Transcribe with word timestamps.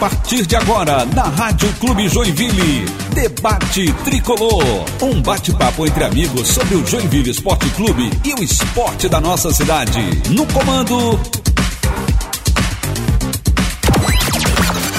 partir 0.00 0.46
de 0.46 0.56
agora, 0.56 1.04
na 1.04 1.24
Rádio 1.24 1.70
Clube 1.74 2.08
Joinville, 2.08 2.86
Debate 3.12 3.92
Tricolor. 4.02 4.86
Um 5.02 5.20
bate-papo 5.20 5.86
entre 5.86 6.02
amigos 6.04 6.48
sobre 6.48 6.76
o 6.76 6.86
Joinville 6.86 7.30
Esporte 7.30 7.68
Clube 7.74 8.10
e 8.24 8.32
o 8.32 8.42
esporte 8.42 9.10
da 9.10 9.20
nossa 9.20 9.52
cidade. 9.52 10.00
No 10.30 10.46
comando. 10.46 11.20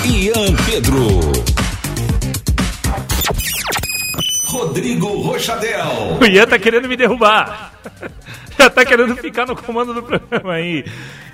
Ian 0.06 0.56
Pedro. 0.68 1.32
Rodrigo 4.46 5.07
Rochadel. 5.24 6.20
O 6.21 6.25
Ian 6.25 6.46
tá 6.46 6.60
querendo 6.60 6.88
me 6.88 6.96
derrubar. 6.96 7.74
Já 8.56 8.70
tá 8.70 8.86
querendo 8.86 9.15
ficar 9.15 9.47
no 9.47 9.56
comando 9.56 9.96
do 9.96 10.04
programa 10.04 10.54
aí. 10.54 10.86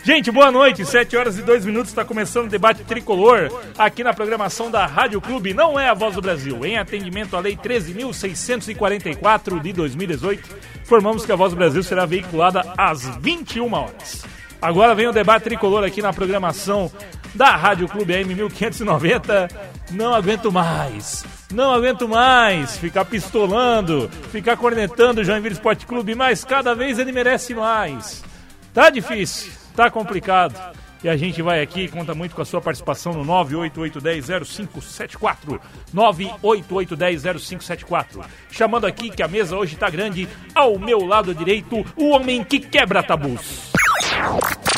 Gente, 0.07 0.31
boa 0.31 0.49
noite. 0.49 0.85
7 0.85 1.17
horas 1.17 1.37
e 1.37 1.41
2 1.41 1.65
minutos 1.65 1.89
está 1.89 2.05
começando 2.05 2.45
o 2.45 2.49
debate 2.49 2.81
tricolor 2.85 3.51
aqui 3.77 4.05
na 4.05 4.13
programação 4.13 4.71
da 4.71 4.85
Rádio 4.85 5.19
Clube. 5.19 5.53
Não 5.53 5.77
é 5.77 5.89
a 5.89 5.93
Voz 5.93 6.15
do 6.15 6.21
Brasil. 6.21 6.65
Em 6.65 6.77
atendimento 6.77 7.35
à 7.35 7.41
Lei 7.41 7.57
13.644 7.57 9.61
de 9.61 9.73
2018, 9.73 10.55
informamos 10.81 11.25
que 11.25 11.31
a 11.33 11.35
Voz 11.35 11.51
do 11.51 11.57
Brasil 11.57 11.83
será 11.83 12.05
veiculada 12.05 12.63
às 12.77 13.05
21 13.17 13.73
horas. 13.73 14.23
Agora 14.61 14.95
vem 14.95 15.07
o 15.07 15.11
debate 15.11 15.43
tricolor 15.43 15.83
aqui 15.83 16.01
na 16.01 16.13
programação 16.13 16.89
da 17.35 17.57
Rádio 17.57 17.89
Clube 17.89 18.15
AM 18.15 18.33
1590. 18.33 19.49
Não 19.91 20.13
aguento 20.13 20.53
mais. 20.53 21.25
Não 21.51 21.69
aguento 21.69 22.07
mais 22.07 22.77
ficar 22.77 23.03
pistolando, 23.03 24.09
ficar 24.31 24.55
cornetando 24.55 25.19
o 25.19 25.23
Joinville 25.25 25.55
Esporte 25.55 25.85
Clube, 25.85 26.15
mas 26.15 26.45
cada 26.45 26.73
vez 26.73 26.97
ele 26.97 27.11
merece 27.11 27.53
mais. 27.53 28.23
Tá 28.73 28.89
difícil. 28.89 29.66
Tá 29.77 29.89
complicado. 29.91 30.55
E 31.03 31.09
a 31.09 31.15
gente 31.15 31.43
vai 31.43 31.61
aqui, 31.61 31.87
conta 31.87 32.15
muito 32.15 32.35
com 32.35 32.41
a 32.41 32.45
sua 32.45 32.59
participação 32.59 33.13
no 33.13 33.23
988100574. 33.23 35.59
988100574. 35.93 38.25
Chamando 38.49 38.87
aqui 38.87 39.11
que 39.11 39.21
a 39.21 39.27
mesa 39.27 39.55
hoje 39.55 39.75
tá 39.75 39.87
grande. 39.87 40.27
Ao 40.55 40.79
meu 40.79 41.05
lado 41.05 41.35
direito, 41.35 41.85
o 41.95 42.09
homem 42.09 42.43
que 42.43 42.59
quebra 42.59 43.03
tabus. 43.03 43.71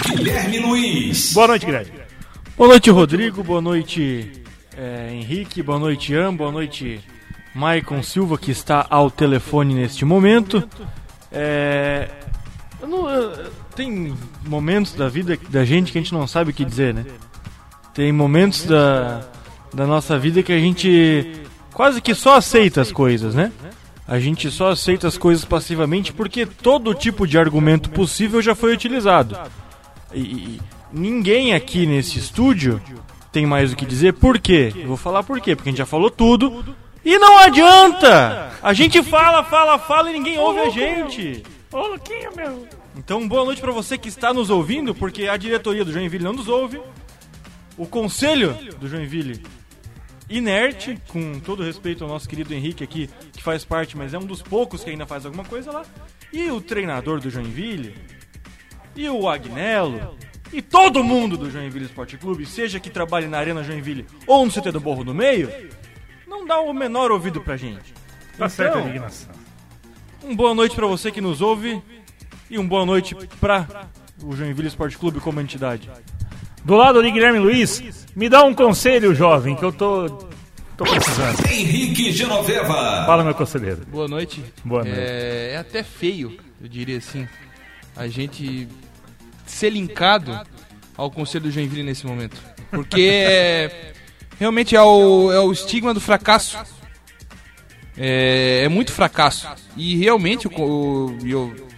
Guilherme 0.05 0.59
Luiz. 0.59 1.31
Boa 1.31 1.47
noite, 1.47 1.65
Guilherme. 1.65 1.93
Boa 2.57 2.67
noite, 2.67 2.89
Rodrigo. 2.89 3.41
Boa 3.41 3.61
noite, 3.61 4.43
é, 4.75 5.13
Henrique. 5.13 5.63
Boa 5.63 5.79
noite, 5.79 6.11
Ian. 6.11 6.35
Boa 6.35 6.51
noite, 6.51 6.99
Maicon 7.55 8.03
Silva, 8.03 8.37
que 8.37 8.51
está 8.51 8.85
ao 8.89 9.09
telefone 9.09 9.75
neste 9.75 10.03
momento. 10.03 10.67
É, 11.31 12.09
eu 12.81 12.87
não, 12.89 13.09
eu, 13.09 13.49
tem 13.79 14.13
momentos 14.45 14.93
da 14.93 15.07
vida 15.07 15.39
da 15.47 15.63
gente 15.63 15.93
que 15.93 15.97
a 15.97 16.01
gente 16.01 16.13
não 16.13 16.27
sabe 16.27 16.51
o 16.51 16.53
que 16.53 16.65
dizer, 16.65 16.93
né? 16.93 17.05
Tem 17.93 18.11
momentos 18.11 18.65
da, 18.65 19.21
da 19.73 19.87
nossa 19.87 20.19
vida 20.19 20.43
que 20.43 20.51
a 20.51 20.59
gente 20.59 21.43
quase 21.73 22.01
que 22.01 22.13
só 22.13 22.35
aceita 22.35 22.81
as 22.81 22.91
coisas, 22.91 23.33
né? 23.33 23.53
A 24.05 24.19
gente 24.19 24.51
só 24.51 24.71
aceita 24.71 25.07
as 25.07 25.17
coisas 25.17 25.45
passivamente 25.45 26.11
porque 26.11 26.45
todo 26.45 26.93
tipo 26.93 27.25
de 27.25 27.37
argumento 27.37 27.89
possível 27.89 28.41
já 28.41 28.53
foi 28.53 28.73
utilizado. 28.73 29.37
E, 30.13 30.19
e 30.19 30.61
ninguém 30.91 31.53
aqui 31.53 31.85
nesse 31.85 32.19
estúdio 32.19 32.81
tem 33.31 33.45
mais 33.45 33.71
o 33.71 33.77
que 33.77 33.85
dizer. 33.85 34.11
Por 34.11 34.39
quê? 34.39 34.73
Eu 34.75 34.87
vou 34.87 34.97
falar 34.97 35.23
por 35.23 35.39
quê, 35.39 35.55
porque 35.55 35.69
a 35.69 35.71
gente 35.71 35.79
já 35.79 35.85
falou 35.85 36.11
tudo. 36.11 36.65
E 37.05 37.17
não 37.17 37.37
adianta! 37.37 38.51
A 38.61 38.73
gente 38.73 39.01
fala, 39.01 39.41
fala, 39.41 39.79
fala 39.79 40.09
e 40.09 40.13
ninguém 40.13 40.37
ouve 40.37 40.59
a 40.59 40.69
gente. 40.69 41.43
Ô, 41.71 41.87
Luquinha, 41.87 42.29
meu. 42.35 42.78
Então, 42.95 43.27
boa 43.27 43.45
noite 43.45 43.61
para 43.61 43.71
você 43.71 43.97
que 43.97 44.09
está 44.09 44.33
nos 44.33 44.49
ouvindo, 44.49 44.93
porque 44.93 45.27
a 45.27 45.37
diretoria 45.37 45.85
do 45.85 45.91
Joinville 45.91 46.23
não 46.23 46.33
nos 46.33 46.47
ouve. 46.47 46.81
O 47.77 47.85
conselho 47.85 48.57
do 48.79 48.87
Joinville 48.87 49.41
inerte, 50.29 50.97
com 51.07 51.39
todo 51.39 51.63
respeito 51.63 52.03
ao 52.03 52.09
nosso 52.09 52.27
querido 52.27 52.53
Henrique 52.53 52.83
aqui, 52.83 53.09
que 53.33 53.41
faz 53.41 53.65
parte, 53.65 53.97
mas 53.97 54.13
é 54.13 54.17
um 54.17 54.25
dos 54.25 54.41
poucos 54.41 54.83
que 54.83 54.89
ainda 54.89 55.05
faz 55.05 55.25
alguma 55.25 55.43
coisa 55.43 55.71
lá. 55.71 55.85
E 56.31 56.51
o 56.51 56.61
treinador 56.61 57.19
do 57.19 57.29
Joinville, 57.29 57.95
e 58.95 59.09
o 59.09 59.27
Agnello, 59.27 60.15
e 60.51 60.61
todo 60.61 61.03
mundo 61.03 61.37
do 61.37 61.49
Joinville 61.49 61.85
Esporte 61.85 62.17
Clube, 62.17 62.45
seja 62.45 62.79
que 62.79 62.89
trabalhe 62.89 63.27
na 63.27 63.37
Arena 63.37 63.63
Joinville 63.63 64.05
ou 64.27 64.45
no 64.45 64.51
CT 64.51 64.71
do 64.71 64.79
Borro 64.79 65.03
do 65.03 65.13
Meio, 65.13 65.51
não 66.27 66.45
dá 66.45 66.59
o 66.59 66.73
menor 66.73 67.11
ouvido 67.11 67.41
pra 67.41 67.57
gente. 67.57 67.93
Tá 68.37 68.45
então, 68.45 68.49
certo. 68.49 69.29
Um 70.23 70.35
boa 70.35 70.53
noite 70.53 70.75
para 70.75 70.85
você 70.85 71.11
que 71.11 71.21
nos 71.21 71.41
ouve 71.41 71.81
e 72.49 72.57
um 72.57 72.67
boa 72.67 72.85
noite 72.85 73.15
para 73.39 73.87
o 74.23 74.35
Joinville 74.35 74.67
Esporte 74.67 74.97
Clube 74.97 75.19
como 75.19 75.39
entidade. 75.39 75.89
Do 76.63 76.75
lado 76.75 77.01
de 77.01 77.11
Guilherme 77.11 77.39
Luiz, 77.39 78.05
me 78.15 78.27
dá 78.27 78.43
um 78.43 78.53
conselho, 78.53 79.13
jovem, 79.13 79.55
que 79.55 79.63
eu 79.63 79.71
tô, 79.71 80.09
tô 80.75 80.83
precisando. 80.83 81.45
Henrique 81.47 82.11
Genoveva. 82.11 83.05
Fala, 83.05 83.23
meu 83.23 83.33
conselheiro. 83.33 83.85
Boa 83.87 84.07
noite. 84.07 84.43
Boa 84.63 84.83
noite. 84.83 84.99
É, 84.99 85.51
é 85.53 85.57
até 85.57 85.83
feio, 85.83 86.37
eu 86.61 86.67
diria 86.67 86.97
assim, 86.97 87.27
a 87.95 88.07
gente 88.07 88.67
ser 89.45 89.69
linkado 89.69 90.37
ao 90.97 91.09
Conselho 91.09 91.45
do 91.45 91.51
Joinville 91.51 91.83
nesse 91.83 92.05
momento. 92.05 92.41
Porque 92.71 93.09
é, 93.09 93.93
realmente 94.39 94.75
é 94.75 94.81
o, 94.81 95.31
é 95.31 95.39
o 95.39 95.51
estigma 95.51 95.93
do 95.93 96.01
fracasso. 96.01 96.57
É, 97.97 98.63
é 98.63 98.69
muito 98.69 98.91
fracasso. 98.91 99.47
E 99.75 99.95
realmente 99.97 100.45
eu, 100.45 101.17
eu, 101.23 101.68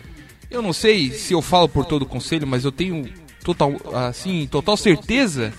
eu 0.51 0.61
não 0.61 0.73
sei 0.73 1.11
se 1.11 1.33
eu 1.33 1.41
falo 1.41 1.69
por 1.69 1.85
todo 1.85 2.03
o 2.03 2.05
conselho, 2.05 2.45
mas 2.45 2.65
eu 2.65 2.71
tenho 2.71 3.09
total, 3.43 3.73
assim, 3.95 4.45
total 4.51 4.75
certeza 4.75 5.53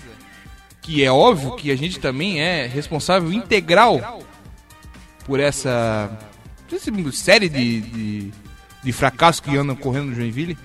que 0.81 1.03
é 1.03 1.11
óbvio 1.11 1.55
que 1.55 1.71
a 1.71 1.75
gente 1.75 1.99
também 1.99 2.41
é 2.41 2.67
responsável 2.67 3.31
integral 3.33 4.21
por 5.25 5.39
essa, 5.39 6.11
série 7.13 7.49
de, 7.49 7.81
de, 7.81 8.31
de 8.83 8.91
fracassos 8.91 9.39
que 9.39 9.57
andam 9.57 9.75
correndo 9.75 10.07
no 10.07 10.15
Joinville. 10.15 10.57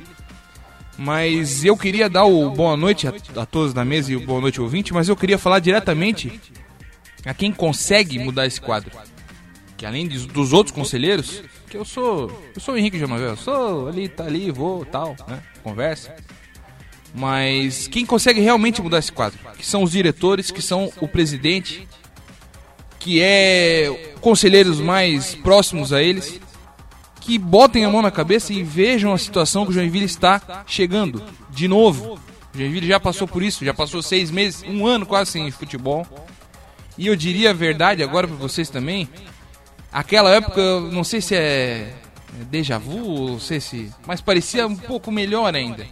Mas 0.98 1.64
eu 1.64 1.76
queria 1.76 2.10
dar 2.10 2.24
o 2.24 2.50
boa 2.50 2.76
noite 2.76 3.06
a, 3.06 3.14
a 3.36 3.46
todos 3.46 3.72
na 3.72 3.84
mesa 3.84 4.12
e 4.12 4.16
o 4.16 4.26
boa 4.26 4.40
noite 4.40 4.60
ouvinte, 4.60 4.92
mas 4.92 5.08
eu 5.08 5.16
queria 5.16 5.38
falar 5.38 5.60
diretamente 5.60 6.40
a 7.24 7.32
quem 7.32 7.52
consegue 7.52 8.18
mudar 8.18 8.46
esse 8.46 8.60
quadro. 8.60 8.90
Que 9.76 9.86
além 9.86 10.08
dos 10.08 10.52
outros 10.52 10.74
conselheiros, 10.74 11.44
que 11.68 11.76
eu 11.76 11.84
sou. 11.84 12.30
Eu 12.54 12.60
sou 12.60 12.74
o 12.74 12.78
Henrique 12.78 12.98
Jamavel, 12.98 13.36
sou 13.36 13.88
ali, 13.88 14.08
tá 14.08 14.24
ali, 14.24 14.50
vou, 14.50 14.84
tal, 14.84 15.14
né? 15.28 15.40
Conversa. 15.62 16.14
Mas 17.14 17.88
quem 17.88 18.04
consegue 18.04 18.40
realmente 18.40 18.82
mudar 18.82 18.98
esse 18.98 19.12
quadro? 19.12 19.38
Que 19.56 19.66
são 19.66 19.82
os 19.82 19.92
diretores, 19.92 20.50
que 20.50 20.62
são 20.62 20.92
o 21.00 21.08
presidente, 21.08 21.86
que 22.98 23.20
é 23.22 24.14
conselheiros 24.20 24.80
mais 24.80 25.34
próximos 25.34 25.92
a 25.92 26.02
eles, 26.02 26.40
que 27.20 27.38
botem 27.38 27.84
a 27.84 27.90
mão 27.90 28.02
na 28.02 28.10
cabeça 28.10 28.52
e 28.52 28.62
vejam 28.62 29.12
a 29.12 29.18
situação 29.18 29.64
que 29.64 29.70
o 29.70 29.74
Joinville 29.74 30.04
está 30.04 30.64
chegando. 30.66 31.22
De 31.50 31.68
novo. 31.68 32.18
O 32.54 32.58
Joinville 32.58 32.88
já 32.88 32.98
passou 32.98 33.28
por 33.28 33.42
isso, 33.42 33.64
já 33.64 33.74
passou 33.74 34.02
seis 34.02 34.30
meses, 34.30 34.64
um 34.66 34.86
ano 34.86 35.04
quase 35.06 35.32
sem 35.32 35.50
futebol. 35.50 36.06
E 36.96 37.06
eu 37.06 37.14
diria 37.14 37.50
a 37.50 37.52
verdade 37.52 38.02
agora 38.02 38.26
para 38.26 38.36
vocês 38.36 38.68
também. 38.68 39.08
Aquela 39.92 40.30
época, 40.34 40.80
não 40.92 41.02
sei 41.02 41.20
se 41.20 41.34
é 41.34 41.92
déjà 42.50 42.78
vu, 42.78 43.30
não 43.30 43.40
sei 43.40 43.60
se. 43.60 43.90
Mas 44.06 44.20
parecia 44.20 44.66
um 44.66 44.76
pouco 44.76 45.10
melhor 45.10 45.54
ainda. 45.54 45.86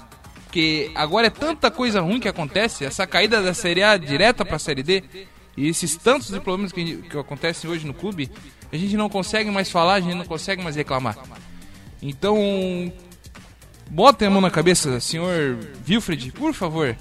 Porque 0.45 0.91
agora 0.95 1.27
é 1.27 1.31
tanta 1.31 1.71
coisa 1.71 2.01
ruim 2.01 2.21
que 2.21 2.29
acontece, 2.29 2.85
essa 2.85 3.06
caída 3.06 3.43
da 3.43 3.53
Série 3.53 3.83
A 3.83 3.97
direta 3.97 4.45
para 4.45 4.56
a 4.56 4.59
Série 4.59 4.83
D, 4.83 5.03
e 5.56 5.69
esses 5.69 5.97
tantos 5.97 6.31
problemas 6.39 6.73
que, 6.73 6.99
que 7.03 7.19
acontecem 7.19 7.69
hoje 7.69 7.87
no 7.87 7.95
clube, 7.95 8.31
a 8.73 8.77
gente 8.77 8.97
não 8.97 9.09
consegue 9.09 9.51
mais 9.51 9.71
falar, 9.71 9.95
a 9.95 10.01
gente 10.01 10.15
não 10.15 10.25
consegue 10.25 10.62
mais 10.62 10.77
reclamar. 10.77 11.17
Então, 12.03 12.93
botem 13.91 14.29
a 14.29 14.31
mão 14.31 14.41
na 14.41 14.51
cabeça, 14.51 15.01
senhor 15.01 15.59
Wilfred, 15.89 16.32
por 16.32 16.53
favor. 16.53 16.97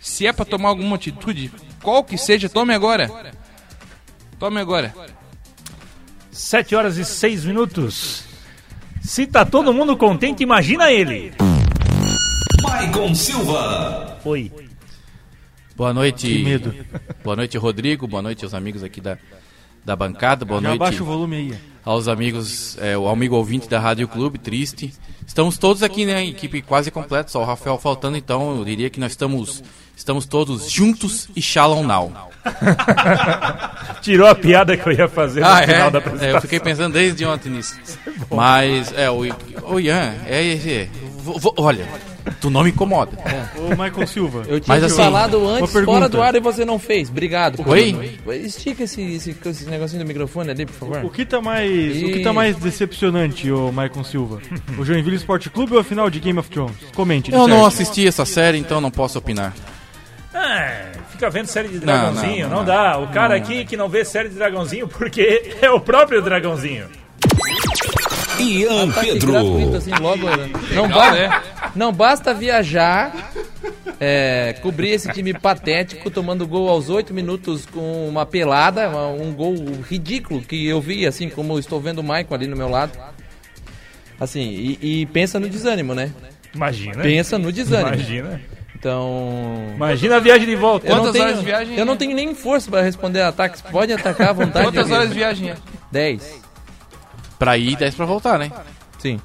Se 0.00 0.26
é 0.26 0.32
para 0.32 0.44
tomar 0.44 0.70
alguma 0.70 0.96
atitude, 0.96 1.52
qual 1.82 2.02
que 2.02 2.18
seja, 2.18 2.48
tome 2.48 2.74
agora. 2.74 3.10
Tome 4.38 4.60
agora. 4.60 4.92
7 6.32 6.74
horas 6.74 6.96
e 6.96 7.04
6 7.04 7.44
minutos. 7.44 8.24
Se 9.02 9.26
tá 9.26 9.44
todo 9.44 9.72
mundo 9.72 9.96
contente, 9.96 10.42
imagina 10.42 10.90
ele. 10.90 11.32
Maicon 12.62 13.14
Silva. 13.14 14.18
Oi. 14.24 14.50
Boa 15.76 15.92
noite. 15.92 16.26
Que 16.26 16.42
medo. 16.42 16.74
Boa 17.22 17.36
noite, 17.36 17.58
Rodrigo. 17.58 18.06
Boa 18.06 18.22
noite 18.22 18.44
aos 18.44 18.54
amigos 18.54 18.82
aqui 18.82 18.98
da, 19.00 19.18
da 19.84 19.94
bancada. 19.94 20.46
Boa 20.46 20.60
Já 20.60 20.68
noite 20.68 20.82
abaixa 20.82 21.02
o 21.02 21.06
volume 21.06 21.36
aí. 21.36 21.54
aos 21.84 22.08
amigos, 22.08 22.78
é, 22.78 22.96
o 22.96 23.08
amigo 23.08 23.36
ouvinte 23.36 23.68
da 23.68 23.78
Rádio 23.78 24.08
Clube, 24.08 24.38
triste. 24.38 24.94
Estamos 25.26 25.58
todos 25.58 25.82
aqui, 25.82 26.06
né? 26.06 26.24
Equipe 26.24 26.62
quase 26.62 26.90
completa, 26.90 27.30
só 27.30 27.42
o 27.42 27.44
Rafael 27.44 27.78
faltando, 27.78 28.16
então 28.16 28.56
eu 28.56 28.64
diria 28.64 28.88
que 28.88 29.00
nós 29.00 29.12
estamos, 29.12 29.62
estamos 29.94 30.24
todos 30.24 30.70
juntos 30.70 31.28
e 31.36 31.42
shalom 31.42 31.82
now. 31.84 32.31
Tirou 34.02 34.26
a 34.26 34.34
piada 34.34 34.76
que 34.76 34.86
eu 34.88 34.92
ia 34.92 35.08
fazer 35.08 35.40
no 35.40 35.46
Ah, 35.46 35.62
final 35.62 35.90
da 35.90 35.98
é? 35.98 36.00
apresentação. 36.00 36.28
É, 36.28 36.36
eu 36.36 36.40
fiquei 36.40 36.60
pensando 36.60 36.92
desde 36.92 37.24
ontem 37.24 37.50
nisso. 37.50 37.78
Mas, 38.30 38.92
é, 38.96 39.10
o, 39.10 39.20
o 39.64 39.80
Ian, 39.80 40.14
é, 40.26 40.44
é, 40.48 40.54
é, 40.82 40.88
vo- 41.18 41.38
vo- 41.38 41.54
olha, 41.58 41.86
Tu 42.40 42.50
não 42.50 42.62
me 42.62 42.70
incomoda. 42.70 43.18
Ô, 43.58 43.70
Michael 43.70 44.06
Silva. 44.06 44.42
Eu 44.46 44.60
tinha 44.60 44.76
Mas 44.76 44.84
assim, 44.84 44.96
falado 44.96 45.44
antes, 45.48 45.72
fora 45.84 46.08
do 46.08 46.22
ar, 46.22 46.34
e 46.36 46.40
você 46.40 46.64
não 46.64 46.78
fez. 46.78 47.08
Obrigado. 47.10 47.60
Oi? 47.68 48.16
Estica 48.44 48.84
esse, 48.84 49.02
esse, 49.02 49.36
esse 49.44 49.68
negocinho 49.68 50.04
do 50.04 50.06
microfone 50.06 50.50
ali, 50.50 50.64
por 50.64 50.72
favor. 50.74 51.04
O 51.04 51.10
que 51.10 51.24
tá 51.24 51.40
mais, 51.40 52.00
o 52.00 52.06
que 52.06 52.20
tá 52.20 52.32
mais 52.32 52.54
decepcionante, 52.56 53.50
ô 53.50 53.68
Michael 53.72 54.04
Silva? 54.04 54.38
O 54.78 54.84
Joinville 54.84 55.16
Sport 55.16 55.48
Clube 55.48 55.74
ou 55.74 55.80
a 55.80 55.84
final 55.84 56.08
de 56.08 56.20
Game 56.20 56.38
of 56.38 56.48
Thrones? 56.48 56.76
Comente. 56.94 57.32
Eu 57.32 57.38
não 57.48 57.62
certo. 57.62 57.66
assisti 57.66 58.06
essa 58.06 58.24
série, 58.24 58.58
então 58.58 58.80
não 58.80 58.90
posso 58.90 59.18
opinar. 59.18 59.52
Fica 61.22 61.30
vendo 61.30 61.46
série 61.46 61.68
de 61.68 61.74
Não, 61.74 61.80
dragãozinho, 61.86 62.48
não, 62.48 62.50
não, 62.50 62.56
não, 62.56 62.64
dá. 62.64 62.98
O 62.98 63.06
cara 63.12 63.36
aqui 63.36 63.64
que 63.64 63.76
não 63.76 63.88
vê 63.88 64.04
série 64.04 64.28
de 64.28 64.34
dragãozinho 64.34 64.88
porque 64.88 65.54
é 65.62 65.70
o 65.70 65.78
próprio 65.78 66.20
dragãozinho. 66.20 66.86
Ian 68.40 68.88
Ataque 68.90 69.12
Pedro. 69.12 69.30
gratuito, 69.30 69.76
assim, 69.76 69.92
logo, 70.00 70.28
né? 70.36 70.50
não, 70.74 70.82
Legal, 70.82 70.88
ba- 70.98 71.10
né? 71.12 71.42
não 71.76 71.92
basta 71.92 72.34
viajar, 72.34 73.30
é, 74.00 74.56
cobrir 74.62 74.88
esse 74.90 75.12
time 75.12 75.32
patético, 75.32 76.10
tomando 76.10 76.44
gol 76.44 76.68
aos 76.68 76.88
8 76.90 77.14
minutos 77.14 77.66
com 77.66 78.08
uma 78.08 78.26
pelada, 78.26 78.90
um 78.90 79.32
gol 79.32 79.54
ridículo 79.88 80.42
que 80.42 80.66
eu 80.66 80.80
vi, 80.80 81.06
assim, 81.06 81.28
como 81.28 81.56
estou 81.56 81.80
vendo 81.80 82.00
o 82.00 82.02
Maicon 82.02 82.34
ali 82.34 82.48
no 82.48 82.56
meu 82.56 82.68
lado. 82.68 82.98
Assim, 84.18 84.40
e, 84.40 85.02
e 85.02 85.06
pensa 85.06 85.38
no 85.38 85.48
desânimo, 85.48 85.94
né? 85.94 86.10
Imagina. 86.52 87.00
Pensa 87.00 87.38
no 87.38 87.52
desânimo. 87.52 87.94
Imagina. 87.94 88.40
Então. 88.82 89.68
Imagina 89.76 90.16
a 90.16 90.18
viagem 90.18 90.44
de 90.44 90.56
volta. 90.56 90.88
Eu 90.88 90.96
não 90.96 91.02
Quantas 91.04 91.12
tenho, 91.12 91.24
horas 91.24 91.38
de 91.38 91.44
viagem 91.44 91.78
Eu 91.78 91.86
não 91.86 91.92
é? 91.92 91.96
tenho 91.96 92.16
nem 92.16 92.34
força 92.34 92.68
para 92.68 92.82
responder 92.82 93.20
ataques. 93.22 93.62
Pode 93.62 93.92
atacar 93.92 94.30
à 94.30 94.32
vontade. 94.32 94.66
Quantas 94.66 94.90
horas 94.90 95.08
de 95.08 95.14
viagem 95.14 95.50
é? 95.50 95.56
10. 95.92 96.42
Pra 97.38 97.56
ir, 97.56 97.76
10 97.76 97.94
pra 97.94 98.06
voltar, 98.06 98.40
né? 98.40 98.50
Sim. 98.98 99.20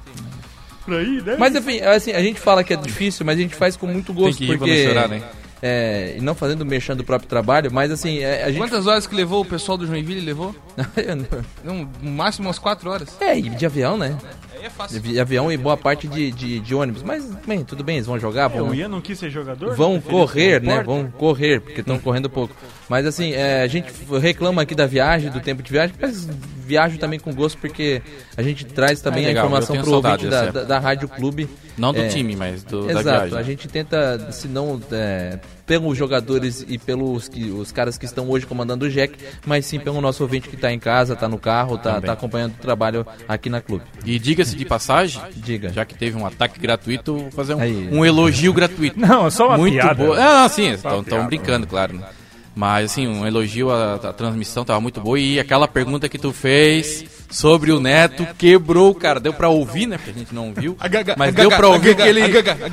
Por 0.84 0.94
aí, 0.94 1.20
né? 1.22 1.34
Mas 1.36 1.56
enfim, 1.56 1.80
assim, 1.80 2.12
a 2.12 2.22
gente 2.22 2.38
fala 2.38 2.62
que 2.62 2.72
é 2.72 2.76
difícil, 2.76 3.26
mas 3.26 3.36
a 3.36 3.42
gente 3.42 3.56
faz 3.56 3.76
com 3.76 3.88
muito 3.88 4.14
Tem 4.14 4.22
gosto, 4.22 4.38
que 4.38 4.44
ir 4.44 4.48
pra 4.48 4.58
porque. 4.58 4.84
não 4.84 4.88
chorar, 4.94 5.08
né? 5.08 5.22
É, 5.60 6.14
e 6.16 6.20
não 6.20 6.34
fazendo 6.36 6.64
mexendo 6.64 6.98
do 6.98 7.04
próprio 7.04 7.28
trabalho, 7.28 7.70
mas 7.72 7.90
assim, 7.90 8.18
é, 8.20 8.44
a 8.44 8.48
gente. 8.50 8.58
Quantas 8.58 8.86
horas 8.86 9.06
que 9.06 9.14
levou 9.14 9.40
o 9.42 9.44
pessoal 9.44 9.76
do 9.76 9.86
Joinville? 9.86 10.20
Levou? 10.20 10.54
Não- 11.64 11.88
no 12.00 12.10
máximo 12.10 12.46
umas 12.46 12.58
4 12.60 12.88
horas. 12.88 13.08
é, 13.20 13.36
e 13.36 13.42
de 13.50 13.66
avião, 13.66 13.96
né? 13.98 14.16
Aí 14.54 14.66
é 14.66 14.70
fácil. 14.70 15.00
De 15.00 15.18
avião 15.20 15.50
e 15.50 15.56
boa 15.56 15.76
parte 15.76 16.06
de, 16.06 16.30
de, 16.30 16.60
de 16.60 16.74
ônibus. 16.74 17.02
Mas, 17.02 17.24
bem, 17.46 17.64
tudo 17.64 17.82
bem, 17.82 17.96
eles 17.96 18.06
vão 18.06 18.18
jogar, 18.18 18.50
É, 18.50 18.58
vão, 18.58 18.70
o 18.70 18.74
Ian 18.74 18.88
não 18.88 19.00
quis 19.00 19.18
ser 19.18 19.30
jogador? 19.30 19.74
vão 19.74 19.94
Ele 19.94 20.02
correr, 20.02 20.62
né? 20.62 20.82
Vão 20.84 21.10
correr, 21.10 21.60
porque 21.60 21.80
estão 21.80 21.98
correndo 21.98 22.30
pouco. 22.30 22.54
Mas 22.88 23.04
assim, 23.06 23.32
é, 23.32 23.62
a 23.62 23.66
gente 23.66 23.92
reclama 24.20 24.62
aqui 24.62 24.74
da 24.74 24.86
viagem, 24.86 25.30
do 25.30 25.40
tempo 25.40 25.62
de 25.62 25.70
viagem, 25.72 25.94
mas 26.00 26.28
viajo 26.64 26.98
também 26.98 27.18
com 27.18 27.32
gosto, 27.34 27.58
porque 27.58 28.00
a 28.36 28.42
gente 28.42 28.64
traz 28.64 29.00
também 29.00 29.24
É 29.24 29.28
legal, 29.28 29.44
a 29.44 29.46
informação 29.48 29.80
pro 29.80 29.92
ouvinte 29.94 30.26
da, 30.26 30.50
da, 30.50 30.64
da 30.64 30.78
Rádio 30.78 31.08
Clube. 31.08 31.48
Não 31.78 31.92
do 31.92 32.00
É, 32.00 32.08
time, 32.08 32.34
mas 32.36 32.62
do, 32.64 32.86
da 32.86 32.92
Exato, 33.00 33.18
viagem. 33.26 33.38
a 33.38 33.42
gente 33.42 33.68
tenta, 33.68 34.32
se 34.32 34.48
não 34.48 34.80
é, 34.90 35.38
pelos 35.64 35.96
jogadores 35.96 36.64
e 36.68 36.76
pelos 36.78 37.28
que, 37.28 37.44
os 37.50 37.70
caras 37.70 37.96
que 37.96 38.04
estão 38.04 38.28
hoje 38.28 38.46
comandando 38.46 38.86
o 38.86 38.90
Jack, 38.90 39.14
mas 39.46 39.66
sim 39.66 39.78
pelo 39.78 40.00
nosso 40.00 40.22
ouvinte 40.22 40.48
que 40.48 40.54
está 40.56 40.72
em 40.72 40.78
casa, 40.78 41.14
está 41.14 41.28
no 41.28 41.38
carro, 41.38 41.76
está 41.76 42.00
tá 42.00 42.12
acompanhando 42.12 42.52
o 42.52 42.58
trabalho 42.60 43.06
aqui 43.28 43.48
na 43.48 43.60
clube. 43.60 43.84
E 44.04 44.18
diga-se 44.18 44.56
de 44.56 44.64
passagem, 44.64 45.20
Diga. 45.36 45.70
já 45.72 45.84
que 45.84 45.94
teve 45.94 46.16
um 46.16 46.26
ataque 46.26 46.58
gratuito, 46.58 47.16
vou 47.16 47.30
fazer 47.30 47.54
um, 47.54 47.60
Aí. 47.60 47.88
um 47.92 48.04
elogio 48.04 48.52
gratuito. 48.52 48.98
Não, 48.98 49.26
é 49.26 49.30
só 49.30 49.46
uma 49.48 49.58
Muito 49.58 49.74
piada. 49.74 49.94
boa. 49.94 50.16
Ah, 50.44 50.48
sim, 50.48 50.70
estão 50.70 51.26
brincando, 51.26 51.66
claro. 51.66 51.94
né? 51.94 52.06
Mas 52.54 52.90
assim, 52.90 53.06
um 53.06 53.24
elogio 53.24 53.70
à, 53.70 53.94
à 53.94 54.12
transmissão, 54.12 54.64
tava 54.64 54.80
muito 54.80 55.00
boa. 55.00 55.18
E 55.18 55.38
aquela 55.38 55.68
pergunta 55.68 56.08
que 56.08 56.18
tu 56.18 56.32
fez 56.32 57.04
sobre 57.30 57.70
o 57.72 57.80
Neto 57.80 58.26
quebrou, 58.36 58.94
cara. 58.94 59.20
Deu 59.20 59.32
pra 59.32 59.48
ouvir, 59.48 59.86
né? 59.86 59.96
Porque 59.98 60.10
a 60.10 60.14
gente 60.14 60.34
não 60.34 60.52
viu. 60.52 60.76
Mas 61.16 61.34
deu 61.34 61.48
pra 61.50 61.68
ouvir 61.68 61.94
que 61.96 62.02
ele, 62.02 62.22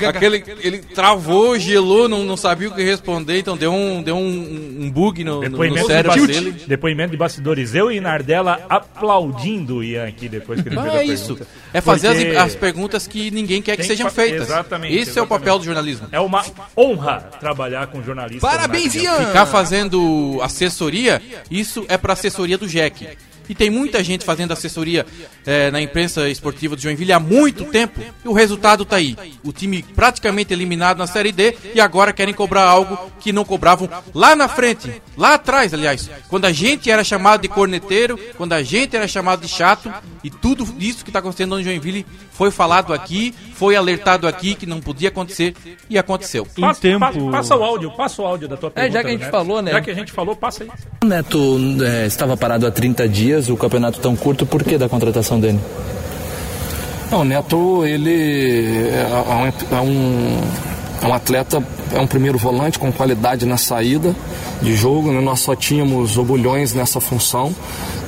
aquele, 0.08 0.44
ele 0.62 0.78
travou, 0.80 1.58
gelou, 1.60 2.08
não, 2.08 2.24
não 2.24 2.38
sabia 2.38 2.70
o 2.70 2.74
que 2.74 2.84
responder. 2.84 3.40
Então 3.40 3.58
deu 3.58 3.72
um, 3.74 4.02
deu 4.02 4.16
um, 4.16 4.78
um 4.82 4.90
bug 4.92 5.24
no, 5.24 5.36
no, 5.36 5.42
no 5.42 5.50
Depoimento, 5.50 5.82
de 5.82 5.88
cérebro 5.94 6.12
bastidores, 6.22 6.54
dele. 6.54 6.66
depoimento 6.68 7.12
de 7.12 7.18
bastidores. 7.18 7.76
Eu 7.76 7.92
e 7.92 8.00
Nardella 8.00 8.62
aplaudindo 8.70 9.78
o 9.78 9.84
Ian 9.84 10.08
aqui 10.08 10.28
depois 10.30 10.62
que 10.62 10.70
ele 10.70 10.76
fez 10.76 10.88
Ah, 10.94 10.98
a 10.98 11.02
é 11.02 11.06
isso. 11.06 11.36
pergunta. 11.36 11.48
É 11.74 11.82
fazer 11.82 12.08
as- 12.08 12.16
Porque 12.24 12.38
as, 12.38 12.56
perguntas 12.56 13.08
que 13.08 13.32
ninguém 13.32 13.62
quer 13.62 13.72
que 13.76 13.82
Tem 13.84 13.88
sejam 13.88 14.10
feitas. 14.10 14.44
Exatamente, 14.44 14.96
Esse 14.96 15.20
é 15.20 15.22
o 15.22 15.28
papel 15.28 15.56
exatamente. 15.56 15.60
do 15.62 15.66
jornalismo. 15.66 16.08
É 16.12 16.20
uma 16.20 16.44
honra 16.78 17.30
trabalhar 17.40 17.88
com 17.88 18.02
jornalistas. 18.02 18.42
Parabéns, 18.50 18.96
Ian! 18.96 19.28
Ficar 19.28 19.46
fazendo 19.46 20.40
assessoria, 20.42 21.22
isso 21.52 21.86
é 21.90 21.98
pra 21.98 22.14
assessoria 22.14 22.58
do 22.58 22.68
Jack. 22.68 23.08
E 23.50 23.56
tem 23.56 23.70
muita 23.70 24.04
gente 24.04 24.24
fazendo 24.26 24.52
assessoria 24.52 25.06
eh, 25.46 25.70
na 25.72 25.82
imprensa 25.82 26.28
esportiva 26.30 26.76
do 26.76 26.82
Joinville 26.82 27.12
há 27.14 27.20
muito 27.20 27.66
tempo. 27.66 28.00
E 28.24 28.28
o 28.28 28.34
resultado 28.34 28.86
tá 28.86 28.96
aí. 28.98 29.16
O 29.44 29.52
time 29.54 29.84
praticamente 29.84 30.54
eliminado 30.54 30.98
na 30.98 31.08
Série 31.08 31.32
D 31.32 31.56
e 31.74 31.80
agora 31.82 32.12
querem 32.14 32.34
cobrar 32.34 32.64
algo 32.64 32.98
que 33.20 33.32
não 33.34 33.46
cobravam 33.46 33.90
lá 34.14 34.36
na 34.36 34.48
frente. 34.48 35.02
Lá 35.18 35.36
atrás, 35.36 35.74
aliás. 35.74 36.10
Quando 36.30 36.46
a 36.46 36.52
gente 36.52 36.90
era 36.90 37.04
chamado 37.04 37.42
de 37.42 37.48
corneteiro, 37.48 38.20
quando 38.38 38.54
a 38.54 38.64
gente 38.64 38.96
era 38.96 39.08
chamado 39.08 39.42
de 39.42 39.48
chato. 39.48 39.92
E 40.24 40.30
tudo 40.30 40.68
isso 40.80 41.04
que 41.06 41.12
tá 41.12 41.20
acontecendo 41.20 41.56
no 41.56 41.64
Joinville 41.64 42.06
foi 42.32 42.50
falado 42.52 42.94
aqui, 42.94 43.34
foi 43.54 43.76
alertado 43.76 44.28
aqui 44.28 44.56
que 44.56 44.66
não 44.66 44.82
podia 44.82 45.10
acontecer 45.10 45.54
e 45.90 45.98
aconteceu. 45.98 46.48
Em 46.58 46.62
Passa, 46.62 46.82
tempo... 46.82 47.00
pa- 47.00 47.12
passa 47.32 47.56
o 47.56 47.64
áudio, 47.64 47.92
passa 47.96 48.22
o 48.22 48.26
áudio 48.26 48.48
da 48.48 48.58
tua 48.58 48.72
pergunta. 48.72 48.94
já 48.94 49.02
que 49.04 49.08
a 49.10 49.12
gente 49.12 49.30
falou, 49.30 49.62
né? 49.62 49.72
Já 49.72 49.82
que 49.82 49.92
a 49.92 49.94
gente 49.94 50.12
falou, 50.12 50.36
passa 50.36 50.64
aí. 50.64 50.70
O 51.04 51.06
Neto 51.06 51.58
é, 51.84 52.06
estava 52.08 52.36
parado 52.36 52.66
há 52.68 52.72
30 52.72 53.08
dias, 53.08 53.35
o 53.50 53.58
campeonato 53.58 54.00
tão 54.00 54.16
curto, 54.16 54.46
por 54.46 54.64
que 54.64 54.78
da 54.78 54.90
contratação 54.90 55.40
dele? 55.40 55.60
Não, 57.12 57.22
o 57.22 57.24
Neto, 57.24 57.86
ele 57.86 58.90
é 58.90 59.34
um, 59.34 59.78
é 59.78 59.82
um, 59.82 60.42
é 61.02 61.08
um 61.08 61.14
atleta, 61.14 61.64
é 61.94 62.00
um 62.00 62.08
primeiro 62.08 62.38
volante 62.38 62.80
com 62.80 62.92
qualidade 62.92 63.46
na 63.46 63.58
saída 63.58 64.16
de 64.62 64.76
jogo, 64.76 65.12
né? 65.12 65.22
nós 65.22 65.40
só 65.40 65.56
tínhamos 65.56 66.18
o 66.18 66.24
Bulhões 66.24 66.74
nessa 66.74 67.00
função, 67.00 67.54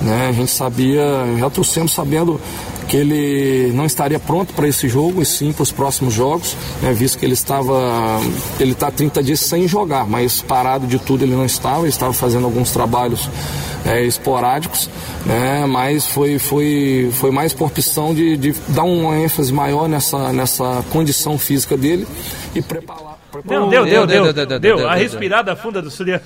né? 0.02 0.28
a 0.30 0.32
gente 0.32 0.52
sabia, 0.52 1.04
já 1.38 1.50
trouxemos 1.50 1.94
sabendo 1.94 2.42
que 2.88 2.96
ele 2.96 3.72
não 3.74 3.86
estaria 3.86 4.20
pronto 4.20 4.54
para 4.54 4.68
esse 4.68 4.88
jogo 4.88 5.22
e 5.22 5.26
sim 5.26 5.52
para 5.52 5.64
os 5.64 5.72
próximos 5.72 6.14
jogos, 6.14 6.56
né, 6.82 6.94
visto 6.94 7.20
que 7.20 7.26
ele 7.26 7.34
estava, 7.34 8.20
ele 8.60 8.72
está 8.72 8.90
30 8.90 9.22
dias 9.22 9.40
sem 9.42 9.68
jogar, 9.68 10.08
mas 10.08 10.42
parado 10.42 10.88
de 10.88 10.98
tudo 10.98 11.24
ele 11.24 11.36
não 11.36 11.46
estava, 11.46 11.82
ele 11.82 11.90
estava 11.90 12.14
fazendo 12.14 12.46
alguns 12.46 12.72
trabalhos 12.72 13.30
é, 13.86 14.04
esporádicos, 14.04 14.90
né, 15.26 15.66
mas 15.66 16.06
foi, 16.06 16.40
foi, 16.40 17.10
foi 17.14 17.32
mais 17.32 17.54
por 17.54 17.68
opção 17.68 18.14
de, 18.14 18.38
de 18.38 18.56
dar 18.70 18.84
uma 18.84 19.18
ênfase 19.18 19.52
maior 19.52 19.90
nessa, 19.90 20.32
nessa 20.32 20.84
condição 20.92 21.38
física 21.38 21.76
dele 21.76 22.08
e 22.56 22.62
preparar. 22.62 23.18
Não, 23.46 23.70
deu, 23.70 23.86
deu, 23.86 24.08
deu, 24.08 24.60
deu, 24.60 24.88
A 24.88 24.96
respirada 24.96 25.56
funda 25.56 25.82
do 25.82 25.92
Suliano. 25.92 26.24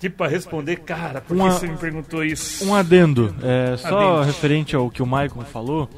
Tipo, 0.00 0.16
pra 0.16 0.28
responder, 0.28 0.76
cara, 0.76 1.20
por 1.20 1.36
que 1.36 1.42
você 1.42 1.68
me 1.68 1.76
perguntou 1.76 2.24
isso? 2.24 2.64
Um 2.64 2.74
adendo, 2.74 3.34
é, 3.42 3.76
só 3.76 4.14
Adendo. 4.14 4.22
referente 4.22 4.74
ao 4.74 4.90
que 4.90 5.02
o 5.02 5.06
Maicon 5.06 5.42
falou. 5.42 5.90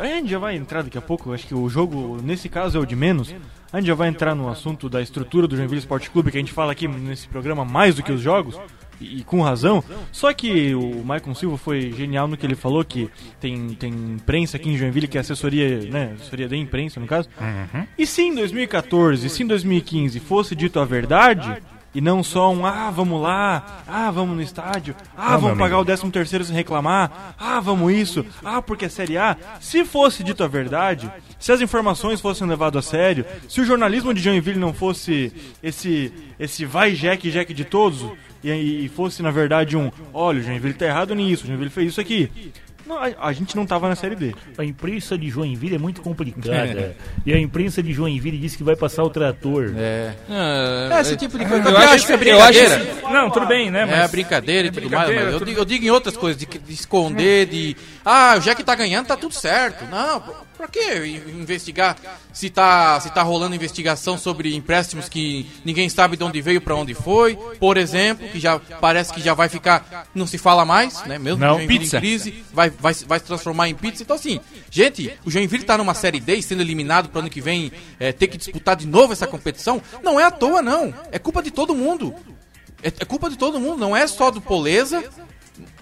A 0.00 0.06
gente 0.06 0.30
já 0.30 0.38
vai 0.38 0.56
entrar 0.56 0.82
daqui 0.82 0.96
a 0.96 1.02
pouco, 1.02 1.34
acho 1.34 1.46
que 1.46 1.54
o 1.54 1.68
jogo, 1.68 2.18
nesse 2.22 2.48
caso, 2.48 2.78
é 2.78 2.80
o 2.80 2.86
de 2.86 2.96
menos. 2.96 3.34
A 3.70 3.78
gente 3.78 3.88
já 3.88 3.94
vai 3.94 4.08
entrar 4.08 4.34
no 4.34 4.48
assunto 4.48 4.88
da 4.88 5.02
estrutura 5.02 5.46
do 5.46 5.54
Joinville 5.54 5.80
Esporte 5.80 6.10
Clube, 6.10 6.30
que 6.30 6.38
a 6.38 6.40
gente 6.40 6.52
fala 6.52 6.72
aqui 6.72 6.88
nesse 6.88 7.28
programa 7.28 7.62
mais 7.62 7.94
do 7.94 8.02
que 8.02 8.10
os 8.10 8.22
jogos, 8.22 8.58
e, 8.98 9.18
e 9.18 9.24
com 9.24 9.42
razão. 9.42 9.84
Só 10.10 10.32
que 10.32 10.74
o 10.74 11.04
Maicon 11.04 11.34
Silva 11.34 11.58
foi 11.58 11.92
genial 11.92 12.26
no 12.26 12.38
que 12.38 12.46
ele 12.46 12.54
falou, 12.54 12.82
que 12.82 13.10
tem, 13.38 13.68
tem 13.74 13.92
imprensa 13.92 14.56
aqui 14.56 14.70
em 14.70 14.78
Joinville, 14.78 15.08
que 15.08 15.18
é 15.18 15.20
assessoria, 15.20 15.80
né, 15.90 16.12
assessoria 16.14 16.48
da 16.48 16.56
imprensa, 16.56 16.98
no 16.98 17.06
caso. 17.06 17.28
E 17.98 18.06
se 18.06 18.22
em 18.22 18.34
2014, 18.34 19.28
se 19.28 19.42
em 19.42 19.46
2015 19.46 20.20
fosse 20.20 20.54
dito 20.54 20.80
a 20.80 20.86
verdade, 20.86 21.62
e 21.94 22.00
não 22.00 22.22
só 22.22 22.52
um, 22.52 22.64
ah, 22.64 22.90
vamos 22.90 23.20
lá, 23.20 23.82
ah, 23.86 24.10
vamos 24.10 24.34
no 24.36 24.42
estádio, 24.42 24.94
ah, 25.16 25.36
vamos 25.36 25.58
pagar 25.58 25.78
o 25.78 25.84
13 25.84 26.10
terceiro 26.10 26.44
sem 26.44 26.54
reclamar, 26.54 27.34
ah, 27.38 27.60
vamos 27.60 27.92
isso, 27.92 28.24
ah, 28.44 28.62
porque 28.62 28.86
é 28.86 28.88
Série 28.88 29.18
A. 29.18 29.36
Se 29.60 29.84
fosse 29.84 30.24
dito 30.24 30.42
a 30.42 30.48
verdade, 30.48 31.10
se 31.38 31.52
as 31.52 31.60
informações 31.60 32.20
fossem 32.20 32.46
levadas 32.46 32.86
a 32.86 32.90
sério, 32.90 33.26
se 33.48 33.60
o 33.60 33.64
jornalismo 33.64 34.14
de 34.14 34.20
Joinville 34.22 34.58
não 34.58 34.72
fosse 34.72 35.32
esse, 35.62 36.12
esse 36.38 36.64
vai 36.64 36.92
Jack 36.92 37.30
Jack 37.30 37.52
de 37.52 37.64
todos, 37.64 38.06
e, 38.42 38.50
e 38.84 38.88
fosse 38.88 39.22
na 39.22 39.30
verdade 39.30 39.76
um, 39.76 39.90
olha, 40.12 40.40
o 40.40 40.42
Joinville 40.42 40.74
tá 40.74 40.86
errado 40.86 41.14
nisso, 41.14 41.44
o 41.44 41.46
Joinville 41.46 41.70
fez 41.70 41.88
isso 41.88 42.00
aqui. 42.00 42.30
Não, 42.86 42.98
a, 42.98 43.10
a 43.28 43.32
gente 43.32 43.54
não 43.56 43.64
tava 43.66 43.88
na 43.88 43.94
Série 43.96 44.14
D. 44.16 44.34
A 44.58 44.64
imprensa 44.64 45.16
de 45.16 45.28
Joinville 45.28 45.76
é 45.76 45.78
muito 45.78 46.00
complicada. 46.02 46.96
e 47.24 47.32
a 47.32 47.38
imprensa 47.38 47.82
de 47.82 47.92
Joinville 47.92 48.38
disse 48.38 48.56
que 48.56 48.64
vai 48.64 48.76
passar 48.76 49.02
o 49.04 49.10
trator. 49.10 49.72
É. 49.76 50.12
Ah, 50.28 51.00
Esse 51.00 51.16
tipo 51.16 51.38
de 51.38 51.44
coisa. 51.44 51.68
eu 51.68 51.72
Eu, 51.72 51.76
acho 51.78 51.94
acho 51.94 52.06
que 52.06 52.12
é 52.12 52.32
eu 52.32 52.42
acho 52.42 52.58
brincadeira. 52.60 52.94
Não, 53.10 53.30
tudo 53.30 53.46
bem, 53.46 53.70
né? 53.70 53.86
É 53.88 54.02
a 54.02 54.08
brincadeira 54.08 54.68
e 54.68 54.70
tudo 54.70 54.82
mais, 54.90 54.90
brincadeira, 54.90 55.24
mas 55.24 55.32
eu 55.32 55.38
tudo 55.38 55.48
digo, 55.48 55.60
eu 55.60 55.64
digo 55.64 55.84
em 55.84 55.90
outras 55.90 56.16
coisas, 56.16 56.38
de, 56.40 56.46
de 56.46 56.72
esconder, 56.72 57.46
de. 57.46 57.76
Ah, 58.04 58.38
já 58.40 58.54
que 58.54 58.64
tá 58.64 58.74
ganhando, 58.74 59.06
tá 59.06 59.16
tudo 59.16 59.34
certo. 59.34 59.84
Não, 59.90 60.22
Pra 60.62 60.68
que 60.68 61.04
investigar 61.26 61.96
se 62.32 62.48
tá, 62.48 63.00
se 63.00 63.10
tá 63.10 63.20
rolando 63.20 63.52
investigação 63.52 64.16
sobre 64.16 64.54
empréstimos 64.54 65.08
que 65.08 65.50
ninguém 65.64 65.88
sabe 65.88 66.16
de 66.16 66.22
onde 66.22 66.40
veio, 66.40 66.60
pra 66.60 66.76
onde 66.76 66.94
foi? 66.94 67.34
Por 67.58 67.76
exemplo, 67.76 68.28
que 68.28 68.38
já 68.38 68.60
parece 68.60 69.12
que 69.12 69.20
já 69.20 69.34
vai 69.34 69.48
ficar, 69.48 70.06
não 70.14 70.24
se 70.24 70.38
fala 70.38 70.64
mais, 70.64 71.04
né? 71.04 71.18
Mesmo 71.18 71.40
Não. 71.40 71.66
Pizza. 71.66 71.96
em 71.96 72.00
crise, 72.00 72.44
vai, 72.52 72.70
vai, 72.70 72.94
vai 72.94 73.18
se 73.18 73.24
transformar 73.24 73.68
em 73.70 73.74
pizza. 73.74 74.04
Então 74.04 74.14
assim, 74.14 74.38
gente, 74.70 75.12
o 75.24 75.30
Joinville 75.32 75.64
tá 75.64 75.76
numa 75.76 75.94
série 75.94 76.20
D 76.20 76.40
sendo 76.40 76.62
eliminado 76.62 77.08
pro 77.08 77.18
ano 77.18 77.28
que 77.28 77.40
vem 77.40 77.72
é, 77.98 78.12
ter 78.12 78.28
que 78.28 78.38
disputar 78.38 78.76
de 78.76 78.86
novo 78.86 79.12
essa 79.12 79.26
competição, 79.26 79.82
não 80.00 80.20
é 80.20 80.22
à 80.22 80.30
toa 80.30 80.62
não. 80.62 80.94
É 81.10 81.18
culpa 81.18 81.42
de 81.42 81.50
todo 81.50 81.74
mundo. 81.74 82.14
É, 82.84 82.86
é 82.86 83.04
culpa 83.04 83.28
de 83.28 83.36
todo 83.36 83.58
mundo, 83.58 83.80
não 83.80 83.96
é 83.96 84.06
só 84.06 84.30
do 84.30 84.40
Poleza. 84.40 85.02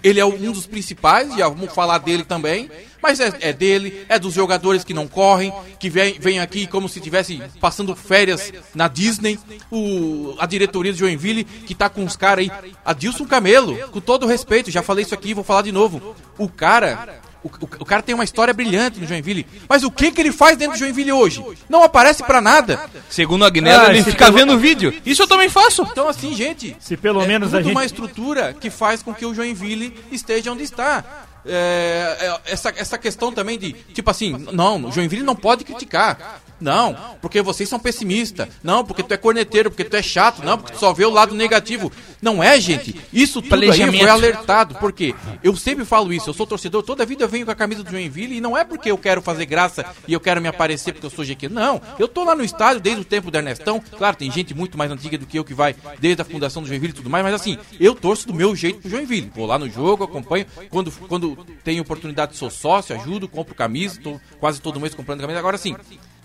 Ele 0.03 0.19
é 0.19 0.25
um 0.25 0.51
dos 0.51 0.65
principais, 0.65 1.35
já 1.35 1.47
vamos 1.47 1.73
falar 1.73 1.99
dele 1.99 2.23
também. 2.23 2.69
Mas 3.01 3.19
é, 3.19 3.33
é 3.41 3.53
dele, 3.53 4.05
é 4.07 4.19
dos 4.19 4.33
jogadores 4.33 4.83
que 4.83 4.93
não 4.93 5.07
correm, 5.07 5.51
que 5.79 5.89
vem, 5.89 6.19
vem 6.19 6.39
aqui 6.39 6.67
como 6.67 6.87
se 6.87 6.99
estivesse 6.99 7.41
passando 7.59 7.95
férias 7.95 8.51
na 8.75 8.87
Disney. 8.87 9.39
O, 9.71 10.35
a 10.37 10.45
diretoria 10.45 10.91
do 10.91 10.97
Joinville, 10.97 11.43
que 11.43 11.73
tá 11.73 11.89
com 11.89 12.03
os 12.03 12.15
caras 12.15 12.45
aí. 12.45 12.51
Adilson 12.85 13.25
Camelo, 13.25 13.75
com 13.89 13.99
todo 13.99 14.27
respeito, 14.27 14.69
já 14.69 14.83
falei 14.83 15.03
isso 15.03 15.15
aqui, 15.15 15.33
vou 15.33 15.43
falar 15.43 15.63
de 15.63 15.71
novo. 15.71 16.15
O 16.37 16.47
cara. 16.47 17.19
O, 17.43 17.47
o- 17.47 17.69
o 17.79 17.85
cara 17.85 18.01
tem 18.03 18.13
uma 18.13 18.23
história 18.23 18.53
brilhante 18.53 18.99
no 18.99 19.07
Joinville. 19.07 19.47
Mas 19.67 19.83
o 19.83 19.89
que, 19.89 20.11
que 20.11 20.21
ele 20.21 20.31
faz 20.31 20.55
dentro 20.57 20.73
do 20.75 20.79
Joinville 20.79 21.11
hoje? 21.11 21.43
Não 21.67 21.83
aparece 21.83 22.23
pra 22.23 22.39
nada. 22.39 22.79
Segundo 23.09 23.43
a 23.43 23.47
Agnello, 23.47 23.85
Ah, 23.87 23.89
ele 23.89 24.03
fica 24.03 24.25
pelo- 24.25 24.37
vendo 24.37 24.53
o 24.53 24.57
vídeo. 24.59 24.93
Isso 25.05 25.23
eu 25.23 25.27
também 25.27 25.49
faço. 25.49 25.81
Então, 25.91 26.07
assim, 26.07 26.33
gente. 26.35 26.75
Se 26.79 26.95
pelo 26.95 27.21
é 27.21 27.27
menos 27.27 27.49
tudo 27.49 27.57
a 27.59 27.61
gente- 27.63 27.71
uma 27.71 27.83
estrutura 27.85 28.53
que 28.53 28.69
faz 28.69 29.01
com 29.01 29.13
que 29.13 29.25
o 29.25 29.33
Joinville 29.33 29.97
esteja 30.11 30.51
onde 30.51 30.63
está. 30.63 31.03
É, 31.43 32.17
é, 32.45 32.53
essa, 32.53 32.71
essa 32.77 32.97
questão 32.99 33.31
também 33.31 33.57
de, 33.57 33.73
tipo 33.73 34.11
assim, 34.11 34.37
não, 34.51 34.85
o 34.85 34.91
Joinville 34.91 35.23
não 35.23 35.35
pode 35.35 35.63
criticar. 35.63 36.39
Não, 36.61 36.95
porque 37.19 37.41
vocês 37.41 37.67
são 37.67 37.79
pessimistas. 37.79 38.47
Não, 38.63 38.85
porque 38.85 39.01
tu 39.01 39.13
é 39.13 39.17
corneteiro, 39.17 39.71
porque 39.71 39.83
tu 39.83 39.95
é 39.95 40.01
chato. 40.01 40.43
Não, 40.43 40.57
porque 40.57 40.73
tu 40.73 40.79
só 40.79 40.93
vê 40.93 41.05
o 41.05 41.09
lado 41.09 41.33
negativo. 41.33 41.91
Não 42.21 42.41
é, 42.41 42.59
gente. 42.61 42.95
Isso 43.11 43.41
tudo 43.41 43.71
aí 43.71 43.97
foi 43.97 44.07
alertado. 44.07 44.75
Porque 44.75 45.15
eu 45.43 45.55
sempre 45.55 45.83
falo 45.83 46.13
isso. 46.13 46.29
Eu 46.29 46.33
sou 46.33 46.45
torcedor, 46.45 46.83
toda 46.83 47.05
vida 47.05 47.23
eu 47.23 47.27
venho 47.27 47.45
com 47.45 47.51
a 47.51 47.55
camisa 47.55 47.83
do 47.83 47.89
Joinville. 47.89 48.37
E 48.37 48.41
não 48.41 48.55
é 48.55 48.63
porque 48.63 48.91
eu 48.91 48.97
quero 48.97 49.21
fazer 49.21 49.45
graça 49.45 49.83
e 50.07 50.13
eu 50.13 50.19
quero 50.19 50.39
me 50.39 50.47
aparecer 50.47 50.93
porque 50.93 51.05
eu 51.05 51.09
sou 51.09 51.25
GQ. 51.25 51.49
Não, 51.49 51.81
eu 51.97 52.07
tô 52.07 52.23
lá 52.23 52.35
no 52.35 52.43
estádio 52.43 52.79
desde 52.79 53.01
o 53.01 53.05
tempo 53.05 53.31
do 53.31 53.37
Ernestão. 53.37 53.81
Claro, 53.97 54.15
tem 54.15 54.31
gente 54.31 54.53
muito 54.53 54.77
mais 54.77 54.91
antiga 54.91 55.17
do 55.17 55.25
que 55.25 55.39
eu 55.39 55.43
que 55.43 55.53
vai 55.53 55.75
desde 55.99 56.21
a 56.21 56.25
fundação 56.25 56.61
do 56.61 56.67
Joinville 56.67 56.93
e 56.93 56.95
tudo 56.95 57.09
mais. 57.09 57.23
Mas 57.23 57.33
assim, 57.33 57.57
eu 57.79 57.95
torço 57.95 58.27
do 58.27 58.33
meu 58.33 58.55
jeito 58.55 58.81
pro 58.81 58.89
Joinville. 58.89 59.31
Vou 59.33 59.47
lá 59.47 59.57
no 59.57 59.67
jogo, 59.67 60.03
acompanho. 60.03 60.45
Quando, 60.69 60.91
quando 60.91 61.35
tenho 61.63 61.81
oportunidade, 61.81 62.37
sou 62.37 62.51
sócio, 62.51 62.95
ajudo, 62.95 63.27
compro 63.27 63.55
camisa. 63.55 63.99
Tô 63.99 64.19
quase 64.39 64.61
todo 64.61 64.79
mês 64.79 64.93
comprando 64.93 65.21
camisa. 65.21 65.39
Agora 65.39 65.57
sim. 65.57 65.75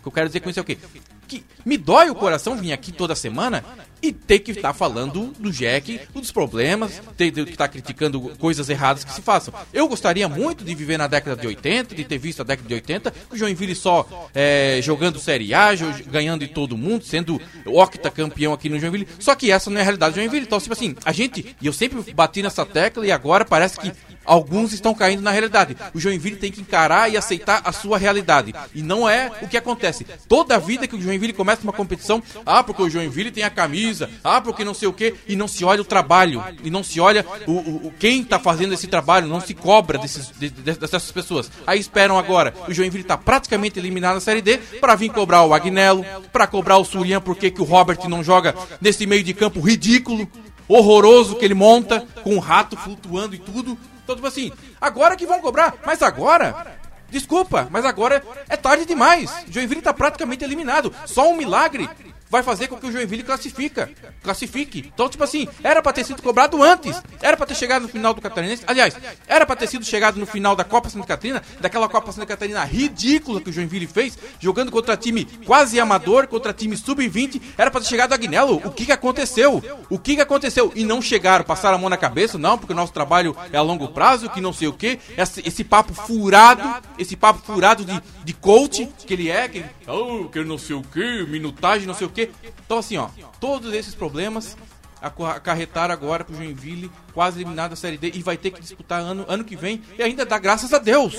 Que 0.06 0.08
eu 0.08 0.12
quero 0.12 0.28
dizer 0.28 0.38
com 0.38 0.48
isso 0.48 0.60
é 0.60 0.62
o 0.62 0.64
quê? 0.64 0.78
Que 1.26 1.44
me 1.64 1.76
dói 1.76 2.10
o 2.10 2.14
coração 2.14 2.56
vir 2.56 2.72
aqui 2.72 2.92
toda 2.92 3.14
semana 3.14 3.64
e 4.02 4.12
ter 4.12 4.40
que 4.40 4.52
estar 4.52 4.72
falando 4.72 5.32
do 5.38 5.50
Jack, 5.50 6.00
dos 6.14 6.30
problemas, 6.30 7.02
ter 7.16 7.32
que 7.32 7.40
estar 7.40 7.68
criticando 7.68 8.20
coisas 8.38 8.68
erradas 8.68 9.04
que 9.04 9.12
se 9.12 9.22
façam. 9.22 9.52
Eu 9.72 9.88
gostaria 9.88 10.28
muito 10.28 10.64
de 10.64 10.74
viver 10.74 10.98
na 10.98 11.06
década 11.06 11.40
de 11.40 11.46
80, 11.46 11.94
de 11.94 12.04
ter 12.04 12.18
visto 12.18 12.40
a 12.40 12.44
década 12.44 12.68
de 12.68 12.74
80, 12.74 13.12
o 13.30 13.36
Joinville 13.36 13.74
só 13.74 14.28
é, 14.34 14.80
jogando 14.82 15.18
Série 15.18 15.54
A, 15.54 15.70
ganhando 16.06 16.44
em 16.44 16.48
todo 16.48 16.76
mundo, 16.76 17.04
sendo 17.04 17.40
octa 17.64 18.10
campeão 18.10 18.52
aqui 18.52 18.68
no 18.68 18.78
Joinville. 18.78 19.08
Só 19.18 19.34
que 19.34 19.50
essa 19.50 19.70
não 19.70 19.78
é 19.78 19.80
a 19.80 19.84
realidade 19.84 20.14
do 20.14 20.16
Joinville. 20.16 20.46
Então, 20.46 20.60
tipo 20.60 20.74
assim, 20.74 20.94
a 21.04 21.12
gente, 21.12 21.56
e 21.60 21.66
eu 21.66 21.72
sempre 21.72 22.12
bati 22.12 22.42
nessa 22.42 22.64
tecla 22.64 23.06
e 23.06 23.10
agora 23.10 23.44
parece 23.44 23.78
que 23.80 23.92
Alguns 24.26 24.72
estão 24.72 24.92
caindo 24.92 25.22
na 25.22 25.30
realidade. 25.30 25.76
O 25.94 26.00
Joinville 26.00 26.36
tem 26.36 26.50
que 26.50 26.60
encarar 26.60 27.10
e 27.10 27.16
aceitar 27.16 27.62
a 27.64 27.70
sua 27.70 27.96
realidade. 27.96 28.52
E 28.74 28.82
não 28.82 29.08
é 29.08 29.30
o 29.40 29.46
que 29.46 29.56
acontece. 29.56 30.04
Toda 30.28 30.58
vida 30.58 30.86
que 30.88 30.96
o 30.96 31.00
Joinville 31.00 31.15
começa 31.32 31.62
uma 31.62 31.72
competição, 31.72 32.22
ah, 32.44 32.62
porque 32.62 32.82
o 32.82 32.90
Joinville 32.90 33.30
tem 33.30 33.42
a 33.44 33.50
camisa, 33.50 34.08
ah, 34.22 34.40
porque 34.40 34.64
não 34.64 34.74
sei 34.74 34.88
o 34.88 34.92
quê, 34.92 35.14
e 35.26 35.34
não 35.36 35.48
se 35.48 35.64
olha 35.64 35.80
o 35.82 35.84
trabalho, 35.84 36.42
e 36.62 36.70
não 36.70 36.82
se 36.82 37.00
olha 37.00 37.24
o, 37.46 37.52
o- 37.52 37.86
o- 37.88 37.94
quem 37.98 38.20
está 38.22 38.38
fazendo 38.38 38.74
esse 38.74 38.86
trabalho, 38.86 39.26
não 39.26 39.40
se 39.40 39.54
cobra 39.54 39.98
desses, 39.98 40.30
de- 40.38 40.50
de- 40.50 40.72
dessas 40.74 41.10
pessoas. 41.10 41.50
Aí 41.66 41.78
esperam 41.80 42.18
agora, 42.18 42.54
o 42.68 42.72
Joinville 42.74 43.02
está 43.02 43.16
praticamente 43.16 43.78
eliminado 43.78 44.14
na 44.14 44.20
Série 44.20 44.42
D, 44.42 44.58
para 44.80 44.94
vir 44.94 45.10
cobrar 45.10 45.42
o 45.44 45.54
Agnello, 45.54 46.04
para 46.32 46.46
cobrar 46.46 46.76
o 46.78 46.84
Surian, 46.84 47.20
porque 47.20 47.50
que 47.50 47.60
o 47.60 47.64
Robert 47.64 47.98
não 48.08 48.22
joga 48.22 48.54
nesse 48.80 49.06
meio 49.06 49.22
de 49.22 49.32
campo 49.34 49.60
ridículo, 49.60 50.28
horroroso 50.68 51.36
que 51.36 51.44
ele 51.44 51.54
monta, 51.54 52.04
com 52.22 52.34
um 52.34 52.38
rato 52.40 52.76
flutuando 52.76 53.34
e 53.34 53.38
tudo. 53.38 53.78
Então, 54.04 54.14
tipo 54.14 54.26
assim, 54.26 54.52
agora 54.80 55.16
que 55.16 55.26
vão 55.26 55.40
cobrar, 55.40 55.74
mas 55.84 56.02
agora. 56.02 56.76
Desculpa, 57.10 57.68
mas 57.70 57.84
agora 57.84 58.22
é 58.48 58.56
tarde 58.56 58.84
demais. 58.84 59.30
Joinville 59.48 59.82
tá 59.82 59.92
praticamente 59.92 60.44
eliminado. 60.44 60.94
Só 61.06 61.30
um 61.30 61.36
milagre 61.36 61.88
vai 62.30 62.42
fazer 62.42 62.68
com 62.68 62.76
que 62.76 62.86
o 62.86 62.92
Joinville 62.92 63.22
classifica, 63.22 63.90
classifique. 64.22 64.90
Então, 64.92 65.08
tipo 65.08 65.22
assim, 65.22 65.48
era 65.62 65.82
pra 65.82 65.92
ter 65.92 66.04
sido 66.04 66.22
cobrado 66.22 66.62
antes. 66.62 67.00
Era 67.22 67.36
pra 67.36 67.46
ter 67.46 67.54
chegado 67.54 67.82
no 67.82 67.88
final 67.88 68.12
do 68.12 68.20
Catarinense. 68.20 68.64
Aliás, 68.66 68.96
era 69.26 69.46
pra 69.46 69.56
ter 69.56 69.66
sido 69.66 69.84
chegado 69.84 70.18
no 70.18 70.26
final 70.26 70.56
da 70.56 70.64
Copa 70.64 70.88
Santa 70.88 71.06
Catarina, 71.06 71.42
daquela 71.60 71.88
Copa 71.88 72.12
Santa 72.12 72.26
Catarina 72.26 72.64
ridícula 72.64 73.40
que 73.40 73.50
o 73.50 73.52
Joinville 73.52 73.86
fez, 73.86 74.18
jogando 74.40 74.70
contra 74.70 74.96
time 74.96 75.24
quase 75.44 75.78
amador, 75.78 76.26
contra 76.26 76.52
time 76.52 76.76
sub-20. 76.76 77.40
Era 77.56 77.70
pra 77.70 77.80
ter 77.80 77.86
chegado 77.86 78.12
a 78.12 78.14
Agnello. 78.16 78.60
O 78.64 78.70
que 78.70 78.86
que 78.86 78.92
aconteceu? 78.92 79.62
O 79.88 79.98
que 79.98 80.16
que 80.16 80.20
aconteceu? 80.20 80.72
E 80.74 80.84
não 80.84 81.00
chegaram, 81.00 81.44
passaram 81.44 81.76
a 81.76 81.78
mão 81.78 81.88
na 81.88 81.96
cabeça, 81.96 82.38
não, 82.38 82.58
porque 82.58 82.72
o 82.72 82.76
nosso 82.76 82.92
trabalho 82.92 83.36
é 83.52 83.56
a 83.56 83.62
longo 83.62 83.88
prazo, 83.88 84.30
que 84.30 84.40
não 84.40 84.52
sei 84.52 84.68
o 84.68 84.72
que. 84.72 84.98
Esse, 85.16 85.46
esse 85.46 85.64
papo 85.64 85.94
furado, 85.94 86.62
esse 86.98 87.16
papo 87.16 87.40
furado 87.44 87.84
de, 87.84 88.02
de 88.24 88.32
coach 88.34 88.88
que 89.06 89.14
ele 89.14 89.30
é, 89.30 89.48
que 89.48 89.58
ele, 89.58 89.66
oh, 89.86 90.28
que 90.28 90.42
não 90.44 90.58
sei 90.58 90.76
o 90.76 90.82
que, 90.82 91.24
minutagem, 91.26 91.86
não 91.86 91.94
sei 91.94 92.06
o 92.06 92.10
que. 92.10 92.30
Então, 92.64 92.78
assim, 92.78 92.96
ó, 92.96 93.08
todos 93.40 93.72
esses 93.74 93.94
problemas 93.94 94.56
acarretaram 95.00 95.92
agora 95.92 96.24
pro 96.24 96.34
Joinville, 96.36 96.90
quase 97.12 97.38
eliminado 97.38 97.70
da 97.70 97.76
Série 97.76 97.98
D, 97.98 98.12
e 98.14 98.22
vai 98.22 98.36
ter 98.36 98.50
que 98.50 98.60
disputar 98.60 99.00
ano, 99.00 99.24
ano 99.28 99.44
que 99.44 99.56
vem, 99.56 99.82
e 99.98 100.02
ainda 100.02 100.24
dá 100.24 100.38
graças 100.38 100.72
a 100.72 100.78
Deus. 100.78 101.16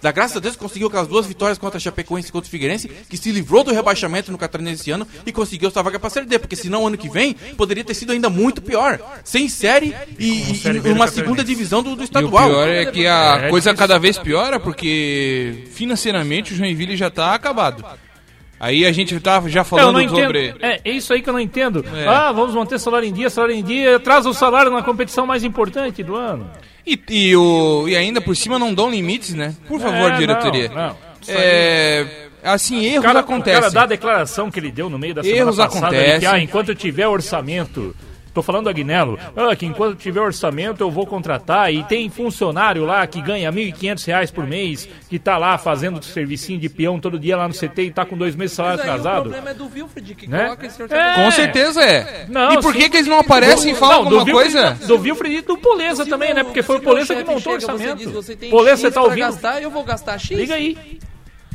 Dá 0.00 0.12
graças 0.12 0.36
a 0.36 0.40
Deus 0.40 0.54
que 0.54 0.62
conseguiu 0.62 0.86
aquelas 0.86 1.08
duas 1.08 1.26
vitórias 1.26 1.58
contra 1.58 1.76
a 1.76 1.80
Chapecoense 1.80 2.28
e 2.28 2.32
contra 2.32 2.46
o 2.46 2.50
Figueirense, 2.50 2.88
que 2.88 3.16
se 3.16 3.32
livrou 3.32 3.64
do 3.64 3.72
rebaixamento 3.72 4.30
no 4.30 4.38
Catarinense 4.38 4.82
esse 4.82 4.90
ano 4.92 5.06
e 5.26 5.32
conseguiu 5.32 5.68
essa 5.68 5.82
vaga 5.82 5.98
pra 5.98 6.08
Série 6.08 6.26
D, 6.26 6.38
porque 6.38 6.54
senão 6.54 6.86
ano 6.86 6.96
que 6.96 7.08
vem 7.08 7.34
poderia 7.56 7.82
ter 7.82 7.94
sido 7.94 8.12
ainda 8.12 8.30
muito 8.30 8.62
pior. 8.62 9.00
Sem 9.24 9.48
série 9.48 9.92
e, 10.16 10.52
e, 10.52 10.92
uma 10.92 11.08
segunda 11.08 11.42
divisão 11.42 11.82
do, 11.82 11.96
do 11.96 12.02
E 12.02 12.02
o 12.02 12.04
estadual. 12.04 12.48
pior 12.48 12.68
é 12.68 12.86
que 12.86 13.08
a 13.08 13.46
É 13.46 13.50
coisa 13.50 13.70
difícil. 13.70 13.88
cada 13.88 13.98
vez 13.98 14.16
piora 14.16 14.60
porque 14.60 15.64
financeiramente 15.72 16.52
o 16.52 16.56
Joinville 16.56 16.96
já 16.96 17.10
tá 17.10 17.34
acabado. 17.34 17.84
Aí 18.60 18.84
a 18.84 18.90
gente 18.92 19.18
tá 19.20 19.40
já 19.46 19.60
É, 19.60 19.64
falando 19.64 20.08
sobre. 20.08 20.54
É, 20.60 20.80
é 20.84 20.90
isso 20.90 21.12
aí 21.12 21.22
que 21.22 21.28
eu 21.28 21.32
não 21.32 21.40
entendo. 21.40 21.84
É. 21.94 22.06
Ah, 22.08 22.32
vamos 22.32 22.54
manter 22.54 22.78
salário 22.78 23.08
em 23.08 23.12
dia, 23.12 23.30
salário 23.30 23.54
em 23.54 23.62
dia, 23.62 24.00
traz 24.00 24.26
o 24.26 24.32
salário 24.34 24.70
na 24.70 24.82
competição 24.82 25.26
mais 25.26 25.44
importante 25.44 26.02
do 26.02 26.16
ano. 26.16 26.50
E, 26.86 26.98
e, 27.08 27.36
o, 27.36 27.86
e 27.88 27.94
ainda 27.96 28.20
por 28.20 28.34
cima 28.34 28.58
não 28.58 28.72
dão 28.74 28.90
limites, 28.90 29.34
né? 29.34 29.54
Por 29.68 29.80
favor, 29.80 30.10
É, 30.12 30.16
diretoria. 30.16 30.68
não, 30.70 30.76
não. 30.88 30.96
É, 31.28 32.06
assim, 32.42 32.84
erros 32.86 33.00
O 33.00 33.02
cara, 33.02 33.18
o 33.18 33.20
acontecem. 33.20 33.60
cara 33.60 33.72
dá 33.72 33.82
a 33.82 33.86
declaração 33.86 34.50
que 34.50 34.58
ele 34.58 34.70
deu 34.72 34.88
no 34.88 34.98
meio 34.98 35.14
da 35.14 35.22
semana 35.22 35.40
Erros 35.40 35.56
passada, 35.56 35.86
acontecem. 35.88 36.20
que, 36.20 36.26
ah, 36.26 36.38
enquanto 36.40 36.70
eu 36.70 36.74
tiver 36.74 37.06
orçamento, 37.06 37.94
tô 38.38 38.42
falando 38.42 38.64
do 38.64 38.70
Agnello, 38.70 39.18
ah, 39.36 39.54
que 39.56 39.66
enquanto 39.66 39.96
tiver 39.96 40.20
orçamento 40.20 40.80
eu 40.80 40.90
vou 40.90 41.06
contratar, 41.06 41.72
e 41.72 41.82
tem 41.84 42.08
funcionário 42.08 42.84
lá 42.84 43.06
que 43.06 43.20
ganha 43.20 43.50
1.500 43.52 44.04
reais 44.06 44.30
por 44.30 44.46
mês, 44.46 44.88
que 45.08 45.18
tá 45.18 45.36
lá 45.38 45.58
fazendo 45.58 46.02
servicinho 46.04 46.58
de 46.60 46.68
peão 46.68 47.00
todo 47.00 47.18
dia 47.18 47.36
lá 47.36 47.48
no 47.48 47.54
CT 47.54 47.82
e 47.82 47.90
tá 47.90 48.04
com 48.04 48.16
dois 48.16 48.34
meses 48.36 48.52
de 48.52 48.56
salário 48.56 48.78
Mas 48.78 48.86
aí 48.88 48.90
o 48.90 48.92
atrasado. 49.00 49.22
problema 49.22 49.50
é 49.50 49.54
do 49.54 49.64
Wilfred, 49.72 50.14
que 50.14 50.26
Né? 50.28 50.44
coloca 50.44 50.66
esse 50.66 50.80
É. 50.80 50.84
orçamento. 50.84 51.14
Com 51.16 51.30
certeza 51.32 51.82
é. 51.84 52.26
Não, 52.28 52.52
e 52.52 52.60
por 52.62 52.72
que, 52.74 52.88
que 52.88 52.96
eles 52.96 53.08
não 53.08 53.18
aparecem 53.18 53.70
e 53.70 53.74
Do- 53.74 53.78
falam 53.80 54.02
não, 54.04 54.10
do 54.10 54.18
alguma 54.20 54.34
coisa? 54.36 54.70
Do 54.86 54.98
Wilfried 54.98 55.36
e 55.36 55.40
do 55.42 55.58
Poleza 55.58 56.06
também, 56.06 56.32
né? 56.34 56.44
Porque 56.44 56.62
foi 56.62 56.76
o 56.76 56.80
Poleza 56.80 57.14
que 57.14 57.24
montou 57.24 57.52
o 57.52 57.56
orçamento. 57.56 57.98
Você 57.98 58.04
diz, 58.04 58.12
você 58.12 58.36
tem 58.36 58.50
Poleza, 58.50 58.76
X 58.76 58.80
você 58.82 58.90
tá 58.92 59.02
ouvindo? 59.02 59.18
gastar, 59.26 59.60
eu 59.62 59.70
vou 59.70 59.82
gastar 59.84 60.18
X? 60.18 60.36
Liga 60.38 60.54
aí. 60.54 60.76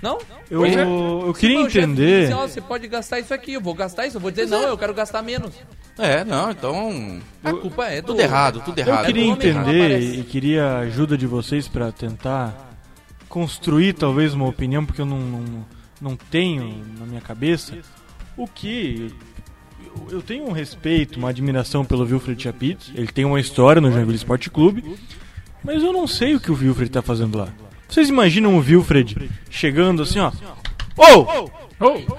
Não? 0.04 0.20
Eu, 0.52 0.66
é. 0.66 0.74
eu 0.84 1.34
queria 1.34 1.64
chefe 1.64 1.80
entender. 1.80 2.26
assim, 2.26 2.34
ó, 2.34 2.46
você 2.46 2.60
pode 2.62 2.88
gastar 2.90 3.20
isso 3.20 3.34
aqui, 3.34 3.54
eu 3.54 3.62
vou 3.62 3.74
gastar 3.74 4.06
isso. 4.06 4.18
Eu 4.18 4.22
vou 4.22 4.30
dizer, 4.30 4.48
não, 4.48 4.62
eu 4.64 4.78
quero 4.78 4.94
gastar 4.94 5.22
menos. 5.24 5.56
É, 5.98 6.26
não, 6.26 6.52
então. 6.52 7.22
A 7.44 7.54
culpa 7.54 7.86
é 7.88 8.02
do... 8.02 8.08
Tudo 8.08 8.20
errado, 8.20 8.62
tudo 8.66 8.78
Eu 8.78 8.86
errado. 8.88 9.06
queria 9.06 9.24
do 9.24 9.32
homem, 9.32 9.54
não 9.54 9.62
entender 9.62 10.00
e 10.20 10.24
queria 10.24 10.66
a 10.66 10.80
ajuda 10.80 11.18
de 11.18 11.26
vocês 11.26 11.68
para 11.70 11.90
tentar 11.92 12.76
construir 13.30 13.94
talvez 13.94 14.34
uma 14.34 14.46
opinião, 14.48 14.86
porque 14.86 15.02
eu 15.02 15.06
não, 15.06 15.20
não, 15.20 15.66
não 16.02 16.16
tenho 16.18 16.84
na 17.00 17.06
minha 17.06 17.22
cabeça 17.22 17.78
o 18.36 18.46
que. 18.46 19.14
eu- 19.96 20.10
Eu 20.18 20.22
tenho 20.22 20.46
um 20.46 20.52
respeito, 20.52 21.18
uma 21.18 21.30
admiração 21.30 21.86
pelo 21.86 22.04
Wilfred 22.04 22.42
Chapitz. 22.44 22.92
Ele 22.94 23.08
tem 23.08 23.24
uma 23.26 23.40
história 23.40 23.80
no 23.82 23.92
Joinville 23.92 24.16
Esporte 24.18 24.50
Clube, 24.50 24.98
mas 25.64 25.82
eu 25.82 25.94
não 25.94 26.08
sei 26.08 26.36
o 26.36 26.40
que 26.42 26.52
o 26.52 26.56
Wilfred 26.56 26.90
tá 26.92 27.02
fazendo 27.02 27.38
lá. 27.38 27.48
Vocês 27.94 28.10
imaginam 28.10 28.56
o 28.56 28.60
Wilfred 28.60 29.30
chegando 29.50 30.02
assim, 30.04 30.20
ó. 30.20 30.32
Ô! 30.98 31.50
Oh. 31.80 32.16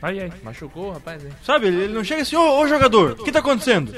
Ai, 0.00 0.20
ai. 0.20 0.32
Machucou, 0.42 0.92
rapaz. 0.92 1.24
hein? 1.24 1.30
Sabe, 1.42 1.66
ele 1.66 1.84
ele 1.84 1.92
não 1.92 2.04
chega 2.04 2.22
assim, 2.22 2.36
ô, 2.36 2.60
ô 2.60 2.66
jogador, 2.68 3.12
o 3.12 3.24
que 3.24 3.32
tá 3.32 3.38
acontecendo? 3.40 3.94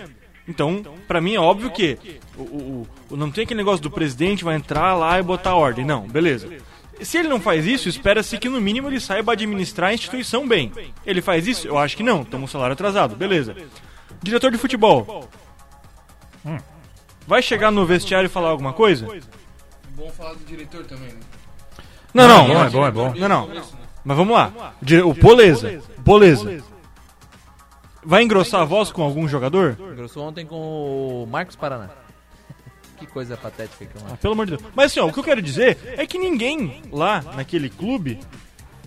Então, 0.48 0.82
pra 1.08 1.20
mim 1.20 1.34
é 1.34 1.40
óbvio 1.40 1.70
que 1.70 1.98
o, 2.36 2.42
o- 2.42 2.88
o- 3.10 3.16
não 3.16 3.30
tem 3.30 3.44
aquele 3.44 3.58
negócio 3.58 3.82
do 3.82 3.90
presidente 3.90 4.44
vai 4.44 4.54
entrar 4.56 4.94
lá 4.94 5.18
e 5.18 5.22
botar 5.22 5.54
ordem. 5.54 5.84
Não, 5.84 6.06
beleza. 6.06 6.48
Se 7.00 7.18
ele 7.18 7.28
não 7.28 7.40
faz 7.40 7.66
isso, 7.66 7.88
espera-se 7.88 8.38
que 8.38 8.48
no 8.48 8.60
mínimo 8.60 8.88
ele 8.88 9.00
saiba 9.00 9.32
administrar 9.32 9.90
a 9.90 9.94
instituição 9.94 10.46
bem. 10.46 10.72
Ele 11.04 11.20
faz 11.20 11.46
isso? 11.46 11.66
Eu 11.68 11.76
acho 11.78 11.96
que 11.96 12.02
não. 12.02 12.24
Toma 12.24 12.44
um 12.44 12.48
salário 12.48 12.72
atrasado. 12.72 13.14
Beleza. 13.16 13.54
Diretor 14.22 14.50
de 14.50 14.58
futebol. 14.58 15.28
Hum. 16.44 16.56
Vai 17.26 17.42
chegar 17.42 17.70
no 17.72 17.84
vestiário 17.84 18.26
e 18.26 18.30
falar 18.30 18.48
alguma 18.50 18.72
coisa? 18.72 19.06
Bom 19.96 20.10
falar 20.10 20.34
do 20.34 20.44
diretor 20.44 20.84
também, 20.84 21.08
né? 21.08 21.20
Não, 22.12 22.28
não. 22.28 22.44
É 22.44 22.48
bom, 22.48 22.64
é 22.64 22.70
bom, 22.70 22.86
é 22.86 22.90
bom. 22.90 23.14
Não, 23.18 23.28
não. 23.28 23.62
Mas 24.04 24.16
vamos 24.16 24.34
lá. 24.36 24.74
O 25.06 25.14
Poleza. 25.14 25.82
Poleza. 26.04 26.62
Vai 28.04 28.22
engrossar 28.22 28.60
a 28.60 28.64
voz 28.64 28.92
com 28.92 29.02
algum 29.02 29.26
jogador? 29.26 29.76
Engrossou 29.80 30.28
ontem 30.28 30.46
com 30.46 31.24
o 31.24 31.26
Marcos 31.26 31.56
Paraná. 31.56 31.88
Que 32.98 33.06
coisa 33.06 33.36
patética 33.36 33.84
que 33.86 33.98
é 33.98 34.00
uma. 34.00 34.14
Ah, 34.14 34.16
pelo 34.16 34.34
amor 34.34 34.46
de 34.46 34.56
Deus. 34.56 34.70
Mas 34.74 34.92
assim, 34.92 35.00
ó, 35.00 35.06
o 35.06 35.12
que 35.12 35.18
eu 35.18 35.24
quero 35.24 35.42
dizer 35.42 35.76
é 35.96 36.06
que 36.06 36.18
ninguém 36.18 36.82
lá 36.92 37.20
naquele 37.34 37.68
clube 37.68 38.20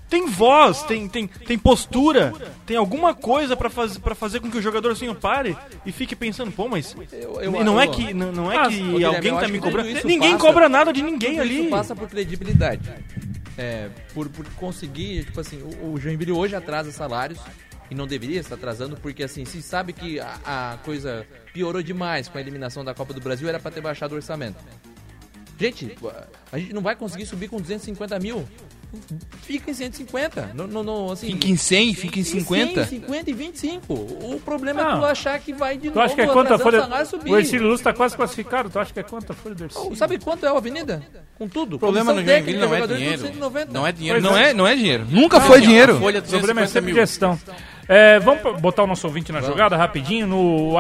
tem 0.09 0.25
voz, 0.27 0.81
tem, 0.83 1.07
tem, 1.07 1.27
tem 1.27 1.57
postura, 1.57 2.33
tem 2.65 2.75
alguma 2.75 3.13
coisa 3.13 3.55
pra, 3.55 3.69
faz, 3.69 3.97
pra 3.97 4.15
fazer 4.15 4.39
com 4.39 4.49
que 4.49 4.57
o 4.57 4.61
jogador 4.61 4.91
assim 4.91 5.13
pare 5.13 5.55
e 5.85 5.91
fique 5.91 6.15
pensando, 6.15 6.51
pô, 6.51 6.67
mas 6.67 6.95
Eu- 7.11 7.41
eu- 7.41 7.63
não 7.63 7.79
é 7.79 7.85
eu- 7.85 7.91
que 7.91 8.13
não, 8.13 8.31
não 8.31 8.51
é 8.51 8.67
que 8.69 9.03
alguém 9.03 9.35
tá 9.37 9.47
me 9.47 9.59
cobrando. 9.59 9.87
Ninguém 10.03 10.31
passa- 10.33 10.37
cobra 10.45 10.67
nada 10.67 10.91
de 10.91 11.01
ninguém 11.01 11.31
Tudo 11.31 11.41
ali. 11.41 11.61
Isso 11.61 11.69
passa 11.69 11.95
por 11.95 12.09
credibilidade. 12.09 12.89
É, 13.57 13.89
por, 14.13 14.29
por 14.29 14.45
conseguir, 14.53 15.25
tipo 15.25 15.39
assim, 15.41 15.61
o, 15.81 15.93
o 15.93 15.99
Joinville 15.99 16.31
hoje 16.31 16.55
atrasa 16.55 16.91
salários 16.91 17.39
e 17.91 17.95
não 17.95 18.07
deveria 18.07 18.39
estar 18.39 18.55
atrasando, 18.55 18.95
porque 18.97 19.21
assim, 19.23 19.43
se 19.45 19.61
sabe 19.61 19.91
que 19.93 20.19
a, 20.19 20.39
a 20.45 20.77
coisa 20.85 21.25
piorou 21.53 21.83
demais 21.83 22.27
com 22.27 22.37
a 22.37 22.41
eliminação 22.41 22.85
da 22.85 22.93
Copa 22.93 23.13
do 23.13 23.19
Brasil, 23.19 23.49
era 23.49 23.59
pra 23.59 23.69
ter 23.69 23.81
baixado 23.81 24.13
o 24.13 24.15
orçamento. 24.15 24.57
Gente, 25.59 25.93
a 26.51 26.57
gente 26.57 26.71
não 26.73 26.81
vai 26.81 26.95
conseguir 26.95 27.25
subir 27.25 27.49
com 27.49 27.57
250 27.59 28.17
mil. 28.19 28.47
Fica 29.43 29.69
em 29.69 29.73
150. 29.73 30.51
Não, 30.55 30.67
não, 30.67 30.83
não, 30.83 31.11
assim, 31.11 31.27
Fica 31.27 31.47
em 31.47 31.55
100, 31.55 31.93
fica 31.93 32.19
em 32.19 32.23
50. 32.23 32.85
100, 32.85 32.99
50 33.01 33.29
e 33.29 33.33
25. 33.33 33.93
O 33.93 34.41
problema 34.43 34.81
é 34.81 34.83
Não. 34.83 34.99
tu 34.99 35.05
achar 35.05 35.39
que 35.39 35.53
vai 35.53 35.75
de 35.77 35.89
Tu 35.89 35.95
novo 35.95 36.01
acha 36.01 36.15
que 36.15 36.21
é 36.21 36.27
quanto 36.27 36.53
a 36.53 36.59
folha? 36.59 36.87
o 36.87 37.05
subir. 37.05 37.31
O 37.31 37.37
Ercílio 37.37 37.67
Luz 37.67 37.81
tá 37.81 37.93
quase 37.93 38.15
classificado. 38.15 38.69
Tu 38.69 38.79
acha 38.79 38.91
que 38.91 38.99
é 38.99 39.03
quanto 39.03 39.31
a 39.31 39.35
folha 39.35 39.55
do 39.55 39.63
Ercílio? 39.63 39.89
Oh, 39.91 39.95
Sabe 39.95 40.17
quanto 40.19 40.45
é 40.45 40.49
a 40.49 40.51
Avenida? 40.51 41.03
Com 41.37 41.47
tudo. 41.47 41.75
O 41.75 41.79
problema 41.79 42.13
no 42.13 42.23
Joinville 42.23 42.57
técnica, 42.59 42.65
não 42.65 42.75
é 42.75 42.87
dinheiro. 42.87 43.21
190. 43.21 43.71
Não 43.73 43.87
é 43.87 43.91
dinheiro. 43.91 44.21
Não 44.21 44.37
é, 44.37 44.53
não 44.53 44.67
é 44.67 44.75
dinheiro. 44.75 45.07
Nunca 45.09 45.39
foi 45.39 45.61
dinheiro. 45.61 45.93
O 45.95 45.99
problema 45.99 46.17
é 46.17 46.21
250 46.21 46.67
sempre 46.67 46.93
mil. 46.93 46.95
gestão. 47.01 47.39
É, 47.87 48.19
vamos 48.19 48.61
botar 48.61 48.83
o 48.83 48.87
nosso 48.87 49.07
ouvinte 49.07 49.31
na 49.31 49.41
jogada 49.41 49.75
rapidinho 49.75 50.27
no, 50.27 50.73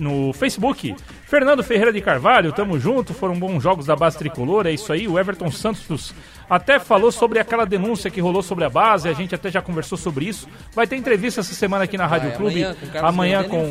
no 0.00 0.32
Facebook. 0.32 0.96
Fernando 1.24 1.62
Ferreira 1.62 1.92
de 1.92 2.00
Carvalho, 2.00 2.52
tamo 2.52 2.78
junto, 2.78 3.14
foram 3.14 3.38
bons 3.38 3.62
jogos 3.62 3.86
da 3.86 3.94
base 3.94 4.18
tricolor, 4.18 4.66
é 4.66 4.72
isso 4.72 4.92
aí. 4.92 5.06
O 5.06 5.16
Everton 5.16 5.50
Santos 5.50 6.12
até 6.48 6.78
falou 6.78 7.10
sobre 7.10 7.38
aquela 7.38 7.64
denúncia 7.64 8.10
que 8.10 8.20
rolou 8.20 8.42
sobre 8.42 8.64
a 8.64 8.70
base, 8.70 9.08
a 9.08 9.12
gente 9.12 9.34
até 9.34 9.50
já 9.50 9.60
conversou 9.60 9.98
sobre 9.98 10.26
isso. 10.26 10.48
Vai 10.74 10.86
ter 10.86 10.96
entrevista 10.96 11.40
essa 11.40 11.54
semana 11.54 11.84
aqui 11.84 11.96
na 11.96 12.06
Rádio 12.06 12.28
Vai, 12.28 12.36
Clube, 12.38 12.66
amanhã 13.02 13.44
com 13.44 13.66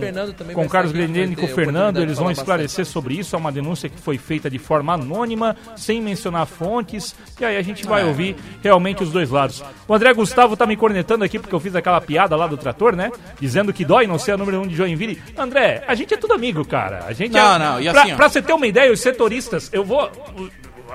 com, 0.53 0.67
Carlos 0.67 0.91
Grendene 0.91 1.33
e 1.33 1.35
com 1.35 1.45
o 1.45 1.49
Fernando, 1.49 2.01
eles 2.01 2.17
vão 2.17 2.31
esclarecer 2.31 2.85
sobre 2.85 3.15
isso. 3.15 3.35
É 3.35 3.39
uma 3.39 3.51
denúncia 3.51 3.89
que 3.89 3.99
foi 3.99 4.17
feita 4.17 4.49
de 4.49 4.59
forma 4.59 4.93
anônima, 4.93 5.55
sem 5.75 6.01
mencionar 6.01 6.45
fontes, 6.45 7.15
e 7.39 7.45
aí 7.45 7.57
a 7.57 7.61
gente 7.61 7.85
vai 7.85 8.03
ouvir 8.03 8.35
realmente 8.61 9.03
os 9.03 9.11
dois 9.11 9.29
lados. 9.29 9.63
O 9.87 9.93
André 9.93 10.13
Gustavo 10.13 10.57
tá 10.57 10.65
me 10.65 10.75
cornetando 10.75 11.23
aqui 11.23 11.39
porque 11.39 11.53
eu 11.53 11.59
fiz 11.59 11.75
aquela 11.75 12.01
piada 12.01 12.35
lá 12.35 12.47
do 12.47 12.57
trator, 12.57 12.95
né? 12.95 13.11
Dizendo 13.39 13.73
que 13.73 13.85
dói 13.85 14.07
não 14.07 14.17
ser 14.17 14.33
a 14.33 14.37
número 14.37 14.61
um 14.61 14.67
de 14.67 14.75
Joinville. 14.75 15.21
André, 15.37 15.83
a 15.87 15.95
gente 15.95 16.13
é 16.13 16.17
tudo 16.17 16.33
amigo, 16.33 16.65
cara. 16.65 17.05
A 17.07 17.13
gente 17.13 17.33
Não, 17.33 17.55
é... 17.55 17.59
não, 17.59 17.81
e 17.81 17.89
pra, 17.89 18.01
assim, 18.01 18.13
ó. 18.13 18.15
pra 18.15 18.29
você 18.29 18.41
ter 18.41 18.53
uma 18.53 18.67
ideia, 18.67 18.91
os 18.91 18.99
setoristas, 18.99 19.69
eu 19.71 19.83
vou. 19.83 20.11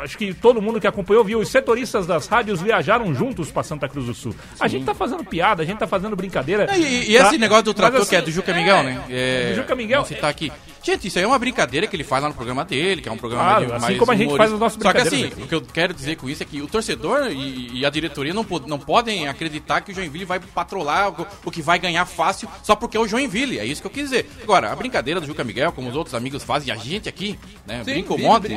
Acho 0.02 0.16
que 0.18 0.32
todo 0.34 0.60
mundo 0.62 0.80
que 0.80 0.86
acompanhou 0.86 1.22
viu, 1.24 1.38
os 1.40 1.48
setoristas 1.48 2.06
das 2.06 2.26
rádios 2.26 2.60
viajaram 2.60 3.14
juntos 3.14 3.50
pra 3.50 3.62
Santa 3.62 3.88
Cruz 3.88 4.06
do 4.06 4.14
Sul. 4.14 4.34
A 4.58 4.66
gente 4.68 4.84
tá 4.84 4.94
fazendo 4.94 5.24
piada, 5.24 5.62
a 5.62 5.66
gente 5.66 5.78
tá 5.78 5.86
fazendo 5.86 6.16
brincadeira. 6.16 6.66
E, 6.76 6.80
e- 6.80 7.14
e 7.14 7.18
tá? 7.18 7.26
esse 7.26 7.38
negócio 7.38 7.64
do 7.64 7.74
trator 7.74 8.00
Mas, 8.00 8.08
que 8.08 8.14
é 8.16 8.18
assim, 8.18 8.26
do 8.26 8.32
Juca 8.32 8.54
Miguel, 8.54 8.82
né? 8.82 9.02
É, 9.10 9.50
do 9.50 9.56
Juca 9.56 9.74
Miguel. 9.74 10.00
Não 10.00 10.06
citar 10.06 10.30
aqui. 10.30 10.50
Gente, 10.82 11.08
isso 11.08 11.18
aí 11.18 11.24
é 11.24 11.26
uma 11.26 11.38
brincadeira 11.38 11.86
que 11.86 11.94
ele 11.94 12.04
faz 12.04 12.22
lá 12.22 12.28
no 12.28 12.34
programa 12.34 12.64
dele, 12.64 13.02
que 13.02 13.08
é 13.08 13.12
um 13.12 13.16
programa 13.16 13.44
Claro, 13.44 13.66
de 13.66 13.72
assim 13.72 13.80
mais 13.82 13.98
como 13.98 14.12
a 14.12 14.14
gente 14.14 14.26
humorista. 14.28 14.42
faz 14.42 14.52
as 14.54 14.60
nossas 14.60 14.82
Só 14.82 14.92
que 14.92 14.98
assim, 14.98 15.26
o 15.26 15.46
que 15.46 15.54
eu 15.54 15.60
quero 15.60 15.92
dizer 15.92 16.16
com 16.16 16.28
isso 16.28 16.42
é 16.42 16.46
que 16.46 16.62
o 16.62 16.66
torcedor 16.66 17.28
e, 17.30 17.80
e 17.80 17.86
a 17.86 17.90
diretoria 17.90 18.32
não, 18.32 18.46
não 18.66 18.78
podem 18.78 19.28
acreditar 19.28 19.82
que 19.82 19.92
o 19.92 19.94
Joinville 19.94 20.24
vai 20.24 20.40
patrolar 20.40 21.10
o, 21.20 21.26
o 21.44 21.50
que 21.50 21.60
vai 21.60 21.78
ganhar 21.78 22.06
fácil 22.06 22.48
só 22.62 22.74
porque 22.74 22.96
é 22.96 23.00
o 23.00 23.06
Joinville. 23.06 23.58
É 23.58 23.64
isso 23.64 23.80
que 23.82 23.86
eu 23.86 23.90
quis 23.90 24.04
dizer. 24.04 24.30
Agora, 24.42 24.72
a 24.72 24.76
brincadeira 24.76 25.20
do 25.20 25.26
Juca 25.26 25.44
Miguel, 25.44 25.70
como 25.72 25.88
os 25.90 25.96
outros 25.96 26.14
amigos 26.14 26.42
fazem, 26.42 26.68
e 26.68 26.72
a 26.72 26.76
gente 26.76 27.08
aqui, 27.08 27.38
né? 27.66 27.82
Sim, 27.84 27.92
brinca 27.92 28.14
um 28.14 28.18
monte. 28.18 28.48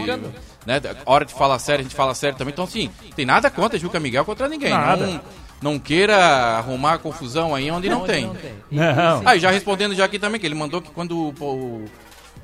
Né, 0.65 0.81
hora 1.05 1.25
de 1.25 1.33
falar 1.33 1.59
sério, 1.59 1.81
a 1.81 1.83
gente 1.83 1.95
fala 1.95 2.15
sério 2.15 2.38
também. 2.38 2.53
Então, 2.53 2.63
assim, 2.63 2.89
tem 3.15 3.25
nada 3.25 3.49
contra 3.49 3.77
Juca 3.77 3.99
Miguel 3.99 4.23
contra 4.23 4.47
ninguém. 4.47 4.69
Nada. 4.71 5.05
Não, 5.05 5.21
não 5.73 5.79
queira 5.79 6.15
arrumar 6.57 6.99
confusão 6.99 7.53
aí 7.53 7.69
onde 7.69 7.89
não, 7.89 8.01
tem. 8.05 8.27
Não 8.27 8.36
tem. 8.36 8.53
Não. 8.71 9.21
e- 9.21 9.25
Ah, 9.25 9.36
e 9.36 9.39
já 9.39 9.51
respondendo 9.51 9.93
já 9.93 10.05
aqui 10.05 10.17
também, 10.19 10.39
que 10.39 10.45
ele 10.47 10.55
mandou 10.55 10.81
que 10.81 10.89
quando 10.91 11.17
o, 11.17 11.29
o, 11.43 11.86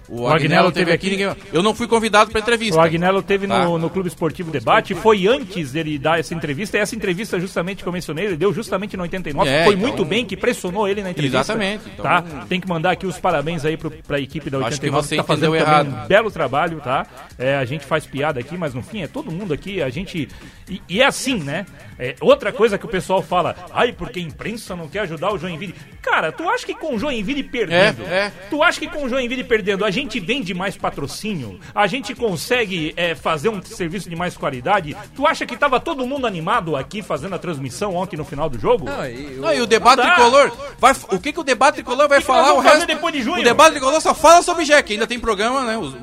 o 0.10 0.28
Agnello 0.28 0.34
Agnello 0.36 0.72
teve 0.72 0.92
aqui, 0.92 1.10
ninguém. 1.12 1.36
Eu 1.54 1.62
não 1.64 1.74
fui 1.74 1.88
convidado 1.88 2.32
pra 2.32 2.40
entrevista. 2.42 2.78
O 2.78 2.82
Agnello 2.82 3.22
teve 3.22 3.48
Tá. 3.48 3.64
no, 3.66 3.78
no 3.78 3.90
Clube 3.90 4.08
Esportivo 4.10 4.52
Debate, 4.52 4.94
foi 4.96 5.28
antes 5.28 5.72
dele 5.72 5.98
dar 6.00 6.20
essa 6.20 6.34
entrevista, 6.34 6.78
e 6.78 6.80
essa 6.82 6.96
entrevista 6.96 7.40
justamente 7.40 7.84
que 7.84 7.88
eu 7.90 7.94
mencionei, 7.94 8.26
ele 8.26 8.38
deu 8.38 8.54
justamente 8.54 8.96
no 8.98 9.04
89, 9.04 9.50
É, 9.50 9.64
foi 9.66 9.74
então- 9.76 9.88
muito 9.88 10.04
bem, 10.06 10.26
que 10.26 10.36
pressionou 10.36 10.88
ele 10.88 11.02
na 11.04 11.12
entrevista. 11.12 11.38
Exatamente, 11.38 11.84
então- 11.94 12.04
Tá? 12.04 12.22
Tem 12.48 12.60
que 12.60 12.68
mandar 12.68 12.92
aqui 12.92 13.06
os 13.08 13.18
parabéns 13.20 13.64
aí 13.66 13.78
pro, 13.78 13.92
pra 13.92 14.20
equipe 14.20 14.50
da 14.50 14.58
Acho 14.58 14.66
89, 14.68 15.02
que 15.04 15.08
você 15.10 15.16
tá 15.18 15.24
fazendo 15.24 15.56
errado. 15.56 15.88
um 15.90 16.08
belo 16.08 16.32
trabalho, 16.32 16.80
tá? 16.82 17.06
É, 17.40 17.56
a 17.56 17.64
gente 17.64 17.86
faz 17.86 18.06
piada 18.06 18.38
aqui, 18.40 18.58
mas 18.58 18.74
no 18.74 18.84
fim 18.84 19.02
é 19.02 19.08
todo 19.08 19.32
mundo 19.32 19.54
aqui, 19.54 19.82
a 19.82 19.90
gente... 19.90 20.28
E, 20.70 20.82
e 20.90 21.02
é 21.02 21.06
assim, 21.06 21.36
né? 21.40 21.66
É, 21.98 22.16
outra 22.22 22.52
coisa 22.52 22.78
que 22.78 22.86
o 22.86 22.90
pessoal 22.90 23.22
fala, 23.24 23.56
ai, 23.72 23.94
porque 23.94 24.20
a 24.20 24.22
imprensa 24.22 24.76
não 24.76 24.88
quer 24.90 25.00
ajudar 25.02 25.34
o 25.34 25.38
Joinville. 25.38 25.74
Cara, 26.02 26.32
tu 26.34 26.48
acha 26.50 26.66
que 26.66 26.74
com 26.76 26.96
o 26.96 27.00
Joinville 27.00 27.44
perdendo, 27.44 28.04
É, 28.08 28.26
é. 28.28 28.32
tu 28.50 28.62
acha 28.62 28.80
que 28.80 28.88
com 28.88 29.04
o 29.06 29.10
Joinville 29.10 29.44
perdendo 29.44 29.84
a 29.86 29.90
gente 29.92 30.20
vende 30.20 30.54
mais 30.54 30.76
patrocínio? 30.78 31.60
A 31.74 31.88
gente 31.88 32.14
consegue 32.14 32.94
é, 32.98 33.16
fazer 33.16 33.50
um 33.50 33.62
serviço 33.64 34.10
de 34.10 34.16
mais 34.16 34.36
qualidade? 34.38 34.96
Tu 35.16 35.26
acha 35.26 35.46
que 35.46 35.56
tava 35.58 35.80
todo 35.80 36.06
mundo 36.06 36.28
animado 36.28 36.76
aqui 36.76 37.02
fazendo 37.02 37.36
a 37.36 37.40
transmissão 37.40 37.96
ontem 37.96 38.18
no 38.18 38.26
final 38.26 38.50
do 38.50 38.60
jogo? 38.60 38.86
Não, 38.86 39.06
e 39.08 39.38
o- 39.38 39.42
Não, 39.42 39.54
e 39.54 39.62
o 39.62 39.66
debate 39.66 40.02
tricolor, 40.02 40.52
vai, 40.78 40.94
o 41.12 41.20
que, 41.20 41.32
que 41.34 41.40
o 41.40 41.44
debate 41.44 41.76
tricolor 41.76 42.08
vai 42.10 42.20
que 42.20 42.26
falar 42.26 42.44
o 42.44 42.46
vamos 42.48 42.64
fazer 42.64 42.76
resto? 42.80 42.88
depois 42.88 43.14
de 43.14 43.22
junho? 43.22 43.40
O 43.42 43.44
debate 43.44 43.72
tricolor 43.72 44.02
só 44.02 44.14
fala 44.14 44.42
sobre 44.42 44.66
Jack, 44.66 44.92
ainda 44.94 45.08
tem 45.08 45.20
programa, 45.20 45.64
né? 45.66 45.78
Os, 45.78 45.96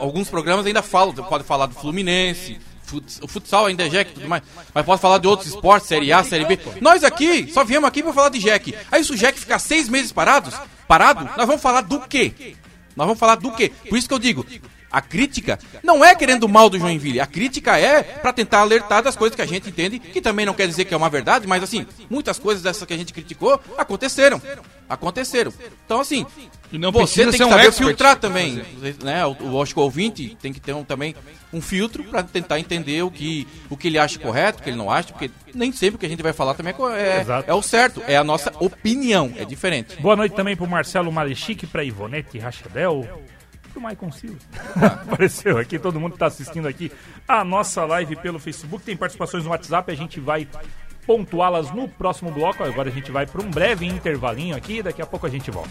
alguns 0.00 0.28
programas 0.28 0.65
ainda 0.68 0.82
falam, 0.82 1.14
pode 1.14 1.44
falar 1.44 1.66
do 1.66 1.74
Fluminense, 1.74 2.58
o 3.20 3.26
futsal 3.26 3.66
ainda 3.66 3.84
é 3.86 3.88
Jack 3.88 4.10
e 4.10 4.14
tudo 4.14 4.28
mais, 4.28 4.42
mas 4.72 4.84
pode 4.84 5.00
falar 5.00 5.18
de 5.18 5.26
outros 5.26 5.48
esportes, 5.48 5.88
Série 5.88 6.12
A, 6.12 6.22
Série 6.22 6.44
B. 6.44 6.58
Nós 6.80 7.02
aqui 7.02 7.50
só 7.52 7.64
viemos 7.64 7.88
aqui 7.88 8.02
pra 8.02 8.12
falar 8.12 8.28
de 8.28 8.38
Jack. 8.38 8.74
Aí 8.90 9.02
se 9.02 9.12
o 9.12 9.16
Jack 9.16 9.38
ficar 9.38 9.58
seis 9.58 9.88
meses 9.88 10.12
parados, 10.12 10.54
parado, 10.86 11.28
nós 11.36 11.46
vamos 11.46 11.62
falar 11.62 11.80
do 11.80 12.00
quê? 12.00 12.54
Nós 12.94 13.06
vamos 13.06 13.18
falar 13.18 13.34
do 13.34 13.50
quê? 13.52 13.72
Por 13.88 13.98
isso 13.98 14.08
que 14.08 14.14
eu 14.14 14.18
digo, 14.18 14.46
a 14.90 15.00
crítica 15.00 15.58
não 15.82 16.04
é 16.04 16.14
querendo 16.14 16.44
o 16.44 16.48
mal 16.48 16.70
do 16.70 16.78
Joinville, 16.78 17.20
a 17.20 17.26
crítica 17.26 17.78
é 17.78 18.02
pra 18.02 18.32
tentar 18.32 18.60
alertar 18.60 19.02
das 19.02 19.16
coisas 19.16 19.34
que 19.34 19.42
a 19.42 19.46
gente 19.46 19.68
entende, 19.68 19.98
que 19.98 20.20
também 20.20 20.46
não 20.46 20.54
quer 20.54 20.66
dizer 20.66 20.84
que 20.84 20.94
é 20.94 20.96
uma 20.96 21.10
verdade, 21.10 21.46
mas 21.46 21.62
assim, 21.62 21.86
muitas 22.08 22.38
coisas 22.38 22.62
dessas 22.62 22.84
que 22.86 22.94
a 22.94 22.96
gente 22.96 23.12
criticou 23.12 23.60
aconteceram. 23.76 24.40
Aconteceram. 24.88 25.52
Então 25.84 26.00
assim, 26.00 26.24
você 26.92 27.24
tem 27.24 27.32
que 27.32 27.44
um 27.44 27.48
saber 27.50 27.66
expert. 27.66 27.88
filtrar 27.88 28.16
também, 28.16 28.62
né? 29.02 29.24
O, 29.26 29.52
o, 29.52 29.62
acho 29.62 29.74
que 29.74 29.80
o 29.80 29.82
ouvinte 29.82 30.36
tem 30.40 30.52
que 30.52 30.60
ter 30.60 30.72
um, 30.72 30.84
também 30.84 31.14
um 31.52 31.60
filtro 31.60 32.04
pra 32.04 32.22
tentar 32.22 32.58
entender 32.58 33.02
o 33.02 33.10
que, 33.10 33.46
o 33.70 33.76
que 33.76 33.88
ele 33.88 33.98
acha 33.98 34.18
correto, 34.18 34.60
o 34.60 34.62
que 34.62 34.70
ele 34.70 34.76
não 34.76 34.90
acha, 34.90 35.12
porque 35.12 35.30
nem 35.54 35.72
sempre 35.72 35.96
o 35.96 35.98
que 35.98 36.06
a 36.06 36.08
gente 36.08 36.22
vai 36.22 36.32
falar 36.32 36.54
também 36.54 36.74
é 36.74 36.76
é, 36.96 37.44
é 37.46 37.54
o 37.54 37.62
certo, 37.62 38.02
é 38.06 38.16
a 38.16 38.24
nossa 38.24 38.52
opinião, 38.60 39.32
é 39.36 39.44
diferente. 39.44 40.00
Boa 40.00 40.16
noite 40.16 40.34
também 40.34 40.56
pro 40.56 40.66
Marcelo 40.66 41.10
Malechique, 41.10 41.66
pra 41.66 41.84
Ivonete 41.84 42.38
Rachadel, 42.38 43.08
pro 43.76 43.82
Maicon 43.82 44.10
Silva. 44.10 44.38
Apareceu 44.74 45.58
aqui, 45.58 45.78
todo 45.78 46.00
mundo 46.00 46.12
que 46.12 46.18
tá 46.18 46.26
assistindo 46.26 46.66
aqui 46.66 46.90
a 47.28 47.44
nossa 47.44 47.84
live 47.84 48.16
pelo 48.16 48.38
Facebook. 48.38 48.84
Tem 48.84 48.96
participações 48.96 49.44
no 49.44 49.50
WhatsApp, 49.50 49.92
a 49.92 49.94
gente 49.94 50.18
vai 50.18 50.48
pontuá-las 51.06 51.70
no 51.70 51.86
próximo 51.86 52.30
bloco. 52.30 52.64
Agora 52.64 52.88
a 52.88 52.92
gente 52.92 53.12
vai 53.12 53.26
para 53.26 53.42
um 53.42 53.50
breve 53.50 53.86
intervalinho 53.86 54.56
aqui, 54.56 54.82
daqui 54.82 55.02
a 55.02 55.06
pouco 55.06 55.26
a 55.26 55.30
gente 55.30 55.50
volta. 55.50 55.70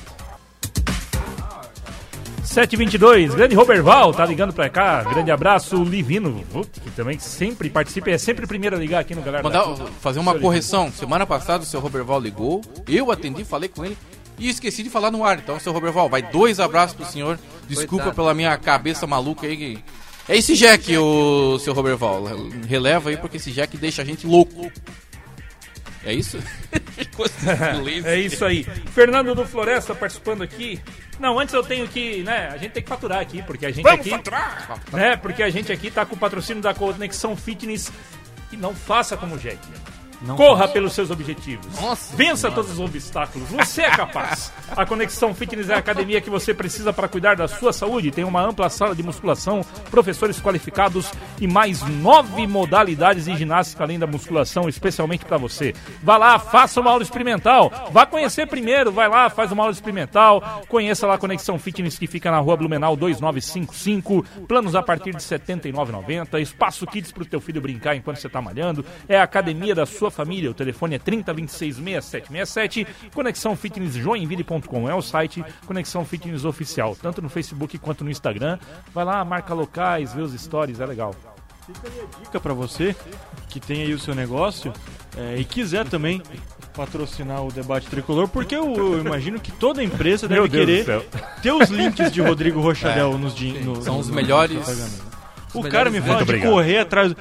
722, 2.44 3.34
grande 3.34 3.56
Roberval, 3.56 4.13
tá 4.13 4.24
ligando 4.24 4.54
pra 4.54 4.70
cá. 4.70 5.04
Grande 5.04 5.32
abraço, 5.32 5.84
Livino, 5.84 6.46
que 6.72 6.91
também 6.91 7.18
sempre 7.18 7.72
participa, 7.72 8.12
é 8.12 8.18
sempre 8.20 8.46
o 8.46 8.48
primeiro 8.48 8.76
a 8.76 8.80
ligar 8.80 9.00
aqui 9.00 9.15
no 9.15 9.22
Galera 9.22 9.44
da 9.44 9.65
Mandar, 9.65 9.88
fazer 10.00 10.20
uma 10.20 10.39
correção. 10.39 10.91
Semana 10.91 11.26
passada 11.26 11.63
o 11.63 11.65
seu 11.65 11.80
Roberval 11.80 12.20
ligou, 12.20 12.62
eu 12.88 13.12
atendi, 13.12 13.44
falei 13.44 13.68
com 13.68 13.84
ele 13.84 13.98
e 14.38 14.50
esqueci 14.50 14.84
de 14.84 14.89
falar 14.89 15.12
no 15.12 15.24
ar. 15.24 15.39
Então, 15.39 15.60
seu 15.60 15.71
Roberval, 15.71 16.10
vai 16.10 16.21
dois 16.21 16.60
abraços 16.60 16.95
pro 16.95 17.06
senhor. 17.06 17.39
Desculpa 17.67 18.12
pela 18.12 18.34
minha 18.34 18.58
cabeça 18.58 19.08
maluca 19.08 19.48
aí. 19.48 19.84
É 20.28 20.36
esse 20.36 20.56
Jack, 20.56 20.98
o 20.98 21.60
seu 21.60 21.74
Roberval. 21.74 22.24
Releva 22.67 23.10
aí 23.10 23.17
porque 23.17 23.38
esse 23.38 23.52
Jack 23.52 23.78
deixa 23.78 24.02
a 24.02 24.06
gente 24.06 24.26
louco. 24.26 24.71
É 26.04 26.13
isso? 26.13 26.38
É 28.06 28.19
isso 28.19 28.45
aí. 28.45 28.63
Fernando 28.63 29.34
do 29.34 29.45
Floresta 29.45 29.95
participando 29.95 30.43
aqui. 30.43 30.80
Não, 31.19 31.39
antes 31.39 31.54
eu 31.54 31.63
tenho 31.63 31.88
que, 31.88 32.24
né, 32.24 32.50
a 32.52 32.58
gente 32.58 32.71
tem 32.71 32.84
que 32.84 32.89
faturar 32.89 33.19
aqui, 33.19 33.41
porque 33.43 33.65
a 33.65 33.71
gente 33.71 33.88
aqui, 33.88 34.12
né, 34.91 35.15
porque 35.15 35.41
a 35.41 35.50
gente 35.50 35.71
aqui 35.71 35.89
tá 35.89 36.06
com 36.06 36.15
o 36.15 36.17
patrocínio 36.17 36.62
da 36.62 36.74
Conexão 36.74 37.38
Fitness 37.38 37.89
E 38.52 38.58
não 38.58 38.76
faça 38.76 39.15
como 39.15 39.36
o 39.36 39.38
Jack. 39.38 39.60
Não 40.21 40.36
Corra 40.36 40.67
pelos 40.67 40.93
seus 40.93 41.12
objetivos. 41.12 41.80
Nossa 41.80 42.15
Vença 42.15 42.51
todos 42.51 42.71
os 42.71 42.80
obstáculos. 42.80 43.49
Você 43.49 43.82
é 43.82 43.89
capaz. 43.89 44.51
A 44.75 44.86
Conexão 44.86 45.34
Fitness 45.34 45.69
é 45.69 45.75
a 45.75 45.78
academia 45.78 46.21
que 46.21 46.30
você 46.30 46.54
precisa 46.54 46.91
para 46.93 47.08
cuidar 47.08 47.36
da 47.36 47.47
sua 47.47 47.71
saúde. 47.71 48.12
Tem 48.12 48.23
uma 48.23 48.41
ampla 48.41 48.69
sala 48.69 48.95
de 48.95 49.04
musculação, 49.04 49.62
professores 49.91 50.41
qualificados 50.41 51.12
e 51.39 51.47
mais 51.47 51.82
nove 51.84 52.47
modalidades 52.47 53.25
de 53.25 53.36
ginástica 53.36 53.84
além 53.84 53.99
da 53.99 54.08
musculação, 54.08 54.67
especialmente 54.67 55.25
para 55.25 55.38
você. 55.38 55.73
Vá 56.01 56.17
lá, 56.17 56.39
faça 56.39 56.80
uma 56.80 56.91
aula 56.91 57.04
experimental. 57.04 57.89
Vá 57.91 58.06
conhecer 58.06 58.47
primeiro, 58.47 58.91
vai 58.91 59.10
lá, 59.10 59.30
faz 59.30 59.51
uma 59.51 59.63
aula 59.63 59.73
experimental. 59.73 60.63
Conheça 60.67 61.06
lá 61.06 61.15
a 61.15 61.17
Conexão 61.17 61.60
Fitness 61.60 61.97
que 61.97 62.08
fica 62.08 62.32
na 62.32 62.39
rua 62.39 62.58
Blumenau 62.58 62.95
2955. 62.95 64.25
Planos 64.47 64.75
a 64.75 64.82
partir 64.82 65.15
de 65.15 65.23
R$ 65.23 65.39
79,90. 65.39 66.39
Espaço 66.41 66.86
Kids 66.88 67.12
para 67.12 67.23
o 67.23 67.25
teu 67.25 67.39
filho 67.39 67.62
brincar 67.62 67.95
enquanto 67.95 68.17
você 68.17 68.28
está 68.28 68.41
malhando. 68.41 68.86
É 69.08 69.19
a 69.19 69.23
academia 69.23 69.75
da 69.75 69.86
sua 69.86 70.05
família. 70.12 70.50
O 70.52 70.54
telefone 70.54 70.96
é 70.96 71.00
30266767. 71.00 72.88
Conexão 73.13 73.56
Fitness 73.56 73.94
Joinville.com 73.94 74.89
é 74.89 74.96
o 74.96 75.02
site 75.02 75.44
Conexão 75.65 76.04
Fitness 76.06 76.46
Oficial, 76.46 76.96
tanto 77.02 77.22
no 77.22 77.30
Facebook 77.30 77.78
quanto 77.78 78.04
no 78.04 78.10
Instagram. 78.12 78.58
Vai 78.94 79.06
lá, 79.06 79.24
marca 79.26 79.54
locais, 79.54 80.13
vê 80.13 80.22
os 80.22 80.34
stories, 80.39 80.80
é 80.80 80.86
legal. 80.86 81.13
dica 82.24 82.39
pra 82.39 82.54
você 82.54 82.96
que 83.50 83.60
tem 83.60 83.82
aí 83.84 83.94
o 83.94 84.00
seu 84.00 84.13
negócio 84.13 84.72
é, 85.18 85.38
e 85.38 85.46
quiser 85.46 85.88
também 85.88 86.22
patrocinar 86.76 87.41
o 87.44 87.52
debate 87.52 87.88
tricolor, 87.88 88.28
porque 88.28 88.54
eu, 88.56 88.74
eu 88.76 89.00
imagino 89.00 89.39
que 89.39 89.50
toda 89.52 89.82
empresa 89.82 90.28
deve 90.28 90.50
querer 90.50 90.86
ter 91.41 91.54
os 91.54 91.70
links 91.70 92.12
de 92.12 92.22
Rodrigo 92.22 92.60
Rochadel 92.60 93.18
nos 93.18 93.34
din- 93.34 93.60
no, 93.62 93.82
São 93.82 93.94
no- 93.96 94.00
os 94.02 94.10
melhores-. 94.10 95.02
O 95.60 95.63
cara 95.70 95.89
me 95.89 96.00
melhores- 96.00 96.06
fala 96.08 96.18
de 96.18 96.24
obrigado. 96.24 96.52
correr 96.52 96.78
atrás. 96.80 97.13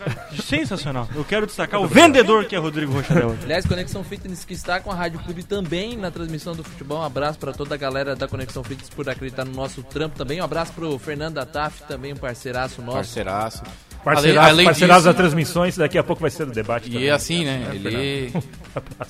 Sensacional. 0.43 1.09
Eu 1.15 1.25
quero 1.25 1.47
destacar 1.47 1.81
o 1.81 1.87
vendedor 1.87 2.45
que 2.47 2.55
é 2.55 2.59
Rodrigo 2.59 2.93
Rochadel. 2.93 3.37
Aliás, 3.43 3.67
Conexão 3.67 4.03
Fitness 4.05 4.45
que 4.45 4.55
está 4.55 4.81
com 4.81 4.91
a 4.91 4.95
Rádio 4.95 5.19
Clube 5.21 5.43
também 5.43 5.97
na 5.97 6.11
transmissão 6.11 6.55
do 6.55 6.63
futebol. 6.65 6.99
Um 6.99 7.03
abraço 7.05 7.39
para 7.39 7.53
toda 7.53 7.75
a 7.75 7.79
galera 7.79 8.15
da 8.17 8.27
Conexão 8.29 8.63
Fitness 8.65 8.91
por 8.91 9.09
acreditar 9.09 9.45
no 9.45 9.53
nosso 9.53 9.83
trampo 9.83 10.17
também. 10.17 10.41
Um 10.41 10.45
abraço 10.45 10.73
pro 10.73 10.99
Fernando 10.99 11.39
Ataf, 11.39 11.83
também 11.89 12.13
um 12.13 12.17
parceiraço 12.17 12.81
nosso. 12.83 12.97
Parceiraço. 12.99 13.63
Parceiraço, 14.05 14.39
Além- 14.39 14.53
além 14.53 14.67
parceiraço 14.67 15.01
disso- 15.01 15.07
das 15.09 15.17
transmissões, 15.17 15.77
daqui 15.79 15.97
a 15.97 16.05
pouco 16.05 16.21
vai 16.21 16.31
ser 16.31 16.45
do 16.45 16.53
debate. 16.53 16.89
E 16.89 16.93
também. 16.93 17.09
é 17.09 17.11
assim, 17.11 17.43
né? 17.45 17.71
Ele. 17.73 18.33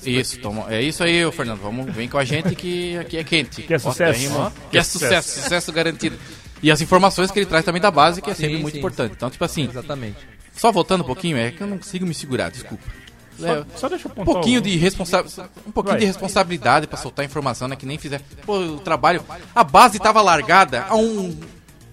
Isso, 0.05 0.39
toma. 0.39 0.67
É 0.73 0.81
isso 0.81 1.03
aí, 1.03 1.29
Fernando. 1.33 1.59
Vamos, 1.61 1.93
vem 1.93 2.07
com 2.07 2.17
a 2.17 2.23
gente 2.23 2.55
que 2.55 2.97
aqui 2.97 3.17
é 3.17 3.23
quente. 3.23 3.61
Que 3.63 3.73
é 3.73 3.79
sucesso. 3.79 4.17
Ó, 4.19 4.21
rimou. 4.21 4.51
Que 4.51 4.69
Que 4.71 4.77
é 4.77 4.79
é 4.79 4.83
sucesso, 4.83 5.41
sucesso 5.41 5.71
garantido. 5.73 6.17
E 6.65 6.71
as 6.71 6.81
informações 6.81 7.29
que 7.29 7.37
ele 7.37 7.45
traz 7.45 7.63
também 7.63 7.79
da 7.81 7.91
base, 7.91 8.21
que 8.23 8.29
é 8.31 8.33
sempre 8.33 8.55
Sim, 8.55 8.61
muito 8.63 8.73
sim. 8.73 8.79
importante. 8.79 9.13
Então, 9.15 9.29
tipo 9.29 9.43
assim, 9.45 9.67
Exatamente. 9.69 10.17
só 10.55 10.71
voltando 10.71 11.01
um 11.01 11.05
pouquinho, 11.05 11.37
é 11.37 11.51
que 11.51 11.61
eu 11.61 11.67
não 11.67 11.77
consigo 11.77 12.05
me 12.07 12.13
segurar, 12.15 12.49
desculpa. 12.49 12.83
É, 13.39 13.45
Só, 13.45 13.65
só 13.75 13.89
deixa 13.89 14.07
eu 14.07 14.11
um 14.21 14.25
pouquinho 14.25 14.61
de 14.61 14.75
responsa 14.77 15.21
um 15.67 15.71
pouquinho 15.71 15.93
Vai. 15.93 15.99
de 15.99 16.05
responsabilidade 16.05 16.87
pra 16.87 16.97
soltar 16.97 17.23
informação, 17.23 17.67
né? 17.67 17.75
Que 17.75 17.85
nem 17.85 17.97
fizer. 17.99 18.19
Pô, 18.45 18.57
o 18.57 18.79
trabalho. 18.79 19.23
A 19.53 19.63
base 19.63 19.99
tava 19.99 20.21
largada 20.21 20.85
há 20.89 20.95
um. 20.95 21.37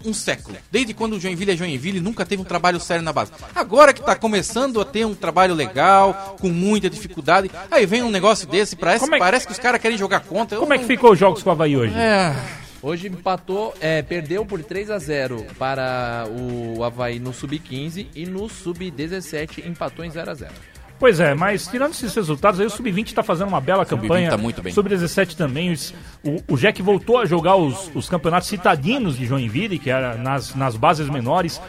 Um 0.04 0.12
século. 0.14 0.56
Desde 0.70 0.92
quando 0.94 1.12
o 1.12 1.20
Joinville 1.20 1.52
é 1.52 1.56
Joinville, 1.56 2.00
nunca 2.00 2.24
teve 2.26 2.42
um 2.42 2.44
trabalho 2.44 2.80
sério 2.80 3.04
na 3.04 3.12
base. 3.12 3.30
Agora 3.54 3.92
que 3.92 4.02
tá 4.02 4.16
começando 4.16 4.80
a 4.80 4.84
ter 4.84 5.04
um 5.06 5.14
trabalho 5.14 5.54
legal, 5.54 6.34
com 6.40 6.48
muita 6.48 6.90
dificuldade, 6.90 7.48
aí 7.70 7.86
vem 7.86 8.02
um 8.02 8.10
negócio 8.10 8.48
desse, 8.48 8.74
parece, 8.74 9.04
é 9.04 9.08
que- 9.08 9.18
parece 9.18 9.46
que 9.46 9.52
os 9.52 9.60
caras 9.60 9.80
querem 9.80 9.96
jogar 9.96 10.18
contra. 10.20 10.56
Eu 10.56 10.60
Como 10.62 10.74
é 10.74 10.78
que 10.78 10.86
ficou 10.86 11.12
os 11.12 11.18
jogos 11.20 11.40
com 11.44 11.50
o 11.50 11.52
Havaí 11.52 11.76
hoje? 11.76 11.94
É, 11.94 12.34
Hoje 12.82 13.06
empatou, 13.06 13.72
é, 13.80 14.02
perdeu 14.02 14.44
por 14.44 14.62
3 14.62 14.90
a 14.90 14.98
0 14.98 15.46
para 15.56 16.26
o 16.28 16.82
Havaí 16.82 17.20
no 17.20 17.32
Sub-15 17.32 18.08
e 18.14 18.26
no 18.26 18.48
Sub-17 18.48 19.64
empatou 19.64 20.04
em 20.04 20.10
0 20.10 20.30
a 20.30 20.34
0 20.34 20.52
Pois 20.98 21.18
é, 21.18 21.34
mas 21.34 21.66
tirando 21.66 21.92
esses 21.92 22.14
resultados 22.14 22.60
aí, 22.60 22.66
o 22.66 22.70
Sub-20 22.70 23.12
tá 23.12 23.22
fazendo 23.22 23.48
uma 23.48 23.60
bela 23.60 23.84
Sub-20 23.84 24.00
campanha. 24.02 24.30
tá 24.30 24.36
muito 24.36 24.62
bem. 24.62 24.72
Sub-17 24.72 25.36
também. 25.36 25.76
o, 26.24 26.54
o 26.54 26.56
Jack 26.56 26.80
voltou 26.82 27.18
a 27.18 27.24
jogar 27.24 27.56
os, 27.56 27.90
os 27.94 28.08
campeonatos 28.08 28.48
citadinos 28.48 29.16
de 29.16 29.26
Joinville, 29.26 29.78
que 29.78 29.90
era 29.90 30.16
nas, 30.16 30.54
nas 30.54 30.76
bases 30.76 31.08
menores. 31.08 31.60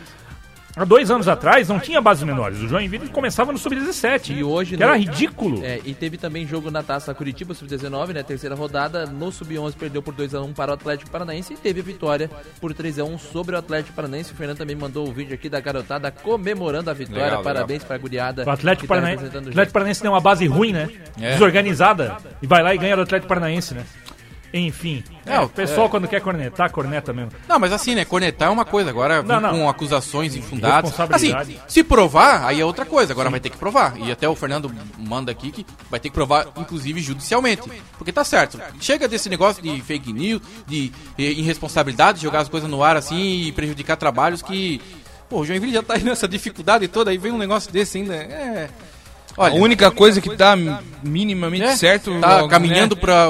Há 0.75 0.83
dois 0.83 1.11
anos 1.11 1.27
atrás 1.27 1.69
não 1.69 1.79
tinha 1.79 2.01
bases 2.01 2.23
menores. 2.23 2.59
O 2.59 2.67
Joinville 2.67 3.07
começava 3.09 3.51
no 3.51 3.59
Sub-17. 3.59 4.35
E 4.35 4.43
hoje 4.43 4.71
que 4.71 4.77
no- 4.77 4.83
era 4.89 4.97
ridículo. 4.97 5.63
É, 5.63 5.79
e 5.85 5.93
teve 5.93 6.17
também 6.17 6.47
jogo 6.47 6.71
na 6.71 6.81
Taça 6.81 7.13
Curitiba 7.13 7.53
Sub-19, 7.53 8.13
né? 8.13 8.23
Terceira 8.23 8.55
rodada. 8.55 9.05
No 9.05 9.31
Sub-11 9.31 9.75
perdeu 9.75 10.01
por 10.01 10.15
2x1 10.15 10.51
para 10.53 10.71
o 10.71 10.73
Atlético 10.73 11.11
Paranaense 11.11 11.53
e 11.53 11.57
teve 11.57 11.81
vitória 11.83 12.27
por 12.59 12.73
3x1 12.73 13.19
sobre 13.19 13.55
o 13.55 13.59
Atlético 13.59 13.95
Paranaense. 13.95 14.31
O 14.31 14.35
Fernando 14.35 14.57
também 14.57 14.75
mandou 14.75 15.07
o 15.07 15.11
vídeo 15.13 15.35
aqui 15.35 15.47
da 15.47 15.59
garotada 15.59 16.09
comemorando 16.09 16.89
a 16.89 16.93
vitória. 16.93 17.23
Legal, 17.23 17.39
legal. 17.39 17.53
Parabéns 17.53 17.83
para 17.83 17.95
a 17.95 17.99
guriada. 17.99 18.43
O 18.43 18.49
Atlético 18.49 18.87
tá 18.87 18.95
Paranaense, 18.95 19.17
representando 19.23 19.45
o 19.45 19.49
Atlético 19.51 19.73
Paranaense 19.73 20.01
tem 20.01 20.09
uma 20.09 20.21
base 20.21 20.47
ruim, 20.47 20.73
né? 20.73 20.89
É. 21.21 21.33
Desorganizada. 21.33 22.17
E 22.41 22.47
vai 22.47 22.63
lá 22.63 22.73
e 22.73 22.77
ganha 22.79 22.95
do 22.95 23.03
Atlético 23.03 23.27
Paranaense, 23.27 23.75
né? 23.75 23.83
Enfim. 24.53 25.03
É, 25.25 25.39
o 25.39 25.45
o- 25.45 25.49
pessoal, 25.49 25.87
é. 25.87 25.89
quando 25.89 26.07
quer 26.07 26.21
cornetar, 26.21 26.71
corneta 26.71 27.11
mesmo. 27.11 27.31
Não, 27.49 27.57
mas 27.57 27.71
assim, 27.73 27.95
né? 27.95 28.05
Cornetar 28.05 28.49
é 28.49 28.51
uma 28.51 28.63
coisa, 28.63 28.91
agora 28.91 29.23
Não, 29.23 29.35
vir 29.37 29.41
não. 29.41 29.51
com 29.51 29.69
acusações 29.69 30.35
infundadas. 30.35 30.91
Responsabilidade. 30.91 31.53
Assim, 31.55 31.61
se 31.67 31.83
provar, 31.83 32.45
aí 32.45 32.61
é 32.61 32.65
outra 32.65 32.85
coisa, 32.85 33.13
agora 33.13 33.31
vai 33.31 33.39
ter 33.39 33.49
que 33.49 33.57
provar. 33.57 33.95
E 33.97 34.11
até 34.11 34.29
o 34.29 34.35
Fernando 34.35 34.71
manda 34.99 35.31
aqui 35.31 35.51
que 35.51 35.65
vai 35.89 35.99
ter 35.99 36.09
que 36.09 36.13
provar, 36.13 36.47
inclusive 36.55 37.01
judicialmente. 37.01 37.63
Porque 37.97 38.11
tá 38.11 38.23
certo. 38.23 38.59
Chega 38.79 39.07
desse 39.07 39.27
negócio 39.27 39.63
de 39.63 39.81
fake 39.81 40.13
news, 40.13 40.41
de 40.67 40.91
eh, 41.17 41.23
irresponsabilidade, 41.31 42.21
jogar 42.21 42.41
as 42.41 42.49
coisas 42.49 42.69
no 42.69 42.83
ar 42.83 42.95
assim 42.95 43.47
e 43.47 43.51
prejudicar 43.51 43.95
trabalhos 43.97 44.43
que. 44.43 44.79
Pô, 45.27 45.39
o 45.39 45.45
Joinville 45.45 45.73
já 45.73 45.81
tá 45.81 45.95
aí 45.95 46.03
nessa 46.03 46.27
dificuldade 46.27 46.87
toda, 46.87 47.09
aí 47.09 47.17
vem 47.17 47.31
um 47.31 47.37
negócio 47.39 47.71
desse 47.71 47.97
ainda. 47.97 48.13
É. 48.13 48.69
Olha, 49.35 49.53
a 49.53 49.55
única 49.55 49.89
coisa 49.89 50.21
que 50.21 50.35
tá 50.35 50.55
minimamente 51.01 51.65
é, 51.65 51.75
certo. 51.75 52.19
Tá 52.19 52.43
né? 52.43 52.47
caminhando 52.47 52.95
pra. 52.95 53.27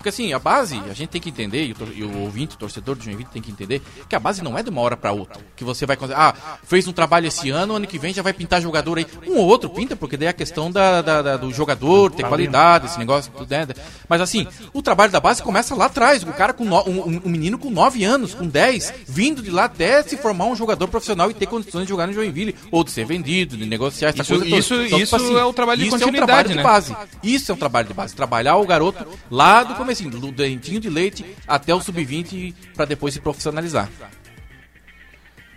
Porque 0.00 0.08
assim, 0.08 0.32
a 0.32 0.38
base, 0.38 0.80
a 0.90 0.94
gente 0.94 1.10
tem 1.10 1.20
que 1.20 1.28
entender, 1.28 1.66
e 1.66 1.72
o, 1.72 1.76
e 1.94 2.02
o 2.02 2.20
ouvinte, 2.22 2.54
o 2.54 2.58
torcedor 2.58 2.96
do 2.96 3.04
Joinville 3.04 3.28
tem 3.30 3.42
que 3.42 3.50
entender, 3.50 3.82
que 4.08 4.16
a 4.16 4.18
base 4.18 4.42
não 4.42 4.56
é 4.56 4.62
de 4.62 4.70
uma 4.70 4.80
hora 4.80 4.96
pra 4.96 5.12
outra. 5.12 5.38
Que 5.54 5.62
você 5.62 5.84
vai. 5.84 5.94
Ah, 6.16 6.32
fez 6.64 6.88
um 6.88 6.92
trabalho 6.92 7.26
esse 7.26 7.50
ano, 7.50 7.76
ano 7.76 7.86
que 7.86 7.98
vem 7.98 8.14
já 8.14 8.22
vai 8.22 8.32
pintar 8.32 8.62
jogador 8.62 8.96
aí. 8.96 9.06
Um 9.28 9.36
ou 9.36 9.46
outro 9.46 9.68
pinta, 9.68 9.94
porque 9.94 10.16
daí 10.16 10.26
é 10.28 10.30
a 10.30 10.32
questão 10.32 10.70
da, 10.72 11.02
da- 11.02 11.20
da- 11.20 11.36
do 11.36 11.52
jogador, 11.52 12.10
ter 12.12 12.26
qualidade, 12.26 12.86
esse 12.86 12.98
negócio, 12.98 13.30
tudo, 13.36 13.50
né? 13.50 13.68
Mas 14.08 14.22
assim, 14.22 14.46
o 14.72 14.80
trabalho 14.80 15.12
da 15.12 15.20
base 15.20 15.42
começa 15.42 15.74
lá 15.74 15.84
atrás. 15.84 16.22
O 16.22 16.28
cara 16.32 16.54
com 16.54 16.64
no- 16.64 16.82
um, 16.88 17.20
um- 17.22 17.28
menino 17.28 17.58
com 17.58 17.68
9 17.70 18.02
anos, 18.02 18.32
com 18.32 18.46
10, 18.46 18.94
vindo 19.06 19.42
de 19.42 19.50
lá 19.50 19.64
até 19.64 20.02
se 20.02 20.16
formar 20.16 20.46
um 20.46 20.56
jogador 20.56 20.88
profissional 20.88 21.30
e 21.30 21.34
ter 21.34 21.44
condições 21.44 21.82
de 21.82 21.90
jogar 21.90 22.06
no 22.06 22.14
Joinville, 22.14 22.54
ou 22.70 22.82
de 22.82 22.90
ser 22.90 23.04
vendido, 23.04 23.54
de 23.54 23.66
negociar 23.66 24.08
essa 24.08 24.22
Isso- 24.22 24.28
coisa 24.32 24.44
toda. 24.46 24.56
isso- 24.56 24.74
Então, 24.76 24.98
tipo 24.98 25.16
isso 25.16 25.36
é 25.38 25.44
o 25.44 25.52
trabalho 25.52 25.80
de 25.82 25.86
isso 25.88 25.94
é 25.94 25.98
um 25.98 26.00
continuidade, 26.00 26.26
trabalho 26.26 26.48
de 26.48 26.54
né? 26.56 26.62
base. 26.62 26.96
Isso 27.22 27.52
é 27.52 27.54
um 27.54 27.58
trabalho 27.58 27.88
de 27.88 27.92
base. 27.92 28.14
Trabalhar 28.14 28.56
o 28.56 28.66
garoto 28.66 29.06
lá 29.30 29.62
do 29.62 29.74
comecinho, 29.90 30.10
do 30.10 30.30
dentinho 30.30 30.80
de 30.80 30.88
leite 30.88 31.24
até 31.46 31.74
o 31.74 31.80
sub-20 31.80 32.54
para 32.74 32.84
depois 32.84 33.14
se 33.14 33.20
profissionalizar. 33.20 33.88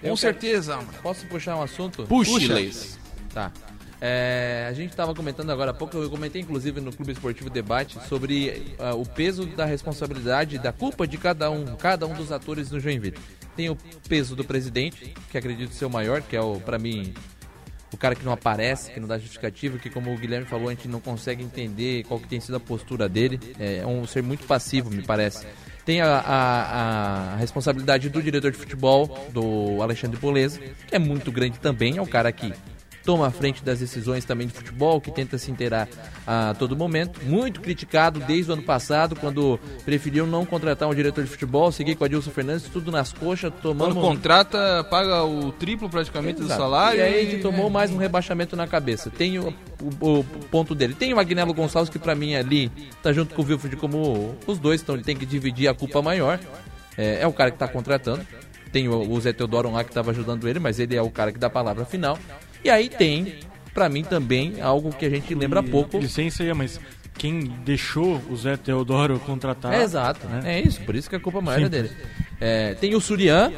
Com 0.01 0.15
certeza, 0.15 0.75
mano. 0.75 0.89
Posso 1.01 1.25
puxar 1.27 1.55
um 1.55 1.61
assunto? 1.61 2.03
Puxe, 2.03 2.47
Leis. 2.47 2.99
Tá. 3.33 3.51
É, 4.01 4.67
a 4.69 4.73
gente 4.73 4.89
estava 4.89 5.15
comentando 5.15 5.49
agora 5.49 5.71
há 5.71 5.73
pouco, 5.73 5.95
eu 5.95 6.09
comentei 6.09 6.41
inclusive 6.41 6.81
no 6.81 6.91
Clube 6.91 7.13
Esportivo 7.13 7.49
Debate 7.49 7.97
sobre 8.09 8.75
ah, 8.77 8.93
o 8.93 9.05
peso 9.05 9.45
da 9.45 9.63
responsabilidade, 9.63 10.57
da 10.57 10.73
culpa 10.73 11.07
de 11.07 11.17
cada 11.17 11.49
um, 11.49 11.77
cada 11.77 12.05
um 12.05 12.13
dos 12.13 12.29
atores 12.29 12.69
no 12.69 12.81
Joinville. 12.81 13.17
Tem 13.55 13.69
o 13.69 13.77
peso 14.09 14.35
do 14.35 14.43
presidente, 14.43 15.13
que 15.31 15.37
acredito 15.37 15.73
ser 15.73 15.85
o 15.85 15.89
maior, 15.89 16.21
que 16.21 16.35
é 16.35 16.41
o, 16.41 16.59
para 16.59 16.77
mim, 16.77 17.13
o 17.93 17.97
cara 17.97 18.15
que 18.15 18.23
não 18.25 18.31
aparece, 18.31 18.91
que 18.91 18.99
não 18.99 19.07
dá 19.07 19.17
justificativa, 19.17 19.77
que 19.77 19.89
como 19.89 20.13
o 20.13 20.17
Guilherme 20.17 20.45
falou, 20.47 20.67
a 20.69 20.71
gente 20.71 20.87
não 20.87 20.99
consegue 20.99 21.43
entender 21.43 22.03
qual 22.05 22.19
que 22.19 22.27
tem 22.27 22.39
sido 22.39 22.55
a 22.55 22.59
postura 22.59 23.07
dele. 23.07 23.39
É 23.59 23.85
um 23.85 24.05
ser 24.07 24.23
muito 24.23 24.45
passivo, 24.45 24.89
me 24.89 25.01
parece. 25.03 25.45
Tem 25.85 25.99
a, 26.01 26.07
a- 26.17 27.33
a 27.33 27.35
responsabilidade 27.35 28.09
do 28.09 28.21
diretor 28.21 28.51
de 28.51 28.57
futebol, 28.57 29.27
do 29.31 29.81
Alexandre 29.81 30.17
Poleza, 30.17 30.59
que 30.87 30.95
é 30.95 30.99
muito 30.99 31.31
grande 31.31 31.59
também, 31.59 31.97
é 31.97 32.01
o 32.01 32.07
cara 32.07 32.31
que 32.31 32.53
toma 33.03 33.27
a 33.27 33.31
frente 33.31 33.63
das 33.63 33.79
decisões 33.79 34.23
também 34.25 34.47
de 34.47 34.53
futebol, 34.53 35.01
que 35.01 35.11
tenta 35.11 35.37
se 35.37 35.51
inteirar 35.51 35.87
a 36.25 36.55
todo 36.57 36.75
momento. 36.75 37.19
Muito 37.25 37.59
criticado 37.61 38.19
desde 38.21 38.49
o 38.49 38.53
ano 38.53 38.63
passado, 38.63 39.15
quando 39.15 39.59
preferiu 39.83 40.25
não 40.25 40.45
contratar 40.45 40.87
um 40.89 40.95
diretor 40.95 41.23
de 41.23 41.29
futebol, 41.29 41.71
seguir 41.71 41.95
com 41.95 42.05
Adilson 42.05 42.31
Fernandes, 42.31 42.63
tudo 42.71 42.91
nas 42.91 43.11
coxas, 43.11 43.51
Quando 43.51 43.61
tomando... 43.61 43.95
contrata, 43.95 44.83
paga 44.89 45.23
o 45.23 45.51
triplo 45.51 45.89
praticamente 45.89 46.39
do 46.39 46.45
Exato. 46.45 46.61
salário. 46.61 46.99
E 46.99 47.01
aí 47.03 47.27
a 47.27 47.29
gente 47.31 47.41
tomou 47.41 47.69
mais 47.69 47.91
um 47.91 47.97
rebaixamento 47.97 48.55
na 48.55 48.67
cabeça. 48.67 49.09
Tem 49.09 49.37
o, 49.37 49.53
o- 49.99 50.19
o 50.19 50.23
ponto 50.49 50.73
dele. 50.73 50.93
Tem 50.93 51.13
o 51.13 51.19
Agnello 51.19 51.53
Gonçalves, 51.53 51.89
que 51.89 51.99
pra 51.99 52.15
mim 52.15 52.35
ali 52.35 52.71
tá 53.01 53.11
junto 53.11 53.35
com 53.35 53.41
o 53.41 53.45
Wilfred 53.45 53.75
como 53.75 54.35
os 54.47 54.57
dois, 54.59 54.81
então 54.81 54.95
ele 54.95 55.03
tem 55.03 55.15
que 55.17 55.25
dividir 55.25 55.67
a 55.67 55.73
culpa 55.73 56.01
maior. 56.01 56.39
É, 56.97 57.19
é 57.21 57.27
o 57.27 57.33
cara 57.33 57.51
que 57.51 57.57
tá 57.57 57.67
contratando. 57.67 58.25
Tem 58.71 58.87
o, 58.87 59.11
o 59.11 59.21
Zé 59.21 59.31
Teodoro 59.33 59.69
lá 59.71 59.83
que 59.83 59.91
tava 59.91 60.11
ajudando 60.11 60.47
ele, 60.47 60.57
mas 60.59 60.79
ele 60.79 60.95
é 60.95 61.01
o 61.01 61.09
cara 61.11 61.31
que 61.31 61.37
dá 61.37 61.45
a 61.47 61.49
palavra 61.49 61.85
final. 61.85 62.17
E 62.63 62.69
aí 62.69 62.89
tem, 62.89 63.39
pra 63.73 63.89
mim 63.89 64.03
também, 64.03 64.61
algo 64.61 64.91
que 64.91 65.05
a 65.05 65.09
gente 65.09 65.33
lembra 65.35 65.59
E- 65.61 65.69
pouco. 65.69 65.97
Licença 65.97 66.43
aí, 66.43 66.53
mas 66.53 66.79
quem 67.17 67.39
deixou 67.63 68.21
o 68.29 68.35
Zé 68.35 68.57
Teodoro 68.57 69.19
contratar. 69.19 69.73
É 69.73 69.83
exato, 69.83 70.27
né? 70.27 70.41
é 70.57 70.61
isso, 70.61 70.81
por 70.81 70.95
isso 70.95 71.09
que 71.09 71.15
a 71.15 71.19
culpa 71.19 71.41
maior 71.41 71.59
é 71.59 71.63
Simples. 71.65 71.91
dele. 71.91 71.95
É, 72.41 72.73
tem 72.75 72.95
o 72.95 73.01
Surian, 73.01 73.51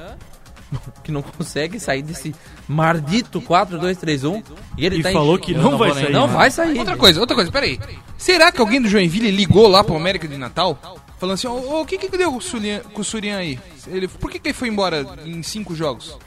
que 1.03 1.11
não 1.11 1.21
consegue 1.21 1.79
sair 1.79 2.01
desse 2.01 2.35
maldito 2.67 3.41
4-2-3-1. 3.41 4.43
E 4.77 4.85
ele 4.85 4.97
E 4.99 5.03
tá 5.03 5.11
falou 5.11 5.37
em... 5.37 5.39
que 5.39 5.53
não 5.53 5.71
não 5.71 5.77
vai 5.77 5.93
sair. 5.93 6.11
Não 6.11 6.27
né? 6.27 6.33
vai 6.33 6.51
sair. 6.51 6.77
Outra 6.79 6.97
coisa, 6.97 7.19
outra 7.19 7.35
coisa, 7.35 7.51
peraí. 7.51 7.79
Será 8.17 8.51
que 8.51 8.59
alguém 8.59 8.81
do 8.81 8.89
Joinville 8.89 9.31
ligou 9.31 9.67
lá 9.67 9.83
pro 9.83 9.95
América 9.95 10.27
de 10.27 10.37
Natal? 10.37 10.77
Falando 11.17 11.35
assim, 11.35 11.47
ô, 11.47 11.53
ô, 11.53 11.81
o 11.81 11.85
que 11.85 11.97
que 11.97 12.09
deu 12.17 12.29
com 12.31 12.37
o 12.37 12.41
Surian, 12.41 12.79
com 12.93 13.01
o 13.01 13.03
Surian 13.05 13.37
aí? 13.37 13.57
Ele, 13.87 14.07
por 14.07 14.29
que, 14.29 14.37
que 14.39 14.49
ele 14.49 14.53
foi 14.53 14.67
embora 14.67 15.05
em 15.25 15.41
cinco 15.43 15.73
jogos? 15.73 16.17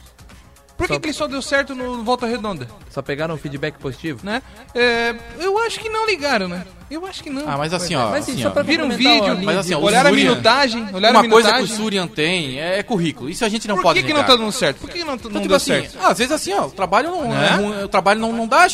Por 0.78 0.86
que, 0.86 0.94
Só- 0.94 1.00
que 1.00 1.06
ele 1.06 1.12
só 1.12 1.26
deu 1.26 1.42
certo 1.42 1.74
no 1.74 2.04
Volta 2.04 2.24
Redonda? 2.24 2.68
Só 2.88 3.02
pegaram 3.02 3.34
um 3.34 3.36
feedback 3.36 3.74
positivo. 3.78 4.20
Né? 4.22 4.40
É, 4.74 5.12
eu 5.40 5.58
acho 5.58 5.80
que 5.80 5.88
não 5.88 6.06
ligaram, 6.06 6.46
né? 6.46 6.64
Eu 6.88 7.04
acho 7.04 7.20
que 7.22 7.28
não. 7.28 7.46
Ah, 7.48 7.58
mas 7.58 7.74
assim, 7.74 7.96
ó. 7.96 8.10
Mas 8.10 8.24
sim, 8.24 8.32
assim, 8.32 8.42
só 8.42 8.50
pra 8.50 8.62
Viram 8.62 8.86
um 8.86 8.90
vídeo, 8.90 9.24
a 9.24 9.34
linha 9.34 9.44
Mas 9.44 9.56
assim, 9.58 9.74
ó, 9.74 9.80
olharam 9.80 10.08
a 10.08 10.12
Surian- 10.12 10.30
minutagem, 10.30 10.88
olharam 10.94 11.18
Uma 11.20 11.26
a 11.26 11.28
coisa 11.28 11.48
que 11.48 11.54
o 11.54 11.58
minutagem. 11.58 11.76
Surian 11.84 12.06
tem 12.06 12.60
é 12.60 12.82
currículo. 12.84 13.28
Isso 13.28 13.44
a 13.44 13.48
gente 13.48 13.66
não 13.66 13.74
Por 13.74 13.82
pode 13.82 14.00
que, 14.00 14.06
que 14.06 14.14
não 14.14 14.22
tá 14.22 14.36
dando 14.36 14.52
certo? 14.52 14.78
Por 14.78 14.88
que, 14.88 15.00
não, 15.00 15.06
não 15.08 15.14
Então, 15.16 15.30
deu 15.32 15.42
tipo 15.42 15.54
assim, 15.54 15.72
certo? 15.72 15.98
às 16.00 16.16
vezes 16.16 16.32
assim, 16.32 16.52
ó, 16.54 16.66
o 16.66 16.70
trabalho 16.70 17.10
não, 17.10 17.28
Né? 17.28 17.80
é 17.80 17.84
o 17.84 17.88
trabalho 17.88 18.20
não, 18.20 18.32
não 18.32 18.46
dá. 18.46 18.66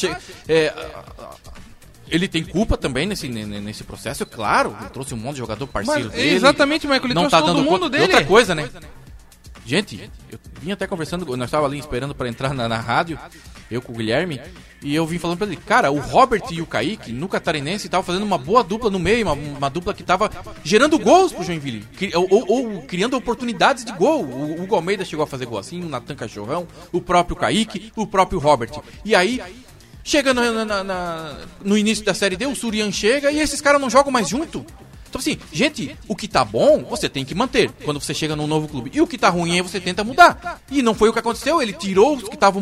é, 0.46 0.72
ele 2.08 2.28
tem 2.28 2.44
culpa 2.44 2.76
também 2.76 3.06
nesse, 3.06 3.28
ne- 3.28 3.46
nesse 3.60 3.82
processo, 3.82 4.22
é 4.22 4.26
claro. 4.26 4.76
Ele 4.78 4.90
trouxe 4.90 5.14
um 5.14 5.16
monte 5.16 5.34
de 5.36 5.38
jogador 5.40 5.66
parceiro 5.66 6.04
Mas, 6.04 6.12
dele. 6.12 6.34
exatamente, 6.36 6.86
Michael, 6.86 7.06
ele 7.06 7.14
não 7.14 7.22
trouxe 7.22 7.36
tá 7.36 7.40
todo 7.42 7.56
dando 7.56 7.64
mundo 7.64 7.80
conta. 7.80 7.90
dele. 7.90 8.04
E 8.04 8.06
outra 8.08 8.24
coisa, 8.26 8.54
né? 8.54 8.68
Gente, 9.66 10.10
eu 10.30 10.38
vim 10.60 10.72
até 10.72 10.86
conversando, 10.86 11.24
nós 11.36 11.46
estava 11.48 11.66
ali 11.66 11.78
esperando 11.78 12.14
para 12.14 12.28
entrar 12.28 12.52
na, 12.52 12.68
na 12.68 12.78
rádio, 12.78 13.18
eu 13.70 13.80
com 13.80 13.92
o 13.92 13.96
Guilherme, 13.96 14.38
e 14.82 14.94
eu 14.94 15.06
vim 15.06 15.18
falando 15.18 15.38
pra 15.38 15.46
ele, 15.46 15.56
cara, 15.56 15.90
o 15.90 15.98
Robert 15.98 16.42
e 16.50 16.60
o 16.60 16.66
Kaique, 16.66 17.10
no 17.12 17.26
Catarinense, 17.28 17.86
estavam 17.86 18.04
fazendo 18.04 18.24
uma 18.24 18.36
boa 18.36 18.62
dupla 18.62 18.90
no 18.90 18.98
meio, 18.98 19.24
uma, 19.26 19.32
uma 19.32 19.70
dupla 19.70 19.94
que 19.94 20.02
tava 20.02 20.30
gerando 20.62 20.98
gols 20.98 21.32
pro 21.32 21.42
Joinville, 21.42 21.82
ou, 22.14 22.26
ou- 22.30 22.44
ou 22.76 22.82
criando 22.82 23.16
oportunidades 23.16 23.86
de 23.86 23.92
gol. 23.92 24.22
O, 24.22 24.62
Hugo 24.62 24.74
Almeida 24.74 25.02
chegou 25.04 25.22
a 25.22 25.26
fazer 25.26 25.46
gol 25.46 25.58
assim, 25.58 25.82
o 25.82 25.88
Natan 25.88 26.14
Cachorrão, 26.14 26.68
o 26.92 27.00
próprio 27.00 27.34
Kaique, 27.34 27.90
o 27.96 28.06
próprio 28.06 28.38
Robert. 28.38 28.70
E 29.02 29.14
aí, 29.14 29.40
chega 30.04 30.34
na- 30.34 30.64
na- 30.66 30.84
na- 30.84 31.36
no 31.64 31.78
início 31.78 32.04
da 32.04 32.12
Série 32.12 32.36
D, 32.36 32.44
o 32.46 32.54
Surian 32.54 32.92
chega 32.92 33.32
e 33.32 33.40
esses 33.40 33.62
caras 33.62 33.80
não 33.80 33.88
jogam 33.88 34.12
mais 34.12 34.28
junto. 34.28 34.64
Então 35.14 35.20
assim, 35.20 35.38
gente, 35.52 35.96
o 36.08 36.16
que 36.16 36.26
tá 36.26 36.44
bom, 36.44 36.82
você 36.82 37.08
tem 37.08 37.24
que 37.24 37.36
manter 37.36 37.70
quando 37.84 38.00
você 38.00 38.12
chega 38.12 38.34
num 38.34 38.48
novo 38.48 38.66
clube. 38.66 38.90
E 38.92 39.00
o 39.00 39.06
que 39.06 39.16
tá 39.16 39.28
ruim 39.28 39.52
aí 39.52 39.60
você 39.60 39.78
tenta 39.78 40.02
mudar. 40.02 40.60
E 40.68 40.82
não 40.82 40.92
foi 40.92 41.08
o 41.08 41.12
que 41.12 41.20
aconteceu, 41.20 41.62
ele 41.62 41.72
tirou 41.72 42.16
os 42.16 42.28
que 42.28 42.34
estavam 42.34 42.60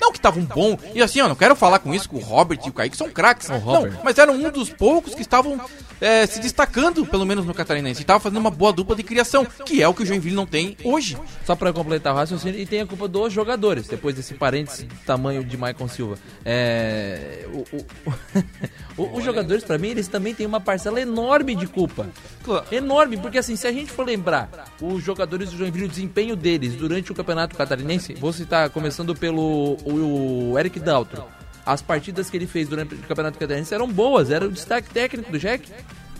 não 0.00 0.10
que 0.10 0.18
estavam 0.18 0.42
bom. 0.42 0.76
E 0.92 1.00
assim, 1.00 1.20
ó, 1.20 1.28
não 1.28 1.36
quero 1.36 1.54
falar 1.54 1.78
com 1.78 1.94
isso 1.94 2.08
que 2.08 2.16
o 2.16 2.18
Robert 2.18 2.58
e 2.66 2.68
o 2.68 2.72
Kaique 2.72 2.96
são 2.96 3.08
craques. 3.08 3.48
Não, 3.48 3.88
mas 4.02 4.18
eram 4.18 4.34
um 4.34 4.50
dos 4.50 4.70
poucos 4.70 5.14
que 5.14 5.22
estavam 5.22 5.60
é, 6.02 6.26
se 6.26 6.40
destacando, 6.40 7.06
pelo 7.06 7.24
menos 7.24 7.46
no 7.46 7.54
Catarinense. 7.54 8.00
E 8.00 8.02
estavam 8.02 8.20
fazendo 8.20 8.38
uma 8.38 8.50
boa 8.50 8.72
dupla 8.72 8.94
de 8.94 9.02
criação, 9.02 9.46
que 9.64 9.82
é 9.82 9.88
o 9.88 9.94
que 9.94 10.02
o 10.02 10.06
Joinville 10.06 10.34
não 10.36 10.44
tem 10.46 10.76
hoje. 10.84 11.16
Só 11.46 11.56
pra 11.56 11.72
completar 11.72 12.12
o 12.12 12.16
raciocínio, 12.16 12.60
e 12.60 12.66
tem 12.66 12.80
a 12.82 12.86
culpa 12.86 13.08
dos 13.08 13.32
jogadores, 13.32 13.86
depois 13.88 14.14
desse 14.14 14.34
parênteses 14.34 14.82
do 14.84 14.94
tamanho 15.06 15.42
de 15.44 15.56
Maicon 15.56 15.88
Silva. 15.88 16.18
É, 16.44 17.46
o- 17.52 17.64
o- 19.02 19.16
os 19.18 19.24
jogadores, 19.24 19.64
pra 19.64 19.78
mim, 19.78 19.88
eles 19.88 20.08
também 20.08 20.34
têm 20.34 20.46
uma 20.46 20.60
parcela 20.60 21.00
enorme 21.00 21.54
de 21.54 21.66
culpa. 21.66 22.08
Enorme, 22.70 23.16
porque 23.16 23.38
assim, 23.38 23.56
se 23.56 23.66
a 23.66 23.72
gente 23.72 23.90
for 23.90 24.04
lembrar 24.06 24.50
os 24.80 25.02
jogadores 25.02 25.50
do 25.50 25.56
Joinville, 25.56 25.86
o 25.86 25.88
desempenho 25.88 26.34
deles 26.36 26.74
durante 26.74 27.12
o 27.12 27.14
Campeonato 27.14 27.56
Catarinense, 27.56 28.14
vou 28.14 28.32
citar 28.32 28.68
começando 28.70 29.14
pelo 29.14 29.76
o, 29.84 30.52
o 30.52 30.58
Eric 30.58 30.80
Daltro. 30.80 31.22
As 31.64 31.80
partidas 31.80 32.28
que 32.28 32.36
ele 32.36 32.46
fez 32.46 32.68
durante 32.68 32.94
o 32.94 32.98
Campeonato 32.98 33.38
Catarinense 33.38 33.72
eram 33.74 33.86
boas, 33.88 34.30
era 34.30 34.44
o 34.44 34.50
destaque 34.50 34.90
técnico 34.90 35.30
do 35.30 35.38
Jack. 35.38 35.70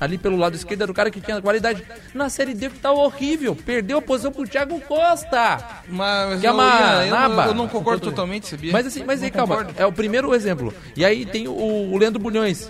Ali 0.00 0.18
pelo 0.18 0.36
lado 0.36 0.56
esquerdo 0.56 0.82
era 0.82 0.90
o 0.90 0.94
cara 0.94 1.10
que 1.12 1.20
tinha 1.20 1.40
qualidade. 1.40 1.82
Na 2.12 2.28
Série 2.28 2.54
D 2.54 2.68
tá 2.70 2.90
horrível, 2.90 3.54
perdeu 3.54 3.98
a 3.98 4.02
posição 4.02 4.32
pro 4.32 4.46
Thiago 4.48 4.80
Costa. 4.80 5.58
Mas 5.88 6.40
Que 6.40 6.46
é 6.46 6.50
eu, 6.50 6.54
uma 6.54 7.04
eu, 7.04 7.10
naba. 7.10 7.34
não, 7.36 7.46
eu 7.46 7.54
não 7.54 7.68
concordo 7.68 8.00
totalmente, 8.10 8.48
sabia? 8.48 8.72
Mas 8.72 8.86
assim, 8.86 9.04
mas 9.04 9.20
Não 9.20 9.26
aí, 9.26 9.30
calma, 9.30 9.66
é 9.76 9.86
o 9.86 9.92
primeiro 9.92 10.34
exemplo. 10.34 10.74
E 10.96 11.04
aí 11.04 11.24
tem 11.24 11.46
o, 11.46 11.52
o 11.52 11.96
Leandro 11.96 12.20
Bulhões. 12.20 12.68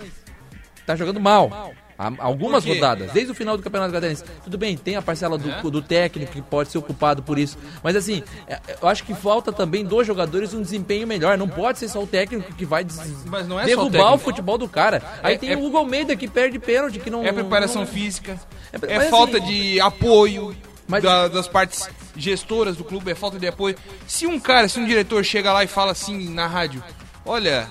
Tá 0.85 0.95
jogando 0.95 1.19
mal. 1.19 1.73
Há 1.97 2.11
algumas 2.19 2.65
rodadas, 2.65 3.11
desde 3.11 3.31
o 3.31 3.35
final 3.35 3.55
do 3.55 3.63
Campeonato 3.63 3.93
Catarinense. 3.93 4.23
Tudo 4.43 4.57
bem, 4.57 4.75
tem 4.75 4.95
a 4.95 5.01
parcela 5.01 5.37
do, 5.37 5.69
do 5.71 5.81
técnico 5.81 6.31
que 6.31 6.41
pode 6.41 6.69
ser 6.71 6.77
ocupado 6.79 7.21
por 7.21 7.37
isso. 7.37 7.57
Mas 7.83 7.95
assim, 7.95 8.23
é, 8.47 8.59
eu 8.81 8.87
acho 8.87 9.03
que 9.03 9.13
falta 9.13 9.51
também 9.53 9.85
dos 9.85 10.05
jogadores 10.07 10.53
um 10.53 10.61
desempenho 10.61 11.05
melhor. 11.07 11.37
Não 11.37 11.47
pode 11.47 11.79
ser 11.79 11.87
só 11.87 12.01
o 12.01 12.07
técnico 12.07 12.51
que 12.53 12.65
vai 12.65 12.83
é 12.83 12.85
o 12.85 13.65
derrubar 13.65 13.85
o, 13.85 13.89
técnico. 13.89 14.17
futebol 14.19 14.57
do 14.57 14.67
cara. 14.67 15.01
Aí 15.21 15.35
É- 15.35 15.37
tem 15.37 15.51
é- 15.51 15.55
o 15.55 15.63
Hugo 15.63 15.77
Almeida 15.77 16.15
que 16.15 16.27
perde 16.27 16.57
pênalti, 16.59 16.99
que 16.99 17.09
não. 17.09 17.23
É 17.23 17.31
preparação 17.31 17.81
não- 17.83 17.87
física, 17.87 18.39
É 18.71 18.93
é, 18.93 18.97
mas 18.97 19.09
falta 19.09 19.37
assim- 19.37 19.45
de 19.47 19.79
apoio 19.79 20.55
Mas- 20.87 21.03
da- 21.03 21.27
das 21.27 21.47
partes 21.47 21.89
gestoras 22.17 22.75
do 22.75 22.83
clube, 22.83 23.11
é 23.11 23.15
falta 23.15 23.37
de 23.39 23.47
apoio. 23.47 23.75
Se 24.07 24.25
um 24.27 24.39
cara, 24.39 24.67
se 24.67 24.79
um 24.79 24.85
diretor 24.85 25.23
chega 25.23 25.53
lá 25.53 25.63
e 25.63 25.67
fala 25.67 25.91
assim 25.91 26.29
na 26.29 26.47
rádio, 26.47 26.83
olha, 27.25 27.67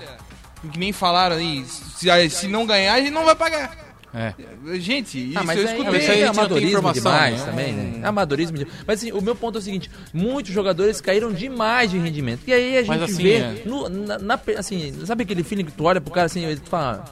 que 0.71 0.79
nem 0.79 0.91
falaram 0.93 1.35
aí, 1.35 1.65
se, 1.65 2.29
se 2.29 2.47
não 2.47 2.65
ganhar, 2.65 2.93
a 2.93 2.99
gente 2.99 3.11
não 3.11 3.25
vai 3.25 3.35
pagar. 3.35 3.82
É. 4.15 4.33
Gente, 4.79 5.17
isso 5.29 5.39
Ah, 5.39 5.43
mas 5.43 5.57
eu 5.57 5.63
aí, 5.67 5.71
escutei. 5.71 5.91
mas 5.91 6.03
isso 6.03 6.11
aí 6.11 6.21
é 6.21 6.25
não 6.27 6.33
tem 6.33 6.39
amadorismo 6.43 6.93
demais 6.93 7.39
né? 7.39 7.45
também, 7.45 7.73
né? 7.73 8.07
Amadorismo 8.07 8.57
demais. 8.59 8.77
Mas 8.85 8.99
assim, 8.99 9.11
o 9.11 9.21
meu 9.21 9.35
ponto 9.35 9.57
é 9.57 9.59
o 9.59 9.61
seguinte, 9.61 9.89
muitos 10.13 10.51
jogadores 10.53 11.01
caíram 11.01 11.31
demais 11.31 11.89
de 11.89 11.97
rendimento. 11.97 12.41
E 12.45 12.53
aí 12.53 12.77
a 12.77 12.81
gente 12.81 12.87
Mas, 12.89 13.01
assim, 13.01 13.23
vê, 13.23 13.33
é- 13.37 13.61
no- 13.65 13.89
na, 13.89 14.19
na- 14.19 14.39
assim, 14.57 14.93
sabe 15.05 15.23
aquele 15.23 15.43
feeling 15.43 15.65
que 15.65 15.71
tu 15.71 15.83
olha 15.85 15.99
pro 15.99 16.13
cara 16.13 16.27
assim, 16.27 16.45
ele 16.45 16.61
fala... 16.63 17.03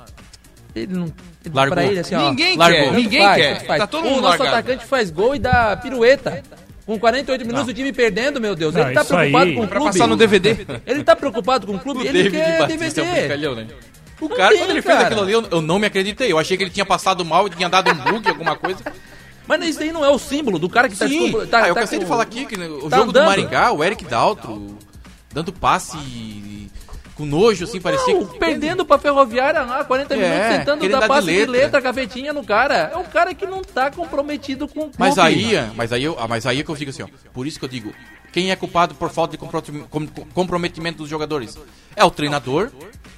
Ele 0.75 0.93
não... 0.93 1.05
Ele, 1.43 1.53
Largou. 1.55 1.75
pra 1.75 1.85
ele 1.85 1.99
assim, 1.99 2.15
ó... 2.15 2.29
Ninguém 2.29 2.55
Largou. 2.55 2.79
quer, 2.81 2.93
ninguém 2.93 3.21
faz, 3.21 3.35
quer. 3.37 3.65
faz. 3.65 3.79
Tá 3.81 3.87
todo 3.87 4.05
o 4.05 4.09
mundo 4.09 4.21
nosso 4.21 4.37
largado. 4.43 4.57
atacante 4.59 4.85
faz 4.85 5.09
gol 5.11 5.35
e 5.35 5.39
dá 5.39 5.75
pirueta. 5.75 6.43
Com 6.85 6.97
48 6.99 7.45
minutos 7.45 7.67
o 7.69 7.73
time 7.73 7.91
perdendo, 7.91 8.39
meu 8.39 8.55
Deus. 8.55 8.73
Não, 8.73 8.81
ele 8.85 8.93
tá 8.93 9.03
preocupado 9.05 9.45
aí- 9.49 9.55
com 9.55 9.61
o 9.63 9.67
Pra 9.67 9.79
clube. 9.79 9.91
passar 9.93 10.07
no 10.07 10.15
DVD. 10.17 10.57
Ele 10.85 11.03
tá 11.03 11.15
preocupado 11.15 11.67
com 11.67 11.73
o 11.75 11.79
clube, 11.79 11.99
O 11.99 12.03
ele 12.03 12.11
David 12.23 12.31
quer 12.31 12.59
Batista 12.59 13.01
é 13.01 13.03
um 13.03 13.13
DVD. 13.13 13.55
né? 13.55 13.67
O 14.21 14.29
cara, 14.29 14.49
tem, 14.49 14.59
quando 14.59 14.69
ele 14.69 14.81
fez 14.81 14.95
cara. 14.95 15.07
aquilo 15.07 15.21
ali, 15.23 15.31
eu, 15.33 15.45
eu 15.51 15.61
não 15.61 15.79
me 15.79 15.87
acreditei. 15.87 16.31
Eu 16.31 16.37
achei 16.39 16.55
que 16.55 16.63
ele 16.63 16.69
tinha 16.69 16.85
passado 16.85 17.25
mal 17.25 17.47
e 17.47 17.49
tinha 17.49 17.67
dado 17.67 17.89
um 17.91 17.95
bug, 17.95 18.27
alguma 18.29 18.55
coisa. 18.55 18.79
Mas 19.47 19.65
isso 19.65 19.81
aí 19.81 19.91
não 19.91 20.05
é 20.05 20.09
o 20.09 20.19
símbolo 20.19 20.57
do 20.59 20.69
cara 20.69 20.87
que 20.87 20.95
tá... 20.95 21.07
Sim, 21.07 21.19
descompro- 21.23 21.47
tá 21.47 21.63
ah, 21.63 21.67
eu 21.67 21.73
tá 21.73 21.81
cansei 21.81 21.99
de 21.99 22.05
com- 22.05 22.09
falar 22.09 22.23
aqui 22.23 22.45
que 22.45 22.55
né, 22.55 22.67
o 22.67 22.87
tá 22.89 22.97
jogo 22.97 23.11
do 23.11 23.19
andando. 23.19 23.29
Maringá, 23.29 23.71
o 23.73 23.83
Eric 23.83 24.05
Daltro, 24.05 24.77
dando 25.33 25.51
passe 25.51 25.97
com 27.15 27.25
nojo, 27.25 27.65
assim, 27.65 27.81
parecia... 27.81 28.13
Não, 28.13 28.25
perdendo 28.25 28.85
pra 28.85 28.97
Ferroviária 28.97 29.61
lá, 29.63 29.83
40 29.83 30.13
É, 30.13 30.17
minutos, 30.17 30.57
tentando 30.57 30.79
querendo 30.79 30.93
dar 30.93 30.99
dar 31.01 31.07
de 31.07 31.13
passe 31.13 31.27
de 31.27 31.33
letra. 31.33 31.51
letra. 31.51 31.79
gavetinha 31.81 32.31
no 32.33 32.43
cara. 32.43 32.91
É 32.93 32.97
um 32.97 33.03
cara 33.03 33.33
que 33.33 33.45
não 33.45 33.61
tá 33.61 33.91
comprometido 33.91 34.67
com 34.67 34.79
o 34.79 34.83
clube. 34.83 34.95
Mas 34.97 35.17
aí, 35.19 35.51
mas 35.75 35.91
aí, 35.91 36.03
eu, 36.03 36.15
ah, 36.19 36.27
mas 36.27 36.45
aí 36.45 36.59
é 36.61 36.63
que 36.63 36.69
eu 36.69 36.75
digo 36.75 36.89
assim, 36.91 37.03
ó. 37.03 37.07
Por 37.33 37.45
isso 37.45 37.59
que 37.59 37.65
eu 37.65 37.69
digo, 37.69 37.93
quem 38.31 38.51
é 38.51 38.55
culpado 38.55 38.95
por 38.95 39.09
falta 39.09 39.31
de 39.31 39.37
compro- 39.37 39.61
com- 39.89 40.07
comprometimento 40.33 40.99
dos 40.99 41.09
jogadores? 41.09 41.57
É 41.95 42.03
o 42.05 42.11
treinador 42.11 42.71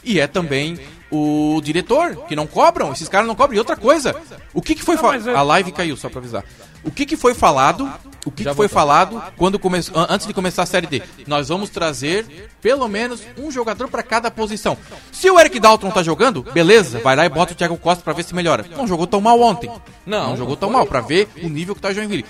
e 0.04 0.20
é 0.20 0.26
também 0.28 0.80
o 1.12 1.62
diretor, 1.64 2.26
que 2.28 2.36
não 2.36 2.48
cobram. 2.48 2.92
Esses 2.92 3.08
caras 3.08 3.28
não 3.28 3.36
cobram. 3.36 3.56
E 3.56 3.60
outra 3.60 3.76
coisa, 3.76 4.16
o 4.54 4.62
que, 4.62 4.74
que 4.76 4.82
foi 4.84 4.98
falado? 4.98 5.30
é- 5.30 5.36
A 5.36 5.42
live 5.44 5.72
caiu, 5.72 5.96
só 5.96 6.10
pra 6.10 6.20
avisar. 6.20 6.44
O 6.84 6.92
que, 6.92 7.06
que 7.06 7.16
foi 7.16 7.34
falado? 7.34 7.90
O 8.26 8.32
que, 8.32 8.44
que 8.44 8.54
foi 8.54 8.68
falado 8.68 9.22
quando 9.38 9.58
começou, 9.60 9.96
an- 9.98 10.08
antes 10.10 10.26
de 10.28 10.34
começar 10.34 10.64
a 10.64 10.66
série 10.66 10.88
D? 10.88 11.02
Nós 11.28 11.48
vamos 11.50 11.70
trazer 11.70 12.50
pelo 12.62 12.88
menos 12.88 13.22
um 13.38 13.52
jogador 13.52 13.88
pra 13.90 14.02
cada 14.04 14.32
posição. 14.32 14.78
Se 15.12 15.30
o 15.30 15.40
Eric 15.40 15.60
Dalton 15.60 15.92
tá 15.92 16.02
jogando, 16.04 16.42
beleza, 16.42 17.00
vai 17.00 17.16
lá 17.16 17.26
e 17.26 17.30
bota 17.30 17.54
o 17.54 17.56
Thiago 17.56 17.78
Costa 17.78 18.04
pra 18.04 18.12
ver 18.14 18.24
se 18.24 18.34
melhora. 18.34 18.66
Não 18.76 18.88
jogou 18.88 19.06
tão 19.08 19.22
mal 19.22 19.40
ontem. 19.40 19.70
Não, 20.06 20.30
não 20.30 20.38
jogou 20.38 20.58
tão 20.58 20.70
mal, 20.72 20.86
pra 20.86 21.00
ver 21.02 21.30
o 21.44 21.48
nível 21.48 21.76
que 21.76 21.82
tá 21.82 21.90
o 21.90 21.94
Joinville. 21.94 22.26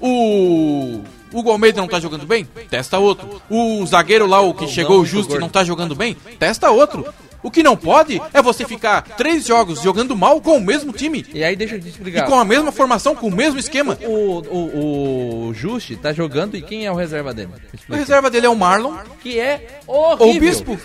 O 0.00 1.02
Hugo 1.32 1.50
Almeida 1.50 1.80
não 1.80 1.88
tá 1.88 1.98
jogando 2.00 2.26
bem? 2.26 2.44
Testa 2.70 2.98
outro. 2.98 3.40
O 3.50 3.84
zagueiro 3.86 4.26
lá, 4.26 4.40
o 4.40 4.54
que 4.54 4.66
chegou, 4.68 5.00
o 5.00 5.06
gordo. 5.10 5.38
não 5.40 5.48
tá 5.48 5.64
jogando 5.64 5.94
bem? 5.94 6.14
Testa 6.38 6.70
outro. 6.70 7.06
O 7.42 7.50
que 7.50 7.60
não 7.62 7.76
pode 7.76 8.22
é 8.32 8.40
você 8.40 8.64
ficar 8.64 9.02
três 9.02 9.44
jogos 9.44 9.82
jogando 9.82 10.14
mal 10.14 10.40
com 10.40 10.56
o 10.58 10.60
mesmo 10.60 10.92
time. 10.92 11.26
E 11.34 11.42
aí 11.42 11.56
deixa 11.56 11.74
eu 11.74 11.80
te 11.80 11.86
E 11.86 11.90
explicar. 11.90 12.24
com 12.26 12.38
a 12.38 12.44
mesma 12.44 12.70
formação, 12.70 13.16
com 13.16 13.26
o 13.26 13.32
mesmo 13.34 13.58
esquema. 13.58 13.98
O, 14.04 14.38
o, 14.48 15.48
o 15.48 15.54
Juste 15.54 15.96
tá 15.96 16.12
jogando 16.12 16.56
e 16.56 16.62
quem 16.62 16.86
é 16.86 16.92
o 16.92 16.94
reserva 16.94 17.34
dele? 17.34 17.50
O 17.88 17.94
reserva 17.94 18.30
dele 18.30 18.46
é 18.46 18.48
o 18.48 18.54
Marlon. 18.54 18.94
Que 19.20 19.40
é 19.40 19.80
horrível. 19.88 20.36
O 20.36 20.40
Bispo. 20.40 20.78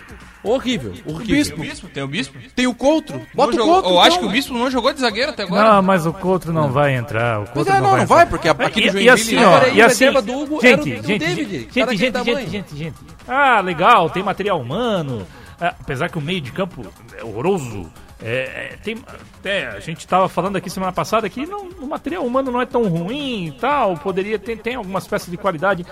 Horrível. 0.50 0.94
O 1.06 1.14
horrível. 1.14 1.36
Bispo. 1.36 1.58
Bispo, 1.62 1.88
tem 1.90 2.04
o 2.04 2.08
Bispo? 2.08 2.40
Tem 2.56 2.68
o 2.68 2.74
Coutro. 2.74 3.22
Bota 3.34 3.56
Não 3.58 3.66
o 3.66 3.68
Coutro. 3.70 3.92
eu 3.92 4.00
acho 4.00 4.08
então. 4.12 4.20
que 4.22 4.26
o 4.26 4.32
Bispo 4.32 4.54
não 4.54 4.70
jogou 4.72 4.94
de 4.94 5.00
zagueiro 5.02 5.32
até 5.32 5.44
agora. 5.44 5.74
Não, 5.76 5.82
mas 5.82 6.06
o 6.06 6.14
Couto 6.14 6.52
não 6.54 6.72
vai 6.72 6.96
entrar. 6.96 7.42
O 7.42 7.48
Couto 7.50 7.70
é, 7.72 7.74
não, 7.76 7.82
não 7.82 7.94
entrar. 7.94 8.06
vai, 8.06 8.26
porque 8.26 8.50
aqui 8.50 8.82
no 8.92 9.00
e, 9.00 9.04
e 9.04 9.06
Joinville- 9.06 9.10
assim, 9.10 9.38
Agora 9.38 9.66
ó, 9.66 9.68
aí 9.70 9.78
e 9.78 9.82
o 9.82 9.86
assim, 9.86 10.12
do 10.12 10.34
Hugo 10.40 10.62
gente, 10.62 10.68
era 10.74 10.78
o- 10.78 10.82
o 10.82 10.86
gente, 10.88 11.02
David, 11.02 11.26
gente, 11.26 11.52
gente, 11.52 11.66
que 11.66 11.80
gente, 11.98 12.12
tem 12.12 12.24
gente, 12.26 12.50
gente, 12.50 12.76
gente. 12.78 12.96
Ah, 13.28 13.60
legal, 13.62 14.10
tem 14.10 14.24
material 14.24 14.60
humano. 14.60 15.26
Ah, 15.60 15.74
apesar 15.80 16.10
que 16.10 16.18
o 16.18 16.22
meio 16.22 16.40
de 16.42 16.52
campo 16.52 16.86
é 17.20 17.24
horroroso. 17.24 17.90
É, 18.20 18.72
é, 18.74 18.78
tem, 18.84 18.98
até 19.40 19.68
a 19.68 19.80
gente 19.80 20.00
estava 20.00 20.28
falando 20.28 20.56
aqui 20.56 20.72
semana 20.72 20.92
passada 20.92 21.30
que 21.30 21.46
não, 21.46 21.68
o 21.80 21.86
material 21.88 22.26
humano 22.26 22.52
não 22.52 22.60
é 22.60 22.66
tão 22.66 22.88
ruim 22.88 23.46
e 23.46 23.52
tal, 23.52 23.96
poderia 23.96 24.40
ter 24.40 24.58
tem 24.58 24.74
algumas 24.74 25.06
peças 25.08 25.30
de 25.30 25.38
qualidade. 25.38 25.86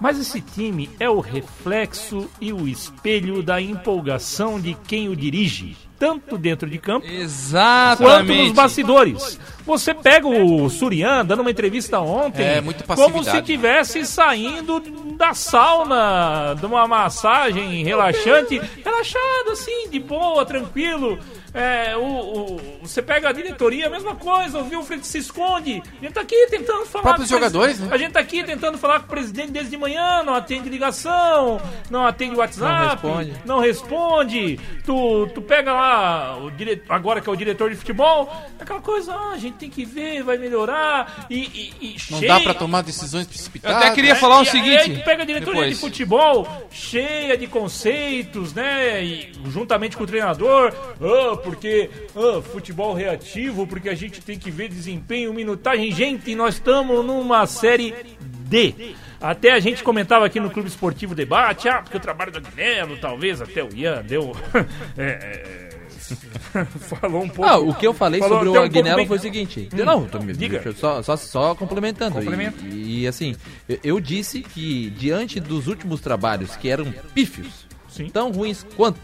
Mas 0.00 0.18
esse 0.18 0.40
time 0.40 0.90
é 1.00 1.08
o 1.08 1.20
reflexo 1.20 2.28
e 2.40 2.52
o 2.52 2.68
espelho 2.68 3.42
da 3.42 3.60
empolgação 3.60 4.60
de 4.60 4.74
quem 4.86 5.08
o 5.08 5.16
dirige. 5.16 5.76
tanto 5.98 6.36
dentro 6.36 6.68
de 6.68 6.76
campo 6.76 7.06
quanto 7.06 7.14
nos 7.14 7.22
Exatamente. 7.22 8.52
bastidores. 8.52 9.40
Você 9.64 9.94
pega 9.94 10.28
o 10.28 10.68
Surian 10.68 11.24
dando 11.24 11.40
uma 11.40 11.50
entrevista 11.50 11.98
ontem, 12.00 12.42
É, 12.42 12.62
como 12.94 13.24
se 13.24 13.40
tivesse 13.40 14.04
saindo 14.04 14.78
da 15.16 15.32
sauna, 15.32 16.54
de 16.60 16.66
uma 16.66 16.86
massagem 16.86 17.82
relaxante, 17.82 18.60
relaxado 18.84 19.52
assim, 19.52 19.88
de 19.88 19.98
boa, 19.98 20.44
tranquilo. 20.44 21.18
É, 21.58 21.96
o, 21.96 22.02
o- 22.02 22.60
você 22.82 23.00
pega 23.00 23.30
a 23.30 23.32
diretoria, 23.32 23.86
a 23.86 23.90
mesma 23.90 24.14
coisa, 24.14 24.58
o 24.58 24.68
Wilfred 24.68 25.06
se 25.06 25.18
esconde. 25.18 25.82
A 26.00 26.04
gente 26.04 26.12
tá 26.12 26.20
aqui 26.20 26.46
tentando 26.50 26.84
falar. 26.86 27.02
Próprios 27.04 27.30
com 27.30 27.36
o 27.36 27.38
presi- 27.38 27.52
jogadores, 27.52 27.80
né? 27.80 27.88
A 27.90 27.96
gente 27.96 28.12
tá 28.12 28.20
aqui 28.20 28.44
tentando 28.44 28.76
falar 28.78 29.00
com 29.00 29.06
o 29.06 29.08
presidente 29.08 29.50
desde 29.52 29.70
de 29.70 29.76
manhã, 29.78 30.22
não 30.22 30.34
atende 30.34 30.68
ligação, 30.68 31.60
não 31.90 32.06
atende 32.06 32.36
WhatsApp, 32.36 33.06
Não 33.06 33.16
responde. 33.16 33.32
não 33.46 33.58
responde. 33.60 34.60
Tu, 34.84 35.26
tu 35.34 35.40
pega 35.42 35.72
lá, 35.72 36.36
o 36.38 36.50
dire... 36.50 36.82
agora 36.88 37.20
que 37.20 37.28
é 37.28 37.32
o 37.32 37.36
diretor 37.36 37.70
de 37.70 37.76
futebol, 37.76 38.30
aquela 38.60 38.80
coisa, 38.80 39.12
ah, 39.14 39.32
a 39.32 39.38
gente 39.38 39.54
tem 39.56 39.70
que 39.70 39.84
ver, 39.84 40.22
vai 40.22 40.36
melhorar. 40.36 41.26
E, 41.30 41.36
e, 41.38 41.74
e 41.80 41.96
Não 42.10 42.18
cheio- 42.18 42.28
dá 42.28 42.40
pra 42.40 42.54
tomar 42.54 42.82
decisões 42.82 43.24
Eu 43.24 43.30
precipitadas. 43.30 43.82
até 43.82 43.94
queria 43.94 44.14
falar 44.14 44.40
o 44.40 44.42
e, 44.42 44.46
seguinte. 44.46 44.68
E 44.74 44.78
aí 44.92 44.98
tu 44.98 45.04
pega 45.04 45.22
a 45.22 45.26
diretoria 45.26 45.60
depois. 45.62 45.74
de 45.74 45.80
futebol 45.80 46.66
cheia 46.70 47.36
de 47.36 47.46
conceitos, 47.46 48.52
né? 48.52 49.02
E 49.02 49.32
juntamente 49.46 49.96
com 49.96 50.04
o 50.04 50.06
treinador, 50.06 50.72
ah, 51.00 51.36
porque 51.46 51.88
ah, 52.14 52.42
futebol 52.42 52.92
reativo, 52.92 53.66
porque 53.66 53.88
a 53.88 53.94
gente 53.94 54.20
tem 54.20 54.38
que 54.38 54.50
ver 54.50 54.68
desempenho, 54.68 55.32
minutagem. 55.32 55.92
Gente, 55.92 56.34
nós 56.34 56.54
estamos 56.54 57.04
numa 57.04 57.46
série 57.46 57.94
D. 58.20 58.94
Até 59.20 59.52
a 59.52 59.60
gente 59.60 59.82
comentava 59.82 60.26
aqui 60.26 60.38
no 60.38 60.50
Clube 60.50 60.68
Esportivo 60.68 61.14
Debate, 61.14 61.68
ah, 61.68 61.80
porque 61.82 61.96
o 61.96 62.00
trabalho 62.00 62.32
do 62.32 62.38
Agnello, 62.38 62.96
talvez 62.98 63.40
até 63.40 63.62
o 63.62 63.68
Ian 63.74 64.02
deu. 64.02 64.32
é, 64.98 65.70
é, 65.72 66.64
falou 67.00 67.22
um 67.22 67.28
pouco. 67.28 67.50
Ah, 67.50 67.58
o 67.58 67.74
que 67.74 67.86
eu 67.86 67.94
falei 67.94 68.20
Falou 68.20 68.38
sobre 68.38 68.50
o 68.50 68.60
um 68.60 68.64
Agnello 68.64 68.96
bem- 68.96 69.06
foi 69.06 69.16
o 69.16 69.20
seguinte. 69.20 69.68
Hum, 69.72 69.84
Não, 69.84 70.06
tô 70.06 70.20
me- 70.20 70.32
diga. 70.32 70.62
só, 70.74 71.02
só, 71.02 71.16
só 71.16 71.54
complementando. 71.54 72.16
Complementa. 72.16 72.62
E, 72.64 73.02
e, 73.02 73.06
assim, 73.08 73.34
eu, 73.68 73.78
eu 73.82 74.00
disse 74.00 74.40
que 74.42 74.90
diante 74.90 75.40
dos 75.40 75.66
últimos 75.66 76.00
trabalhos 76.00 76.54
que 76.56 76.68
eram 76.68 76.92
pífios, 77.14 77.66
Sim. 77.88 78.08
tão 78.10 78.30
ruins 78.30 78.64
quanto 78.76 79.00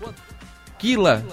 Kila, 0.78 1.24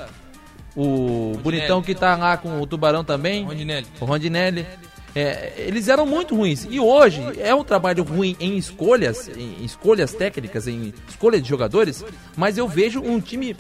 o 0.79 1.37
bonitão 1.39 1.81
que 1.81 1.93
tá 1.93 2.15
lá 2.15 2.37
com 2.37 2.61
o 2.61 2.65
Tubarão 2.65 3.03
também, 3.03 3.43
Rondinelli. 3.43 3.87
o 3.99 4.05
Rondinelli. 4.05 4.65
é, 5.13 5.53
eles 5.57 5.89
eram 5.89 6.05
muito 6.05 6.35
ruins. 6.35 6.65
E 6.69 6.79
hoje 6.79 7.21
é 7.39 7.53
um 7.53 7.63
trabalho 7.63 8.03
ruim 8.03 8.37
em 8.39 8.57
escolhas, 8.57 9.27
em 9.27 9.63
escolhas 9.65 10.13
técnicas, 10.13 10.67
em 10.67 10.93
escolha 11.07 11.41
de 11.41 11.49
jogadores, 11.49 12.05
mas 12.37 12.57
eu 12.57 12.67
vejo 12.67 13.01
um 13.01 13.19
time 13.19 13.55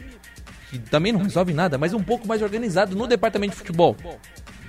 que 0.69 0.79
também 0.79 1.11
não 1.11 1.21
resolve 1.21 1.51
nada, 1.53 1.77
mas 1.77 1.93
um 1.93 2.01
pouco 2.01 2.27
mais 2.27 2.41
organizado 2.41 2.95
no 2.95 3.07
departamento 3.07 3.51
de 3.51 3.57
futebol. 3.57 3.97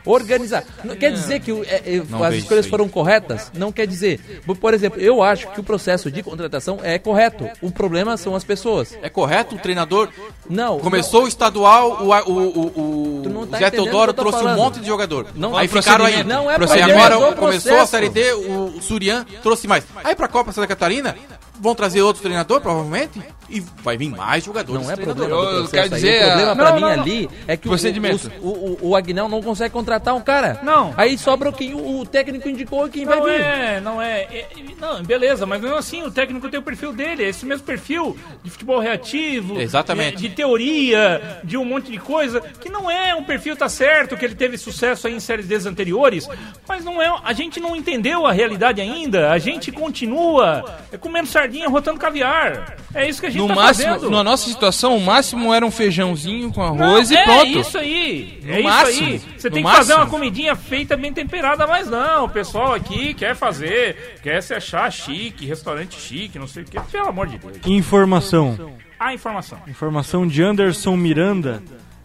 Organizar. 0.04 0.64
Não 0.84 0.96
quer 0.96 1.12
dizer 1.12 1.40
que 1.40 1.50
é, 1.66 1.96
é, 1.96 2.02
Não 2.08 2.22
as 2.24 2.34
escolhas 2.34 2.66
foram 2.66 2.88
corretas? 2.88 3.50
Não 3.54 3.70
quer 3.70 3.86
dizer. 3.86 4.42
Por- 4.60 4.74
exemplo, 4.74 5.00
eu 5.00 5.22
acho 5.22 5.48
que 5.48 5.60
o 5.60 5.62
processo 5.62 6.10
de 6.10 6.22
contratação 6.22 6.78
é 6.82 6.98
correto. 6.98 7.48
O 7.60 7.70
problema 7.70 8.16
são 8.16 8.34
as 8.34 8.44
pessoas. 8.44 8.96
É 9.02 9.08
correto? 9.08 9.54
O 9.54 9.58
treinador 9.58 10.08
Não. 10.48 10.78
começou 10.78 11.24
o 11.24 11.28
estadual, 11.28 12.02
o, 12.02 12.10
o, 12.10 13.22
o, 13.24 13.28
não 13.28 13.40
o 13.42 13.46
tá 13.46 13.58
Zé 13.58 13.70
Teodoro 13.70 14.12
trouxe 14.12 14.38
um 14.38 14.42
falando. 14.42 14.56
monte 14.56 14.80
de 14.80 14.86
jogador. 14.86 15.26
Não, 15.34 15.56
aí 15.56 15.66
é 15.66 15.68
ficaram 15.68 16.04
aí. 16.04 16.24
Não 16.24 16.50
é 16.50 16.54
agora 16.54 17.32
é 17.32 17.32
começou 17.34 17.78
a. 17.78 17.86
Série 17.86 18.08
D, 18.08 18.32
o 18.32 18.80
Surian 18.80 19.26
trouxe 19.42 19.66
mais. 19.66 19.84
Aí 20.04 20.14
pra 20.14 20.28
Copa 20.28 20.52
Santa 20.52 20.66
Catarina, 20.66 21.16
vão 21.60 21.74
trazer 21.74 22.00
outro 22.02 22.22
treinador, 22.22 22.60
provavelmente, 22.60 23.20
e 23.48 23.60
vai 23.82 23.96
vir 23.96 24.08
mais 24.10 24.44
jogadores. 24.44 24.82
Não 24.86 24.90
é 24.92 24.96
problema 24.96 25.36
do 25.36 25.46
processo 25.68 25.94
aí. 25.94 26.00
dizer, 26.00 26.22
O 26.22 26.26
problema 26.26 26.52
ah, 26.52 26.56
pra 26.56 26.64
não, 26.70 26.74
mim 26.74 26.80
não, 26.80 26.88
não. 26.96 27.02
ali 27.02 27.30
é 27.46 27.56
que 27.56 27.68
o, 27.68 27.72
o, 27.72 28.48
o, 28.48 28.88
o 28.90 28.96
Agnel 28.96 29.28
não 29.28 29.42
consegue 29.42 29.72
contratar 29.72 30.14
um 30.14 30.20
cara. 30.20 30.60
Não. 30.62 30.94
Aí 30.96 31.18
sobra 31.18 31.52
quem 31.52 31.74
o, 31.74 32.00
o 32.00 32.06
técnico 32.06 32.48
indicou 32.48 32.88
quem 32.88 33.04
Não 33.04 33.20
vai 33.20 33.38
vir. 33.38 33.44
é, 33.44 33.80
não 33.80 34.00
é, 34.00 34.20
é- 34.22 34.48
Não, 34.80 35.02
beleza, 35.02 35.44
mas 35.46 35.60
mesmo 35.60 35.76
assim 35.76 36.02
o 36.02 36.10
técnico 36.10 36.48
tem 36.48 36.58
o 36.58 36.62
perfil 36.62 36.92
dele, 36.92 37.24
é 37.24 37.28
esse 37.28 37.44
mesmo 37.44 37.64
perfil 37.66 38.16
de 38.42 38.50
futebol 38.50 38.78
reativo, 38.78 39.60
Exatamente. 39.60 40.16
De, 40.16 40.28
de 40.28 40.34
teoria, 40.34 41.40
de 41.44 41.56
um 41.56 41.64
monte 41.64 41.90
de 41.90 41.98
coisa, 41.98 42.40
que 42.40 42.68
não 42.70 42.90
é 42.90 43.14
um 43.14 43.24
perfil, 43.24 43.56
tá 43.56 43.68
certo, 43.68 44.16
que 44.16 44.24
ele 44.24 44.34
teve 44.34 44.56
sucesso 44.56 45.06
aí 45.06 45.14
em 45.14 45.20
séries 45.20 45.46
Ds 45.46 45.66
anteriores, 45.66 46.28
mas 46.68 46.84
não 46.84 47.02
é. 47.02 47.10
A 47.24 47.32
gente 47.32 47.60
não 47.60 47.74
entendeu 47.76 48.26
a 48.26 48.32
realidade 48.32 48.80
ainda, 48.80 49.30
a 49.30 49.38
gente 49.38 49.70
continua 49.72 50.80
comendo 51.00 51.26
sardinha, 51.26 51.49
rotando 51.68 51.98
caviar. 51.98 52.76
É 52.94 53.08
isso 53.08 53.20
que 53.20 53.26
a 53.26 53.30
gente 53.30 53.40
No 53.42 53.48
tá 53.48 53.54
máximo, 53.54 53.92
fazendo. 53.94 54.10
na 54.10 54.24
nossa 54.24 54.48
situação, 54.48 54.96
o 54.96 55.00
máximo 55.00 55.52
era 55.54 55.64
um 55.64 55.70
feijãozinho 55.70 56.52
com 56.52 56.62
arroz 56.62 57.10
Não, 57.10 57.16
e 57.16 57.20
é 57.20 57.24
pronto. 57.24 57.46
isso 57.58 57.78
aí. 57.78 58.40
No 58.44 58.52
é 58.52 58.62
máximo, 58.62 59.08
isso 59.08 59.26
aí. 59.28 59.38
Você 59.38 59.50
tem 59.50 59.62
que 59.62 59.70
fazer 59.70 59.92
máximo. 59.94 59.96
uma 60.04 60.06
comidinha 60.10 60.56
feita 60.56 60.96
bem 60.96 61.12
temperada, 61.12 61.66
mas 61.66 61.88
não. 61.88 62.24
O 62.24 62.28
pessoal 62.28 62.74
aqui 62.74 63.14
quer 63.14 63.34
fazer, 63.36 64.18
quer 64.22 64.42
se 64.42 64.54
achar 64.54 64.90
chique, 64.92 65.46
restaurante 65.46 66.00
chique, 66.00 66.38
não 66.38 66.46
sei 66.48 66.62
o 66.62 66.66
quê. 66.66 66.78
Pelo 66.90 67.08
amor 67.08 67.26
de 67.28 67.38
Deus. 67.38 67.58
Informação. 67.66 68.74
A 68.98 69.14
informação. 69.14 69.58
Informação 69.68 70.26
de 70.26 70.42
Anderson 70.42 70.96
Miranda. 70.96 71.62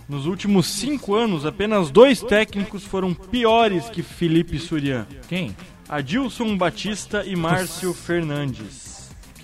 Nos 0.08 0.28
últimos 0.28 0.68
cinco 0.68 1.16
anos, 1.16 1.48
apenas 1.48 1.90
dois 1.90 2.22
técnicos 2.22 2.84
foram 2.84 3.12
piores 3.12 3.90
que 3.90 4.04
Felipe 4.04 4.60
Surian. 4.60 5.08
Quem? 5.28 5.56
Adilson 5.90 6.56
Batista 6.56 7.24
e 7.26 7.36
Márcio 7.36 7.92
Fernandes. 7.94 8.85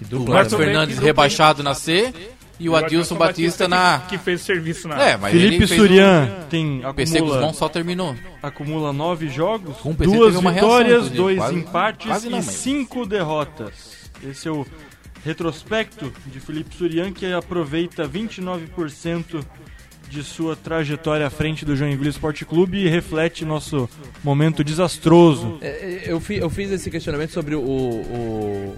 Que 0.02 0.16
O 0.16 0.20
dupla. 0.20 0.34
Marcos 0.36 0.52
Dupla- 0.52 0.66
Fernandes 0.66 0.98
rebaixado 0.98 1.62
na 1.62 1.74
C 1.76 2.14
e 2.60 2.68
o 2.70 2.76
Adilson 2.76 3.16
Batista 3.16 3.68
na. 3.68 4.00
Que, 4.08 4.18
que 4.18 4.24
fez 4.24 4.42
serviço 4.42 4.88
na. 4.88 5.02
É, 5.02 5.18
mas 5.18 5.32
Felipe 5.32 5.68
Surian 5.68 6.46
tem 6.50 6.84
o 6.86 6.94
PC 6.94 7.18
acumula, 7.18 7.36
Guzmão 7.38 7.54
só 7.54 7.70
terminou. 7.70 8.16
acumula 8.42 8.92
nove 8.94 9.30
jogos, 9.30 9.76
o 9.84 9.94
PC 9.94 10.12
duas 10.12 10.34
reação, 10.34 10.54
vitórias, 10.54 10.92
inclusive, 10.94 11.18
dois 11.18 11.38
quase- 11.38 11.56
empates 11.56 12.08
quase 12.08 12.30
não, 12.30 12.40
e 12.40 12.42
mas- 12.46 12.56
cinco 12.56 13.06
derrotas. 13.06 13.92
Esse 14.24 14.48
é 14.48 14.52
o 14.52 14.66
retrospecto 15.24 16.12
de 16.28 16.40
Felipe 16.40 16.76
Surian, 16.76 17.12
que 17.12 17.32
aproveita 17.32 18.08
29% 18.08 19.44
de 20.10 20.24
sua 20.24 20.56
trajetória 20.58 21.26
à 21.26 21.30
frente 21.30 21.64
do 21.64 21.76
Joinville 21.76 22.10
Esporte 22.10 22.44
Clube 22.44 22.78
e 22.80 22.90
reflete 22.90 23.46
nosso 23.46 23.90
momento 24.24 24.64
desastroso. 24.64 25.58
É, 25.62 25.68
é, 25.68 26.12
Eu, 26.12 26.20
fi- 26.20 26.36
eu 26.38 26.50
fiz 26.50 26.70
esse 26.72 26.90
questionamento 26.92 27.32
sobre 27.32 27.56
o. 27.56 27.62
o- 27.62 28.76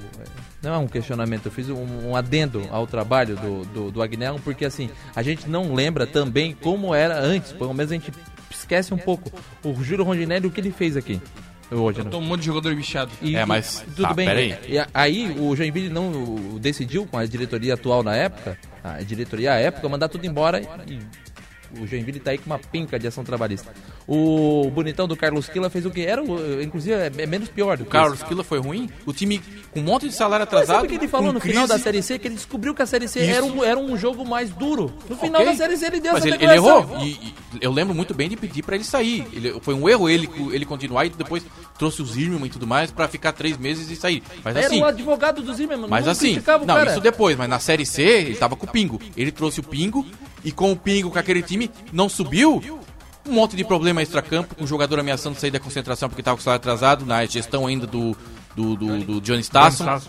não 0.63 0.73
é 0.73 0.77
um 0.77 0.87
questionamento, 0.87 1.45
eu 1.47 1.51
fiz 1.51 1.69
um, 1.69 2.09
um 2.09 2.15
adendo 2.15 2.65
ao 2.71 2.87
trabalho 2.87 3.35
do, 3.35 3.65
do, 3.65 3.91
do 3.91 4.01
Agnello, 4.01 4.39
porque 4.39 4.63
assim, 4.65 4.89
a 5.15 5.21
gente 5.21 5.47
não 5.49 5.73
lembra 5.75 6.07
também 6.07 6.53
como 6.59 6.95
era 6.95 7.19
antes, 7.19 7.51
pelo 7.51 7.73
menos 7.73 7.91
a 7.91 7.95
gente 7.95 8.11
esquece 8.49 8.93
um 8.93 8.97
pouco. 8.97 9.29
O 9.63 9.83
Júlio 9.83 10.05
Rondinelli, 10.05 10.47
o 10.47 10.51
que 10.51 10.61
ele 10.61 10.71
fez 10.71 10.95
aqui 10.95 11.21
hoje, 11.69 12.03
né? 12.03 12.09
Tô 12.09 12.19
um 12.19 12.21
monte 12.21 12.41
de 12.41 12.45
jogador 12.47 12.73
bichado. 12.75 13.11
E- 13.21 13.35
É, 13.35 13.45
mas- 13.45 13.81
e- 13.81 13.85
tudo 13.91 14.01
tá, 14.03 14.13
bem. 14.13 14.27
peraí. 14.27 14.55
E 14.67 14.75
aí 14.93 15.35
o 15.39 15.55
Joinville 15.55 15.89
não 15.89 16.11
o- 16.11 16.59
decidiu 16.59 17.05
com 17.05 17.17
a 17.17 17.25
diretoria 17.25 17.73
atual 17.73 18.03
na 18.03 18.15
época, 18.15 18.57
a 18.83 19.01
diretoria 19.01 19.53
à 19.53 19.55
época 19.55 19.89
mandar 19.89 20.07
tudo 20.07 20.25
embora 20.25 20.61
e 20.87 20.99
o 21.81 21.87
Joinville 21.87 22.19
tá 22.19 22.31
aí 22.31 22.37
com 22.37 22.45
uma 22.45 22.59
pinca 22.59 22.99
de 22.99 23.07
ação 23.07 23.23
trabalhista. 23.23 23.73
O 24.07 24.69
bonitão 24.71 25.07
do 25.07 25.15
Carlos 25.15 25.47
Quila 25.47 25.69
fez 25.69 25.85
o 25.85 25.91
que 25.91 26.01
era, 26.01 26.21
inclusive 26.61 26.93
é, 26.93 27.11
é 27.19 27.25
menos 27.25 27.49
pior 27.49 27.77
do 27.77 27.83
O 27.83 27.85
Carlos 27.85 28.19
isso. 28.19 28.27
Quila 28.27 28.43
foi 28.43 28.59
ruim. 28.59 28.89
O 29.05 29.13
time 29.13 29.41
com 29.71 29.79
um 29.79 29.83
monte 29.83 30.07
de 30.07 30.13
salário 30.13 30.43
atrasado. 30.43 30.75
sabe 30.75 30.87
o 30.87 30.89
que 30.89 30.95
ele 30.97 31.07
falou 31.07 31.31
no 31.31 31.39
final 31.39 31.63
crise. 31.65 31.79
da 31.79 31.83
Série 31.83 32.01
C? 32.03 32.19
Que 32.19 32.27
ele 32.27 32.35
descobriu 32.35 32.75
que 32.75 32.81
a 32.81 32.85
Série 32.85 33.07
C 33.07 33.21
Isso. 33.21 33.31
era 33.31 33.45
um, 33.45 33.63
era 33.63 33.79
um 33.79 33.97
jogo 33.97 34.25
mais 34.25 34.49
duro. 34.49 34.93
No 35.09 35.15
final 35.15 35.41
Ok. 35.41 35.51
da 35.53 35.57
Série 35.57 35.77
C 35.77 35.85
ele 35.85 35.99
deu 35.99 36.13
Mas 36.13 36.25
essa 36.25 36.35
ele, 36.35 36.43
ele 36.43 36.53
errou. 36.53 36.85
E, 36.99 37.09
e 37.11 37.33
eu 37.61 37.71
lembro 37.71 37.95
muito 37.95 38.13
bem 38.13 38.27
de 38.27 38.35
pedir 38.35 38.61
pra 38.63 38.75
ele 38.75 38.83
sair. 38.83 39.25
Ele, 39.31 39.57
foi 39.61 39.73
um 39.73 39.87
erro 39.87 40.09
ele, 40.09 40.29
ele 40.51 40.65
continuar 40.65 41.05
e 41.05 41.09
depois 41.09 41.43
trouxe 41.77 42.01
o 42.01 42.05
Zimmermann 42.05 42.47
e 42.47 42.49
tudo 42.49 42.67
mais 42.67 42.91
pra 42.91 43.07
ficar 43.07 43.31
três 43.31 43.57
meses 43.57 43.89
e 43.89 43.95
sair. 43.95 44.21
Mas 44.43 44.55
Era 44.55 44.67
assim. 44.67 44.81
o 44.81 44.85
advogado 44.85 45.41
do 45.41 45.53
Zimmermann, 45.53 45.89
Mas 45.89 46.05
não 46.05 46.11
assim, 46.11 46.39
não, 46.65 46.83
isso 46.85 46.99
depois, 46.99 47.37
mas 47.37 47.49
na 47.49 47.59
Série 47.59 47.85
C 47.85 48.01
ele 48.01 48.35
tava 48.35 48.55
com 48.55 48.65
o 48.65 48.69
Pingo. 48.69 48.99
Ele 49.15 49.31
trouxe 49.31 49.59
o 49.59 49.63
Pingo 49.63 50.05
e 50.43 50.51
com 50.51 50.71
o 50.71 50.75
Pingo, 50.75 51.09
com 51.09 51.17
aquele 51.19 51.41
time, 51.41 51.71
não 51.91 52.09
subiu. 52.09 52.61
Um 53.25 53.33
monte 53.33 53.55
de 53.55 53.63
problema 53.63 54.01
extra-campo, 54.01 54.55
com 54.55 54.63
o 54.63 54.67
jogador 54.67 54.99
ameaçando 54.99 55.39
sair 55.39 55.51
da 55.51 55.59
concentração 55.59 56.09
porque 56.09 56.21
tava 56.21 56.35
com 56.35 56.41
o 56.41 56.43
salário 56.43 56.61
atrasado, 56.61 57.05
na 57.05 57.25
gestão 57.25 57.65
ainda 57.65 57.87
do, 57.87 58.15
do, 58.55 58.75
do, 58.75 58.99
do 58.99 59.21
Johnny 59.21 59.43
Stasson. 59.43 60.01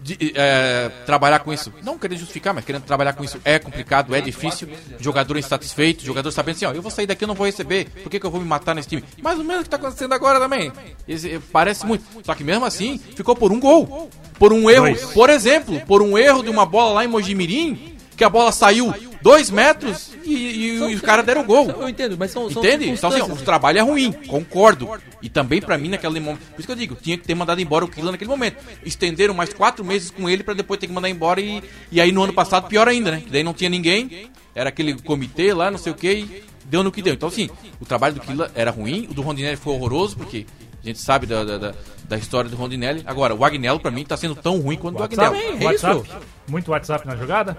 De, 0.00 0.32
é, 0.34 0.88
trabalhar 1.06 1.38
com 1.40 1.52
isso, 1.52 1.72
não 1.84 1.96
querendo 1.96 2.18
justificar, 2.18 2.52
mas 2.52 2.64
querendo 2.64 2.82
trabalhar 2.82 3.12
com 3.12 3.22
isso 3.22 3.40
é 3.44 3.60
complicado, 3.60 4.12
é 4.16 4.20
difícil. 4.20 4.68
Jogador 4.98 5.36
insatisfeito, 5.36 6.04
jogador 6.04 6.32
sabendo 6.32 6.56
assim, 6.56 6.64
ó, 6.64 6.72
eu 6.72 6.82
vou 6.82 6.90
sair 6.90 7.06
daqui, 7.06 7.22
eu 7.22 7.28
não 7.28 7.36
vou 7.36 7.46
receber, 7.46 7.88
por 8.02 8.10
que, 8.10 8.18
que 8.18 8.26
eu 8.26 8.30
vou 8.30 8.40
me 8.40 8.46
matar 8.46 8.74
nesse 8.74 8.88
time? 8.88 9.04
Mais 9.22 9.38
ou 9.38 9.44
menos 9.44 9.60
o 9.60 9.64
que 9.64 9.70
tá 9.70 9.76
acontecendo 9.76 10.12
agora 10.12 10.40
também. 10.40 10.72
Esse, 11.06 11.36
eh, 11.36 11.40
parece 11.52 11.86
muito. 11.86 12.04
Só 12.24 12.34
que 12.34 12.42
mesmo 12.42 12.64
assim, 12.64 12.98
ficou 12.98 13.36
por 13.36 13.52
um 13.52 13.60
gol. 13.60 14.10
Por 14.40 14.52
um 14.52 14.68
erro. 14.68 14.92
Por 15.14 15.30
exemplo, 15.30 15.80
por 15.86 16.02
um 16.02 16.18
erro 16.18 16.42
de 16.42 16.50
uma 16.50 16.66
bola 16.66 16.94
lá 16.94 17.04
em 17.04 17.08
Mojimirim, 17.08 17.96
que 18.16 18.24
a 18.24 18.28
bola 18.28 18.50
saiu 18.50 18.92
dois 19.22 19.50
metros 19.50 20.10
e, 20.24 20.34
e, 20.34 20.66
e 20.74 20.94
os 20.94 21.00
caras 21.00 21.24
deram 21.24 21.42
o 21.42 21.44
gol. 21.44 21.70
Eu 21.70 21.88
entendo, 21.88 22.16
mas 22.18 22.30
são, 22.30 22.50
são 22.50 22.62
Entende? 22.62 22.88
Então, 22.90 23.10
assim, 23.10 23.22
o 23.22 23.36
trabalho 23.36 23.78
é 23.78 23.82
ruim, 23.82 24.12
concordo. 24.12 24.90
E 25.22 25.28
também 25.28 25.60
pra 25.60 25.78
mim, 25.78 25.88
naquele 25.88 26.20
momento. 26.20 26.40
Por 26.50 26.58
isso 26.58 26.66
que 26.66 26.72
eu 26.72 26.76
digo, 26.76 26.96
tinha 26.96 27.16
que 27.16 27.24
ter 27.24 27.34
mandado 27.34 27.60
embora 27.60 27.84
o 27.84 27.88
Kila 27.88 28.10
naquele 28.10 28.30
momento. 28.30 28.56
Estenderam 28.84 29.32
mais 29.32 29.52
quatro 29.52 29.84
meses 29.84 30.10
com 30.10 30.28
ele 30.28 30.42
pra 30.42 30.54
depois 30.54 30.78
ter 30.80 30.86
que 30.88 30.92
mandar 30.92 31.08
embora. 31.08 31.40
E, 31.40 31.62
e 31.90 32.00
aí 32.00 32.10
no 32.10 32.22
ano 32.22 32.32
passado, 32.32 32.66
pior 32.68 32.88
ainda, 32.88 33.12
né? 33.12 33.22
Que 33.24 33.30
daí 33.30 33.44
não 33.44 33.54
tinha 33.54 33.70
ninguém. 33.70 34.30
era 34.54 34.68
aquele 34.68 34.94
comitê 35.00 35.54
lá, 35.54 35.70
não 35.70 35.78
sei 35.78 35.92
o 35.92 35.94
que, 35.94 36.12
e 36.12 36.44
deu 36.64 36.82
no 36.82 36.90
que 36.90 37.02
deu. 37.02 37.14
Então, 37.14 37.28
assim, 37.28 37.48
o 37.80 37.84
trabalho 37.84 38.14
do 38.14 38.20
Kila 38.20 38.50
era 38.54 38.70
ruim, 38.70 39.06
o 39.10 39.14
do 39.14 39.22
Rondinelli 39.22 39.56
foi 39.56 39.74
horroroso, 39.74 40.16
porque 40.16 40.46
a 40.82 40.86
gente 40.86 40.98
sabe 40.98 41.26
da, 41.26 41.44
da, 41.44 41.58
da, 41.58 41.74
da 42.08 42.16
história 42.16 42.50
do 42.50 42.56
Rondinelli. 42.56 43.02
Agora, 43.06 43.34
o 43.34 43.44
Agnello, 43.44 43.78
pra 43.78 43.90
mim, 43.90 44.04
tá 44.04 44.16
sendo 44.16 44.34
tão 44.34 44.58
ruim 44.58 44.76
quanto 44.76 44.98
o 44.98 45.02
Agnello. 45.02 45.36
é 45.36 45.64
WhatsApp. 45.64 46.02
isso. 46.04 46.16
Muito 46.48 46.70
WhatsApp 46.72 47.06
na 47.06 47.16
jogada. 47.16 47.56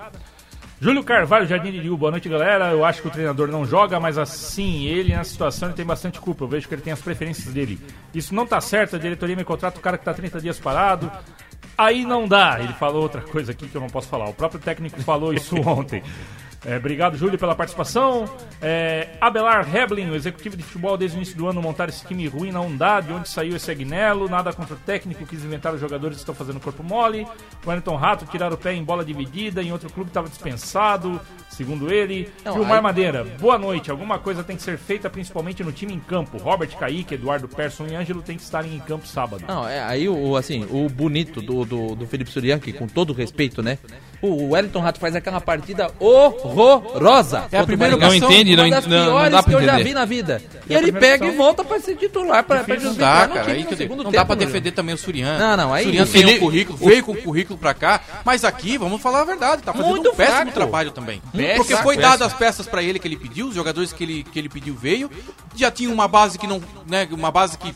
Júlio 0.84 1.02
Carvalho, 1.02 1.48
Jardim 1.48 1.72
de 1.72 1.80
Rio, 1.80 1.96
boa 1.96 2.12
noite 2.12 2.28
galera. 2.28 2.70
Eu 2.72 2.84
acho 2.84 3.02
que 3.02 3.08
o 3.08 3.10
treinador 3.10 3.48
não 3.48 3.66
joga, 3.66 4.02
mas 4.02 4.18
assim, 4.18 4.86
ele 4.86 5.16
nessa 5.16 5.30
situação 5.30 5.70
ele 5.70 5.78
tem 5.78 5.86
bastante 5.86 6.20
culpa. 6.20 6.44
Eu 6.44 6.48
vejo 6.50 6.68
que 6.68 6.76
ele 6.76 6.82
tem 6.82 6.92
as 6.92 7.02
preferências 7.02 7.54
dele. 7.54 7.80
Isso 8.14 8.36
não 8.36 8.46
tá 8.46 8.60
certo, 8.60 8.98
a 8.98 9.00
diretoria 9.00 9.34
me 9.34 9.46
contrata 9.46 9.80
o 9.80 9.82
cara 9.82 9.98
que 9.98 10.04
tá 10.04 10.14
30 10.14 10.42
dias 10.42 10.60
parado. 10.60 11.10
Aí 11.78 12.04
não 12.04 12.28
dá. 12.28 12.58
Ele 12.60 12.74
falou 12.74 13.02
outra 13.02 13.22
coisa 13.22 13.54
aqui 13.54 13.70
que 13.70 13.76
eu 13.78 13.80
não 13.80 13.88
posso 13.88 14.10
falar. 14.10 14.28
O 14.28 14.34
próprio 14.34 14.60
técnico 14.60 15.02
falou 15.04 15.34
isso 15.34 15.56
ontem. 15.66 16.04
É, 16.66 16.78
obrigado, 16.78 17.18
Júlio, 17.18 17.38
pela 17.38 17.54
participação. 17.56 18.24
É, 18.62 19.10
Abelar 19.20 19.68
Heblin, 19.76 20.10
o 20.10 20.16
executivo 20.16 20.56
de 20.56 20.64
futebol 20.64 20.96
desde 20.98 21.18
o 21.18 21.20
início 21.20 21.36
do 21.36 21.48
ano, 21.48 21.62
montar 21.62 21.90
esse 21.90 22.06
time 22.08 22.26
ruim 22.28 22.52
não 22.52 22.74
dá. 22.76 23.02
De 23.02 23.12
onde 23.12 23.28
saiu 23.28 23.56
esse 23.58 23.70
Agnello? 23.70 24.30
Nada 24.30 24.54
contra 24.54 24.74
o 24.76 24.78
técnico, 24.78 25.26
quis 25.26 25.44
inventar 25.44 25.74
os 25.74 25.82
jogadores 25.82 26.16
que 26.18 26.22
estão 26.22 26.34
fazendo 26.34 26.62
corpo 26.62 26.82
mole. 26.82 27.28
O 27.66 27.70
Wellington 27.70 27.96
Rato 27.98 28.26
tirar 28.28 28.54
o 28.54 28.58
pé 28.58 28.74
em 28.74 28.84
bola 28.84 29.04
dividida, 29.04 29.62
em 29.62 29.74
outro 29.74 29.90
clube 29.92 30.10
estava 30.10 30.30
dispensado, 30.30 31.20
segundo 31.50 31.92
ele. 31.92 32.30
Não, 32.46 32.54
Gilmar 32.54 32.78
aí- 32.78 32.82
Madeira, 32.82 33.26
boa 33.42 33.58
noite. 33.58 33.92
Alguma 33.92 34.18
coisa 34.18 34.42
tem 34.42 34.56
que 34.56 34.62
ser 34.64 34.78
feita, 34.78 35.10
principalmente 35.10 35.62
no 35.66 35.72
time 35.74 35.94
em 35.94 36.00
campo. 36.00 36.38
Robert 36.38 36.70
Kaique, 36.78 37.16
Eduardo 37.16 37.48
Persson 37.50 37.88
e 37.88 37.96
Ângelo 37.96 38.22
tem 38.22 38.38
que 38.38 38.44
estarem 38.44 38.74
em 38.74 38.80
campo 38.80 39.06
sábado. 39.06 39.44
Não, 39.46 39.68
é, 39.68 39.82
aí 39.84 40.08
o, 40.08 40.38
assim, 40.38 40.66
o 40.72 40.88
bonito 40.88 41.42
do, 41.42 41.66
do, 41.66 41.96
do 41.96 42.08
Felipe 42.08 42.32
Surian, 42.32 42.58
que 42.58 42.72
com 42.72 42.88
todo 42.88 43.12
respeito, 43.12 43.62
né? 43.62 43.78
O 44.26 44.52
Wellington 44.52 44.80
Rato 44.80 45.02
faz 45.02 45.16
aquela 45.18 45.42
partida 45.42 45.92
horrorosa. 46.00 47.44
É 47.52 47.60
a 47.60 47.66
primeira. 47.66 47.98
Não 47.98 48.14
entende, 48.16 48.56
não, 48.56 48.64
Uma 48.66 48.70
das 48.76 48.88
não, 48.88 48.98
não 48.98 49.06
piores 49.12 49.32
dá 49.32 49.44
pra 49.44 49.52
que 49.52 49.58
eu 49.58 49.66
já 49.66 49.78
vi 49.80 49.94
na 49.94 50.06
vida. 50.06 50.42
E 50.70 50.74
ele 50.74 50.92
pega 50.94 51.26
e 51.26 51.32
volta 51.32 51.62
pra 51.64 51.78
ser 51.80 51.98
titular, 51.98 52.42
pra, 52.44 52.64
pra 52.64 52.80
Não 52.80 52.94
dá, 52.94 53.28
cara. 53.28 53.52
Aí 53.52 53.66
que 53.66 53.72
não 53.72 53.78
tempo, 53.98 54.12
dá 54.12 54.24
pra 54.24 54.36
né? 54.36 54.46
defender 54.46 54.72
também 54.72 54.96
o 54.96 54.98
Surian. 54.98 55.38
Não, 55.38 55.58
não, 55.58 55.74
aí- 55.74 55.84
O 55.84 55.88
Surian 55.88 56.06
tem 56.06 56.26
um 56.38 56.40
currículo, 56.40 56.78
veio 56.78 57.04
com 57.04 57.12
o 57.12 57.22
currículo 57.22 57.60
pra 57.60 57.74
cá, 57.74 58.00
mas 58.24 58.46
aqui, 58.46 58.78
vamos 58.78 59.02
falar 59.02 59.22
a 59.22 59.26
verdade, 59.26 59.62
tá 59.62 59.74
fazendo 59.74 59.90
Muito 59.92 60.10
um 60.12 60.16
péssimo 60.16 60.38
fraco. 60.38 60.52
trabalho 60.54 60.92
também. 60.92 61.22
Porque 61.58 61.76
foi 61.78 61.98
dado 61.98 62.24
as 62.24 62.34
peças 62.34 62.66
pra 62.66 62.82
ele 62.82 63.00
que 63.00 63.08
ele 63.08 63.18
pediu, 63.18 63.48
os 63.48 63.56
jogadores 63.56 63.92
que 63.92 64.04
ele, 64.04 64.24
que 64.24 64.40
ele 64.40 64.48
pediu 64.48 64.74
veio, 64.74 65.12
já 65.56 65.70
tinha 65.70 65.90
uma 65.92 66.08
base 66.08 66.40
que 66.40 66.48
não, 66.48 66.62
né, 66.88 67.08
uma 67.12 67.30
base 67.30 67.58
que 67.58 67.76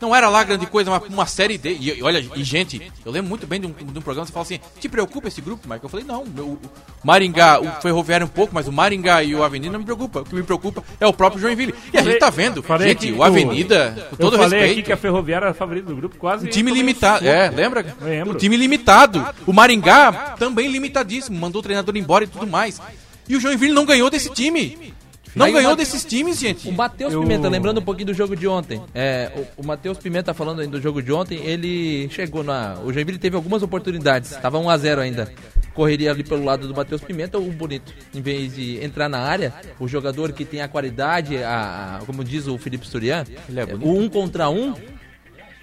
não 0.00 0.14
era 0.14 0.28
lá 0.28 0.44
grande 0.44 0.66
coisa, 0.66 0.90
mas 0.90 1.02
uma 1.12 1.26
série 1.26 1.58
de. 1.58 1.70
E, 1.70 1.98
e 1.98 2.02
olha, 2.02 2.24
e 2.36 2.44
gente, 2.44 2.80
eu 3.04 3.10
lembro 3.10 3.28
muito 3.28 3.46
bem 3.46 3.60
de 3.60 3.66
um, 3.66 3.72
de 3.72 3.98
um 3.98 4.02
programa 4.02 4.26
que 4.26 4.28
você 4.28 4.32
fala 4.32 4.42
assim: 4.44 4.60
te 4.80 4.88
preocupa 4.88 5.28
esse 5.28 5.40
grupo, 5.40 5.68
Mike? 5.68 5.84
Eu 5.84 5.88
falei: 5.88 6.06
não, 6.06 6.24
meu, 6.24 6.46
o 6.46 6.60
Maringá, 7.04 7.60
o 7.60 7.70
Ferroviário 7.82 8.26
um 8.26 8.30
pouco, 8.30 8.54
mas 8.54 8.68
o 8.68 8.72
Maringá 8.72 9.22
e 9.22 9.34
o 9.34 9.42
Avenida 9.42 9.72
não 9.72 9.80
me 9.80 9.84
preocupa. 9.84 10.20
O 10.20 10.24
que 10.24 10.34
me 10.34 10.42
preocupa 10.42 10.82
é 11.00 11.06
o 11.06 11.12
próprio 11.12 11.40
Joinville. 11.40 11.74
E 11.92 11.98
a 11.98 12.02
gente 12.02 12.18
tá 12.18 12.30
vendo, 12.30 12.62
Falei 12.62 12.88
gente, 12.88 13.12
o 13.12 13.22
Avenida, 13.22 14.08
com 14.10 14.14
Eu 14.14 14.18
todo 14.18 14.36
falei 14.36 14.60
respeito. 14.60 14.72
aqui 14.72 14.82
que 14.82 14.92
a 14.92 14.96
Ferroviária 14.96 15.44
era 15.46 15.50
a 15.50 15.54
favorita 15.54 15.88
do 15.88 15.96
grupo, 15.96 16.16
quase. 16.16 16.46
O 16.46 16.50
time 16.50 16.70
um 16.70 16.74
limitado. 16.74 17.26
É, 17.26 17.50
lembra? 17.50 17.96
Lembro. 18.00 18.34
O 18.34 18.36
time 18.36 18.56
limitado. 18.56 19.24
O 19.46 19.52
Maringá 19.52 20.34
também 20.38 20.68
limitadíssimo. 20.68 21.38
Mandou 21.38 21.60
o 21.60 21.62
treinador 21.62 21.96
embora 21.96 22.24
e 22.24 22.26
tudo 22.26 22.46
mais. 22.46 22.80
E 23.28 23.36
o 23.36 23.40
Joinville 23.40 23.72
não 23.72 23.84
ganhou 23.84 24.08
desse 24.08 24.30
time. 24.30 24.94
Não 25.34 25.46
Aí 25.46 25.52
ganhou 25.52 25.70
Mate- 25.70 25.78
desses 25.80 26.04
times, 26.04 26.38
gente. 26.38 26.68
O 26.68 26.72
Matheus 26.72 27.12
Eu- 27.12 27.20
Pimenta, 27.22 27.48
lembrando 27.48 27.78
um 27.80 27.82
pouquinho 27.84 28.06
do 28.06 28.14
jogo 28.14 28.34
de 28.36 28.46
ontem. 28.48 28.80
É, 28.94 29.30
o, 29.56 29.62
o 29.62 29.66
Matheus 29.66 29.98
Pimenta 29.98 30.32
falando 30.34 30.66
do 30.66 30.80
jogo 30.80 31.02
de 31.02 31.12
ontem, 31.12 31.38
ele 31.44 32.08
chegou 32.10 32.42
na. 32.42 32.78
O 32.84 32.92
Joinville 32.92 33.18
teve 33.18 33.36
algumas 33.36 33.62
oportunidades. 33.62 34.30
Tava 34.36 34.58
1x0 34.58 34.98
ainda. 34.98 35.32
Correria 35.74 36.10
ali 36.10 36.24
pelo 36.24 36.44
lado 36.44 36.66
do 36.66 36.74
Matheus 36.74 37.00
Pimenta, 37.02 37.38
o 37.38 37.52
bonito. 37.52 37.92
Em 38.12 38.20
vez 38.20 38.54
de 38.56 38.82
entrar 38.84 39.08
na 39.08 39.18
área, 39.18 39.54
o 39.78 39.86
jogador 39.86 40.32
que 40.32 40.44
tem 40.44 40.60
a 40.60 40.66
qualidade, 40.66 41.36
a, 41.42 41.98
a- 42.00 42.04
como 42.04 42.24
diz 42.24 42.48
o 42.48 42.58
Felipe 42.58 42.86
Surian, 42.86 43.24
é 43.54 43.74
o 43.76 43.96
um 43.96 44.08
contra 44.08 44.48
um. 44.50 44.74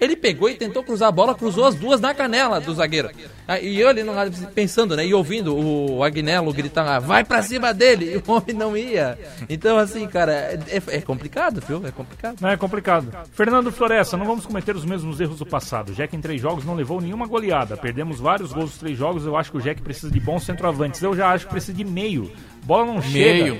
Ele 0.00 0.14
pegou 0.14 0.48
e 0.50 0.54
tentou 0.54 0.82
cruzar 0.82 1.08
a 1.08 1.12
bola, 1.12 1.34
cruzou 1.34 1.64
as 1.64 1.74
duas 1.74 2.00
na 2.00 2.12
canela 2.12 2.60
do 2.60 2.74
zagueiro. 2.74 3.10
Ah, 3.48 3.58
E 3.58 3.80
eu 3.80 3.88
ali 3.88 4.02
no 4.02 4.12
lado 4.12 4.30
pensando, 4.48 4.94
né? 4.94 5.06
E 5.06 5.14
ouvindo 5.14 5.56
o 5.56 6.02
Agnello 6.04 6.52
gritar 6.52 6.84
lá, 6.84 6.98
vai 6.98 7.24
pra 7.24 7.42
cima 7.42 7.72
dele! 7.72 8.14
E 8.14 8.16
o 8.18 8.22
homem 8.32 8.54
não 8.54 8.76
ia. 8.76 9.18
Então, 9.48 9.78
assim, 9.78 10.06
cara, 10.06 10.32
é, 10.68 10.82
é 10.88 11.00
complicado, 11.00 11.62
viu? 11.66 11.80
É 11.86 11.90
complicado. 11.90 12.36
Não 12.40 12.50
é 12.50 12.56
complicado. 12.56 13.10
Fernando 13.32 13.72
Floresta, 13.72 14.16
não 14.16 14.26
vamos 14.26 14.44
cometer 14.44 14.76
os 14.76 14.84
mesmos 14.84 15.18
erros 15.20 15.38
do 15.38 15.46
passado. 15.46 15.90
O 15.90 15.94
Jack 15.94 16.14
em 16.14 16.20
três 16.20 16.40
jogos 16.40 16.64
não 16.64 16.74
levou 16.74 17.00
nenhuma 17.00 17.26
goleada. 17.26 17.76
Perdemos 17.76 18.20
vários 18.20 18.52
gols 18.52 18.70
nos 18.70 18.78
três 18.78 18.98
jogos. 18.98 19.24
Eu 19.24 19.36
acho 19.36 19.50
que 19.50 19.56
o 19.56 19.62
Jack 19.62 19.80
precisa 19.80 20.10
de 20.12 20.20
bons 20.20 20.44
centroavantes. 20.44 21.02
Eu 21.02 21.16
já 21.16 21.30
acho 21.30 21.46
que 21.46 21.52
precisa 21.52 21.72
de 21.76 21.84
meio. 21.84 22.30
Bola 22.64 22.84
não 22.84 23.00
chega. 23.00 23.56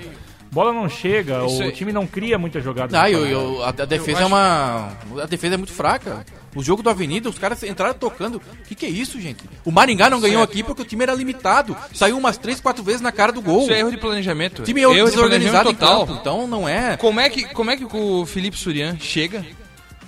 Bola 0.57 0.72
não 0.72 0.88
chega. 0.88 1.44
Isso 1.44 1.62
o 1.62 1.70
time 1.70 1.92
não 1.92 2.07
cria 2.07 2.38
muitas 2.38 2.64
jogadas. 2.64 2.94
Ah, 2.94 3.11
eu, 3.11 3.26
eu- 3.26 3.62
a, 3.62 3.68
a 3.68 3.72
defesa 3.84 4.22
é 4.22 4.24
uma. 4.24 4.90
A 5.22 5.26
defesa 5.26 5.52
é 5.54 5.59
muito 5.59 5.72
fraca. 5.74 6.24
O 6.54 6.62
jogo 6.62 6.82
do 6.82 6.88
Avenida, 6.88 7.28
os 7.28 7.38
caras 7.38 7.62
entraram 7.62 7.92
tocando. 7.92 8.36
O 8.38 8.66
que, 8.66 8.74
que 8.74 8.86
é 8.86 8.88
isso, 8.88 9.20
gente? 9.20 9.44
O 9.66 9.70
Maringá 9.70 10.09
não 10.09 10.18
ganhou 10.18 10.42
aqui 10.42 10.62
porque 10.62 10.80
o 10.80 10.84
time 10.86 11.02
era 11.02 11.12
limitado. 11.12 11.76
Saiu 11.92 12.16
umas 12.16 12.38
três, 12.38 12.59
quatro 12.59 12.82
vezes 12.82 13.02
na 13.02 13.12
cara 13.12 13.30
do 13.32 13.42
gol. 13.42 13.64
Isso 13.64 13.72
é 13.72 13.80
erro 13.80 13.90
de 13.90 13.98
planejamento. 13.98 14.62
O 14.62 14.64
time 14.64 14.80
é 14.80 14.84
erro 14.84 14.94
de 14.94 15.11
desorganizado 15.11 15.68
em 15.70 15.74
planejamento 15.74 16.07
campo. 16.09 16.18
Então 16.18 16.46
não 16.46 16.66
é. 16.66 16.96
Como 16.96 17.20
é 17.20 17.28
que, 17.28 17.44
como 17.52 17.70
é 17.70 17.76
que 17.76 17.84
o 17.84 18.24
Felipe 18.24 18.57
Surian 18.57 18.96
chega, 18.98 19.44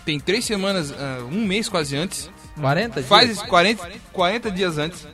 tem 0.07 0.19
três 0.19 0.47
semanas, 0.47 0.91
ah, 0.99 1.19
um 1.31 1.45
mês 1.45 1.69
quase 1.69 1.95
antes, 1.95 2.31
40 2.59 2.95
dias? 2.95 3.07
faz 3.07 3.43
40, 3.43 3.91
40 4.15 4.51
dias 4.51 4.79
antes, 4.79 5.07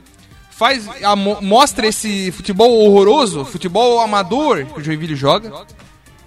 faz, 0.57 0.87
a 1.03 1.15
mo- 1.15 1.39
mostra 1.41 1.87
esse 1.87 2.31
futebol 2.31 2.71
horroroso, 2.85 3.43
futebol 3.45 3.99
amador 3.99 4.65
que 4.65 4.79
o 4.79 4.83
Joinville 4.83 5.15
joga, 5.15 5.51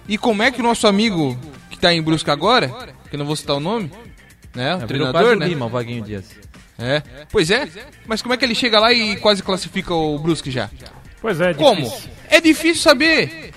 e 0.07 0.17
como 0.17 0.43
é 0.43 0.51
que 0.51 0.59
o 0.59 0.63
nosso 0.63 0.87
amigo 0.87 1.37
que 1.69 1.77
tá 1.79 1.93
em 1.93 2.01
Brusca 2.01 2.31
agora, 2.33 2.67
que 3.09 3.15
eu 3.15 3.19
não 3.19 3.25
vou 3.25 3.35
citar 3.35 3.55
o 3.55 3.59
nome, 3.59 3.91
né, 4.55 4.73
o 4.75 4.77
Virou 4.79 4.87
treinador, 4.87 5.35
né, 5.35 5.47
Lima, 5.47 5.65
o 5.65 5.69
Vaguinho 5.69 6.03
Dias. 6.03 6.25
é, 6.77 7.01
pois 7.31 7.49
é, 7.51 7.67
mas 8.07 8.21
como 8.21 8.33
é 8.33 8.37
que 8.37 8.45
ele 8.45 8.55
chega 8.55 8.79
lá 8.79 8.91
e 8.93 9.15
quase 9.17 9.41
classifica 9.43 9.93
o 9.93 10.17
Brusque 10.19 10.51
já? 10.51 10.69
Pois 11.21 11.41
é, 11.41 11.53
Como? 11.53 11.81
difícil. 11.83 12.09
É 12.29 12.39
difícil 12.39 12.81
saber. 12.81 13.51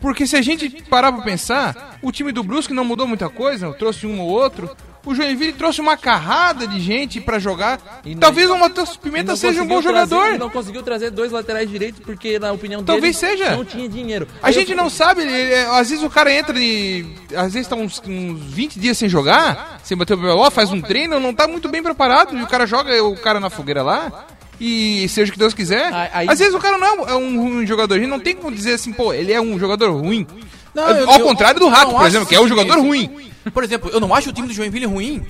Porque 0.00 0.24
se 0.28 0.36
a 0.36 0.40
gente 0.42 0.70
parar 0.84 1.10
pra 1.10 1.22
pensar, 1.22 1.98
o 2.00 2.12
time 2.12 2.30
do 2.30 2.44
Brusque 2.44 2.72
não 2.72 2.84
mudou 2.84 3.04
muita 3.08 3.28
coisa, 3.28 3.72
trouxe 3.72 4.06
um 4.06 4.20
ou 4.20 4.28
outro. 4.28 4.70
O 5.06 5.14
Joinville 5.14 5.52
trouxe 5.54 5.80
uma 5.80 5.96
carrada 5.96 6.66
de 6.66 6.78
gente 6.80 7.20
pra 7.20 7.38
jogar. 7.38 7.80
E 8.04 8.14
Talvez 8.14 8.50
o 8.50 8.58
Matheus 8.58 8.96
Pimenta 8.96 9.34
seja 9.36 9.62
um 9.62 9.66
bom 9.66 9.80
trazer- 9.80 10.08
jogador. 10.08 10.38
não 10.38 10.50
conseguiu 10.50 10.82
trazer 10.82 11.10
dois 11.10 11.32
laterais 11.32 11.70
direitos 11.70 12.00
porque, 12.04 12.38
na 12.38 12.52
opinião 12.52 12.82
Talvez 12.84 13.18
dele, 13.18 13.38
seja. 13.38 13.56
não 13.56 13.64
tinha 13.64 13.88
dinheiro. 13.88 14.28
A 14.42 14.48
Aí 14.48 14.52
gente 14.52 14.72
eu- 14.72 14.76
não 14.76 14.90
sabe, 14.90 15.22
ele- 15.22 15.32
ele- 15.32 15.54
às 15.70 15.88
vezes 15.88 16.04
o 16.04 16.10
cara 16.10 16.30
entra 16.32 16.58
e. 16.58 17.06
Às 17.34 17.54
vezes 17.54 17.66
tá 17.68 17.74
uns, 17.76 18.02
uns 18.06 18.42
20 18.52 18.78
dias 18.78 18.98
sem 18.98 19.08
jogar, 19.08 19.80
sem 19.82 19.96
bater 19.96 20.14
o 20.14 20.18
PBO, 20.18 20.50
faz 20.50 20.70
um 20.70 20.80
treino, 20.80 21.18
não 21.18 21.32
tá 21.32 21.48
muito 21.48 21.68
bem 21.68 21.82
preparado. 21.82 22.36
E 22.36 22.42
o 22.42 22.46
cara 22.46 22.66
joga 22.66 23.02
o 23.02 23.16
cara 23.16 23.40
na 23.40 23.48
fogueira 23.48 23.82
lá. 23.82 24.26
E 24.60 25.08
seja 25.08 25.30
o 25.30 25.32
que 25.32 25.38
Deus 25.38 25.54
quiser. 25.54 25.90
Aí- 26.12 26.28
Às 26.28 26.40
vezes 26.40 26.52
o 26.54 26.58
cara 26.58 26.76
não 26.76 27.08
é 27.08 27.14
um 27.14 27.40
ruim 27.40 27.66
jogador. 27.66 27.94
A 27.94 27.98
gente 27.98 28.08
não 28.10 28.18
tem 28.20 28.34
como 28.34 28.54
dizer 28.54 28.74
assim, 28.74 28.92
pô, 28.92 29.14
ele 29.14 29.32
é 29.32 29.40
um 29.40 29.58
jogador 29.58 29.90
ruim. 29.92 30.26
Não, 30.74 30.84
Ao 30.84 31.18
eu- 31.18 31.24
contrário 31.24 31.58
do 31.60 31.68
Rato, 31.68 31.92
por 31.94 32.04
exemplo, 32.06 32.26
que 32.26 32.34
é 32.34 32.40
um 32.40 32.48
jogador 32.48 32.78
ruim. 32.78 33.30
Por 33.50 33.64
exemplo, 33.64 33.90
eu 33.90 34.00
não 34.00 34.14
acho 34.14 34.30
o 34.30 34.32
time 34.32 34.46
do 34.48 34.54
Joinville 34.54 34.86
ruim. 34.86 35.26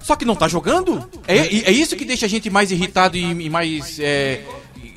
Só 0.00 0.16
que 0.16 0.24
não 0.24 0.34
tá 0.34 0.48
jogando. 0.48 1.08
É, 1.28 1.36
é- 1.36 1.62
é 1.68 1.70
isso 1.70 1.94
que 1.96 2.04
deixa 2.04 2.26
a 2.26 2.28
gente 2.28 2.48
mais 2.50 2.70
irritado 2.70 3.16
e, 3.16 3.22
e 3.22 3.50
mais. 3.50 3.98
é, 4.00 4.42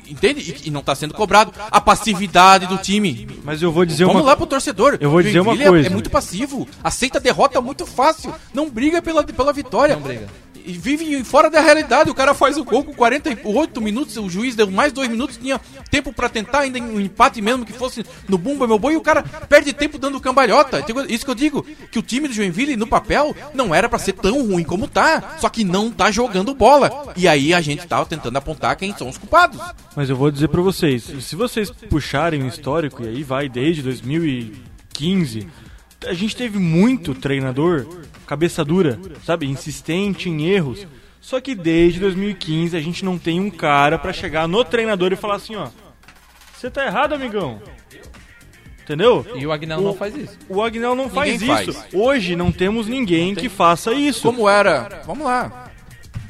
entende? 0.08 0.40
E, 0.64 0.68
e 0.68 0.70
não 0.70 0.82
tá 0.82 0.94
sendo 0.94 1.14
cobrado. 1.14 1.52
A 1.70 1.80
passividade 1.80 2.66
do 2.66 2.78
time. 2.78 3.28
Mas 3.44 3.60
eu 3.62 3.70
vou 3.70 3.84
dizer 3.84 4.04
Vamos 4.06 4.22
uma 4.22 4.28
lá 4.30 4.36
pro 4.36 4.46
torcedor. 4.46 4.96
Eu 5.00 5.10
vou 5.10 5.22
dizer 5.22 5.40
uma 5.40 5.54
é- 5.54 5.68
coisa. 5.68 5.88
É, 5.88 5.90
muito 5.90 6.10
passivo. 6.10 6.66
Aceita 6.82 7.18
a 7.18 7.20
derrota 7.20 7.60
muito 7.60 7.84
fácil. 7.86 8.34
Não 8.52 8.68
briga 8.70 9.02
pela, 9.02 9.22
pela 9.22 9.52
vitória. 9.52 9.94
Não 9.94 10.02
briga. 10.02 10.26
Vive 10.64 11.22
fora 11.24 11.50
da 11.50 11.60
realidade. 11.60 12.10
O 12.10 12.14
cara 12.14 12.32
faz 12.32 12.56
o 12.56 12.64
gol 12.64 12.82
com 12.82 12.94
48 12.94 13.80
minutos. 13.80 14.16
O 14.16 14.28
juiz 14.28 14.56
deu 14.56 14.70
mais 14.70 14.92
dois 14.92 15.08
minutos. 15.08 15.36
Tinha 15.36 15.60
tempo 15.90 16.12
pra 16.12 16.28
tentar 16.28 16.60
ainda 16.60 16.78
um 16.78 16.98
empate 16.98 17.42
mesmo 17.42 17.66
que 17.66 17.72
fosse 17.72 18.04
no 18.28 18.38
bumba 18.38 18.66
meu 18.66 18.78
boi. 18.78 18.94
E 18.94 18.96
o 18.96 19.02
cara 19.02 19.22
perde 19.22 19.72
tempo 19.72 19.98
dando 19.98 20.20
cambalhota. 20.20 20.84
Isso 21.08 21.24
que 21.24 21.30
eu 21.30 21.34
digo. 21.34 21.66
Que 21.90 21.98
o 21.98 22.02
time 22.02 22.28
do 22.28 22.34
Joinville 22.34 22.76
no 22.76 22.86
papel 22.86 23.36
não 23.52 23.74
era 23.74 23.88
pra 23.88 23.98
ser 23.98 24.12
tão 24.14 24.46
ruim 24.46 24.64
como 24.64 24.88
tá. 24.88 25.36
Só 25.38 25.48
que 25.48 25.64
não 25.64 25.90
tá 25.90 26.10
jogando 26.10 26.54
bola. 26.54 27.12
E 27.16 27.28
aí 27.28 27.52
a 27.52 27.60
gente 27.60 27.86
tá 27.86 28.04
tentando 28.04 28.36
apontar 28.36 28.76
quem 28.76 28.96
são 28.96 29.08
os 29.08 29.18
culpados. 29.18 29.60
Mas 29.94 30.08
eu 30.08 30.16
vou 30.16 30.30
dizer 30.30 30.48
pra 30.48 30.62
vocês, 30.62 31.04
se 31.20 31.36
vocês 31.36 31.70
puxarem 31.70 32.42
o 32.42 32.48
histórico, 32.48 33.02
e 33.04 33.08
aí 33.08 33.22
vai 33.22 33.48
desde 33.48 33.82
2015, 33.82 35.46
a 36.06 36.12
gente 36.12 36.36
teve 36.36 36.58
muito 36.58 37.14
treinador 37.14 37.86
cabeça 38.26 38.64
dura, 38.64 38.98
sabe, 39.24 39.46
insistente 39.46 40.28
em 40.28 40.46
erros. 40.46 40.86
Só 41.20 41.40
que 41.40 41.54
desde 41.54 42.00
2015 42.00 42.76
a 42.76 42.80
gente 42.80 43.04
não 43.04 43.16
tem 43.18 43.40
um 43.40 43.50
cara 43.50 43.98
pra 43.98 44.12
chegar 44.12 44.46
no 44.46 44.62
treinador 44.64 45.12
e 45.12 45.16
falar 45.16 45.36
assim, 45.36 45.56
ó, 45.56 45.68
você 46.56 46.70
tá 46.70 46.84
errado, 46.86 47.14
amigão. 47.14 47.60
Entendeu? 48.82 49.26
E 49.34 49.46
o 49.46 49.52
Agnello 49.52 49.82
não 49.82 49.94
faz 49.94 50.14
isso. 50.14 50.36
O 50.48 50.62
Agnel 50.62 50.94
não 50.94 51.08
faz 51.08 51.40
Ninguém 51.40 51.62
isso. 51.62 51.72
faz. 51.72 51.94
Hoje 51.94 52.36
não 52.36 52.52
temos 52.52 52.86
ninguém 52.86 53.34
que 53.34 53.48
faça 53.48 53.94
isso. 53.94 54.20
Como 54.22 54.46
era? 54.46 55.02
Vamos 55.06 55.24
lá. 55.24 55.70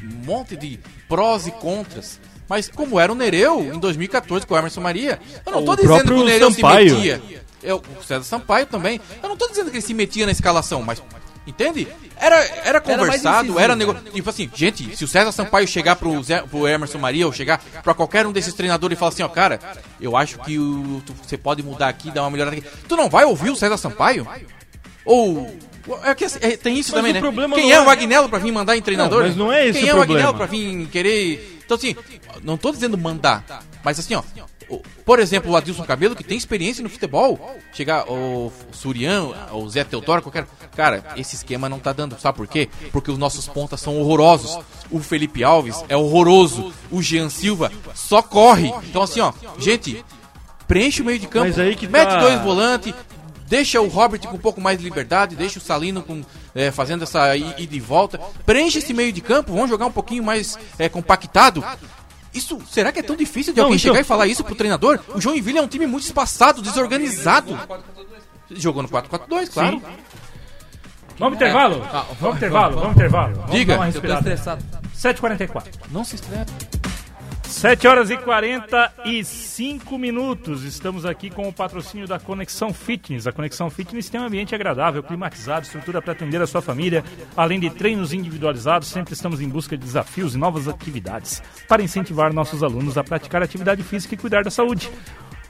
Um 0.01 0.25
monte 0.25 0.57
de 0.57 0.79
prós 1.09 1.49
e 1.49 1.51
contras. 1.51 2.21
Mas 2.49 2.69
como 2.69 3.01
era 3.01 3.11
o 3.11 3.15
Nereu 3.17 3.73
em 3.75 3.79
2014 3.81 4.47
com 4.47 4.55
o 4.55 4.59
Emerson 4.59 4.81
Maria, 4.81 5.19
eu 5.45 5.51
não 5.51 5.63
O 5.63 5.65
tô 5.65 5.75
dizendo 5.75 6.05
que 6.05 6.13
o 6.13 6.25
Nereu 6.25 6.53
Sampaio. 6.53 6.91
se 6.91 6.95
metia. 6.97 7.23
Eu, 7.61 7.83
o 7.99 8.05
César 8.05 8.23
Sampaio 8.23 8.67
também. 8.67 9.01
Eu 9.21 9.29
não 9.29 9.37
tô 9.37 9.49
dizendo 9.49 9.71
que 9.71 9.77
ele 9.79 9.83
se 9.83 9.95
metia 9.95 10.25
na 10.27 10.31
escalação, 10.33 10.81
mas. 10.83 11.03
Entende? 11.47 11.87
Era, 12.19 12.37
era 12.65 12.81
conversado, 12.81 13.39
incisivo, 13.45 13.59
era 13.61 13.77
negócio. 13.77 14.01
Tipo 14.11 14.31
assim, 14.31 14.51
gente, 14.55 14.97
se 14.97 15.05
o 15.05 15.09
César 15.09 15.31
Sampaio 15.31 15.69
chegar 15.69 15.95
pro, 15.97 16.23
Zé, 16.23 16.41
pro 16.41 16.67
Emerson 16.67 16.97
Maria 16.99 17.27
ou 17.27 17.33
chegar 17.35 17.63
pra 17.83 17.93
qualquer 17.93 18.27
um 18.27 18.33
desses 18.33 18.55
treinadores 18.55 18.97
e 18.97 18.99
falar 18.99 19.11
assim, 19.11 19.23
ó, 19.23 19.29
cara, 19.29 19.61
eu 20.01 20.17
acho 20.17 20.39
que 20.39 20.59
o, 20.59 21.03
tu- 21.05 21.15
você 21.23 21.37
pode 21.37 21.63
mudar 21.63 21.89
aqui, 21.89 22.11
dar 22.11 22.23
uma 22.23 22.31
melhorada 22.31 22.57
aqui. 22.57 22.67
Tu 22.89 22.97
não 22.97 23.11
vai 23.11 23.25
ouvir 23.27 23.51
o 23.51 23.57
César 23.57 23.77
Sampaio? 23.77 24.27
Ou. 25.05 25.55
É 26.03 26.15
que, 26.15 26.25
assim, 26.25 26.39
é, 26.41 26.57
tem 26.57 26.79
isso 26.79 26.93
Mas 26.93 27.01
também, 27.05 27.13
né? 27.13 27.55
Quem 27.55 27.73
é, 27.73 27.75
é- 27.77 27.81
o 27.83 27.91
Agnello 27.91 28.27
pra 28.29 28.39
vir 28.39 28.51
mandar 28.51 28.75
em 28.75 28.81
treinador? 28.81 29.21
Não, 29.21 29.29
mas 29.29 29.37
não 29.37 29.53
é 29.53 29.67
esse 29.69 29.81
Quem 29.81 29.91
o 29.91 29.97
é 29.97 29.99
o. 29.99 30.03
Agnello 30.03 30.33
pra 30.35 30.47
vir 30.47 30.87
querer. 30.89 31.61
Então, 31.63 31.77
assim, 31.77 31.95
não 32.43 32.57
tô 32.57 32.73
dizendo 32.73 32.97
mandar, 32.97 33.45
mas 33.83 33.99
assim, 33.99 34.15
ó. 34.15 34.23
Por 35.05 35.21
exemplo, 35.21 35.53
o 35.53 35.57
Adilson 35.57 35.85
Cabelo, 35.85 36.17
que 36.17 36.25
tem 36.25 36.37
experiência 36.37 36.83
no 36.83 36.89
futebol, 36.89 37.57
chegar 37.73 38.11
o 38.11 38.53
Surian, 38.73 39.29
o 39.53 39.69
Zé 39.69 39.85
Teodoro, 39.85 40.23
qualquer. 40.23 40.47
Cara, 40.77 41.05
esse 41.17 41.37
esquema 41.37 41.69
não 41.69 41.79
tá 41.79 41.93
dando. 41.93 42.19
Sabe 42.19 42.37
por 42.39 42.47
quê? 42.47 42.69
Porque 42.91 43.11
os 43.11 43.19
nossos 43.19 43.47
pontas 43.47 43.81
são 43.81 43.99
horrorosos. 44.01 44.59
O 44.91 45.01
Felipe 45.01 45.45
Alves 45.45 45.85
é 45.89 45.97
horroroso. 45.97 46.73
O 46.91 47.03
Jean 47.03 47.29
Silva 47.29 47.71
só 47.95 48.23
corre. 48.23 48.73
Então, 48.89 49.03
assim, 49.03 49.21
ó, 49.21 49.33
gente, 49.59 50.05
preenche 50.67 51.03
o 51.03 51.05
meio 51.05 51.19
de 51.19 51.27
campo, 51.27 51.47
Mas 51.47 51.59
aí 51.59 51.77
que 51.77 51.87
mete 51.87 52.09
tá- 52.09 52.21
dois 52.21 52.41
volantes, 52.41 52.95
deixa 53.47 53.81
o 53.81 53.89
Robert 53.89 54.21
com 54.21 54.37
um 54.37 54.41
pouco 54.41 54.61
mais 54.61 54.79
de 54.79 54.85
liberdade, 54.85 55.37
deixa 55.37 55.59
o 55.59 55.63
Salino 55.63 56.03
com, 56.03 56.23
é, 56.55 56.71
fazendo 56.71 57.05
essa 57.05 57.37
ida 57.37 57.75
e 57.75 57.81
volta, 57.81 58.19
preenche 58.47 58.79
esse 58.79 58.93
meio 58.95 59.13
de 59.13 59.21
campo, 59.21 59.53
vamos 59.53 59.69
jogar 59.71 59.87
um 59.87 59.93
pouquinho 59.93 60.25
mais 60.25 60.59
é, 60.79 60.89
compactado. 60.89 61.63
Isso, 62.35 62.59
será 62.69 62.91
que 62.91 62.99
é 62.99 63.03
tão 63.03 63.15
difícil 63.17 63.53
de 63.55 63.59
Não, 63.61 63.67
alguém 63.67 63.79
então- 63.79 63.93
chegar 63.93 64.01
e 64.01 64.05
falar 64.05 64.27
isso 64.27 64.43
pro 64.43 64.55
treinador? 64.55 64.99
O 65.15 65.21
Joinville 65.21 65.59
é 65.59 65.63
um 65.63 65.69
time 65.69 65.87
muito 65.87 66.05
espaçado, 66.05 66.61
desorganizado. 66.61 67.57
Jogou 68.51 68.83
no 68.83 68.89
4-4-2, 68.89 69.49
claro. 69.53 69.81
Vamos 71.19 71.37
intervalo? 71.37 71.81
vamos 72.21 72.37
intervalo, 72.37 72.77
vamos 72.81 72.97
intervalo. 72.97 73.35
Vamos 73.37 73.51
Diga. 73.53 73.75
dar 73.75 73.81
uma 73.81 73.89
Eu 73.89 73.93
tô 73.93 73.99
respirada. 74.01 74.19
estressado. 74.33 74.65
7h44. 74.97 75.63
Não 75.91 76.05
se 76.05 76.17
estresse. 76.17 76.53
7 77.55 77.87
horas 77.87 78.11
e 78.11 78.17
45 78.17 79.97
minutos. 79.97 80.65
Estamos 80.65 81.07
aqui 81.07 81.31
com 81.31 81.49
o 81.49 81.53
patrocínio 81.53 82.07
da 82.07 82.19
Conexão 82.19 82.75
Fitness. 82.75 83.29
A 83.29 83.33
Conexão 83.33 83.71
Fitness 83.71 84.11
tem 84.11 84.21
um 84.21 84.25
ambiente 84.25 84.55
agradável, 84.55 85.03
climatizado, 85.03 85.65
estrutura 85.65 86.03
para 86.03 86.13
atender 86.13 86.43
a 86.43 86.47
sua 86.49 86.61
família. 86.61 87.05
Além 87.35 87.61
de 87.61 87.71
treinos 87.71 88.13
individualizados, 88.13 88.89
sempre 88.89 89.15
estamos 89.15 89.41
em 89.41 89.49
busca 89.49 89.79
de 89.79 89.85
desafios 89.85 90.35
e 90.35 90.39
novas 90.39 90.69
atividades 90.69 91.43
para 91.69 91.83
incentivar 91.83 92.35
nossos 92.35 92.63
alunos 92.63 92.99
a 92.99 93.05
praticar 93.05 93.43
atividade 93.43 93.83
física 93.83 94.15
e 94.15 94.19
cuidar 94.19 94.43
da 94.43 94.51
saúde. 94.51 94.91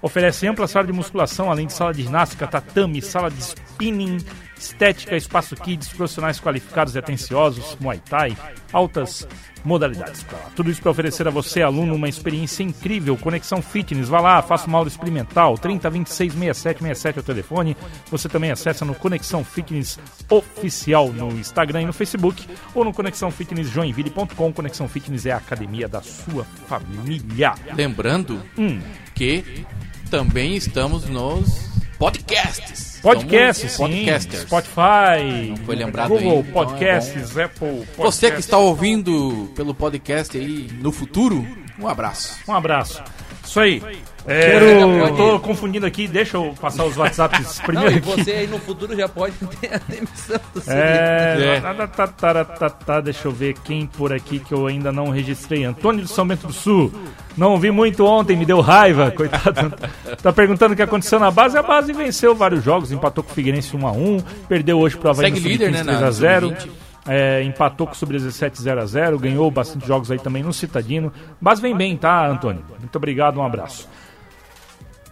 Oferece 0.01 0.47
ampla 0.47 0.69
sala 0.69 0.87
de 0.87 0.93
musculação, 0.93 1.51
além 1.51 1.67
de 1.67 1.73
sala 1.73 1.95
de 1.95 2.03
ginástica, 2.03 2.47
tatame, 2.47 3.01
sala 3.01 3.31
de 3.31 3.41
spinning, 3.41 4.19
estética, 4.59 5.17
espaço 5.17 5.57
kids, 5.57 5.89
profissionais 5.89 6.41
qualificados 6.41 6.95
e 6.95 6.99
atenciosos, 6.99 7.77
muay 7.81 8.01
thai, 8.09 8.37
altas 8.73 9.27
modalidades. 9.65 10.25
Tudo 10.55 10.71
isso 10.71 10.83
para 10.83 10.91
oferecer 10.91 11.27
a 11.27 11.31
você, 11.31 11.63
aluno, 11.63 11.95
uma 11.95 12.09
experiência 12.09 12.63
incrível. 12.63 13.17
Conexão 13.17 13.63
Fitness, 13.63 14.09
vá 14.09 14.21
lá, 14.21 14.43
faça 14.43 14.67
uma 14.67 14.79
aula 14.79 14.89
experimental. 14.89 15.57
30 15.57 15.89
26 15.91 16.33
67 16.33 16.79
67 16.81 17.19
é 17.19 17.21
o 17.21 17.25
telefone. 17.25 17.77
Você 18.11 18.29
também 18.29 18.51
acessa 18.51 18.85
no 18.85 18.95
Conexão 18.95 19.43
Fitness 19.43 19.99
Oficial 20.29 21.09
no 21.13 21.33
Instagram 21.33 21.83
e 21.83 21.87
no 21.87 21.93
Facebook 21.93 22.47
ou 22.75 22.85
no 22.85 22.93
conexãofitnessjoinville.com. 22.93 24.53
Conexão 24.53 24.87
Fitness 24.89 25.27
é 25.27 25.33
a 25.33 25.39
academia 25.39 25.89
da 25.89 26.03
sua 26.03 26.45
família. 26.69 27.55
Lembrando 27.75 28.43
Hum. 28.59 28.81
que 29.15 29.65
também 30.11 30.55
estamos 30.57 31.09
nos 31.09 31.74
podcasts. 31.99 32.99
Podcast, 33.03 33.69
Somos 33.69 33.93
sim. 33.93 34.05
podcasters. 34.05 34.43
Spotify, 34.45 35.55
foi 35.67 35.77
lembrado 35.77 36.09
Google 36.09 36.33
aí, 36.33 36.39
então 36.39 36.63
é 36.63 36.65
Podcasts, 36.65 37.37
Apple 37.37 37.69
Podcasts. 37.69 37.97
Você 37.97 38.31
que 38.31 38.41
está 38.41 38.57
ouvindo 38.57 39.53
pelo 39.55 39.75
podcast 39.75 40.37
aí 40.39 40.71
no 40.81 40.91
futuro, 40.91 41.47
um 41.79 41.87
abraço. 41.87 42.39
Um 42.49 42.55
abraço. 42.55 43.03
Isso 43.45 43.61
aí. 43.61 43.83
É, 44.27 44.53
Quero- 44.53 44.65
eu 44.65 45.17
tô 45.17 45.39
confundindo 45.41 45.85
aqui, 45.85 46.09
deixa 46.09 46.39
eu 46.39 46.55
passar 46.59 46.85
os 46.85 46.97
WhatsApps 46.97 47.59
Não, 47.61 47.65
primeiro 47.67 47.93
e 47.93 47.99
aqui. 47.99 48.07
você 48.23 48.31
aí 48.31 48.47
no 48.47 48.59
futuro 48.59 48.97
já 48.97 49.07
pode 49.07 49.35
ter 49.61 49.75
a 49.75 49.79
demissão 49.87 50.41
do 50.55 50.63
É, 50.67 51.57
É. 51.57 51.61
tá, 51.61 52.07
tá, 52.07 52.45
tá, 52.45 52.71
tá, 52.71 53.01
deixa 53.03 53.29
eu 53.29 53.33
ver 53.33 53.55
quem 53.63 53.85
por 53.87 54.15
aqui 54.15 54.39
que 54.39 54.53
eu 54.55 54.67
ainda 54.67 54.91
não 54.91 55.11
registrei. 55.11 55.65
Antônio 55.65 56.01
do 56.01 56.09
São 56.09 56.27
Bento 56.27 56.47
do 56.47 56.55
Sul. 56.55 56.91
Não 57.37 57.51
ouvi 57.51 57.71
muito 57.71 58.07
ontem, 58.07 58.35
me 58.35 58.47
deu 58.47 58.61
raiva, 58.63 59.11
coitado. 59.15 59.75
Tá 60.23 60.33
perguntando 60.33 60.73
o 60.73 60.77
que 60.77 60.83
aconteceu 60.83 61.21
na 61.21 61.31
base. 61.31 61.59
A 61.59 61.63
base 61.63 61.93
venceu 61.93 62.35
vários 62.35 62.65
jogos, 62.65 62.91
empatou 62.93 63.23
com 63.23 63.31
o 63.31 63.35
Figueirense 63.35 63.77
1x1, 63.77 64.25
perdeu 64.49 64.79
hoje 64.79 64.97
pro 64.97 65.11
Havaí 65.11 65.27
Segue 65.27 65.41
no 65.41 65.49
líder, 65.49 65.67
Sub-15 65.77 65.85
né, 65.85 65.93
na 66.01 66.09
3x0. 66.11 66.69
Sub-20. 67.05 67.09
É, 67.09 67.43
empatou 67.43 67.87
com 67.87 67.93
o 67.93 67.97
Sub-17 67.97 68.55
0x0, 68.55 69.19
ganhou 69.19 69.51
bastante 69.51 69.87
jogos 69.87 70.11
aí 70.11 70.19
também 70.19 70.43
no 70.43 70.53
Citadino. 70.53 71.13
Base 71.41 71.61
vem 71.61 71.77
bem, 71.77 71.97
tá, 71.97 72.27
Antônio? 72.27 72.63
Muito 72.79 72.97
obrigado, 72.97 73.39
um 73.39 73.45
abraço. 73.45 73.89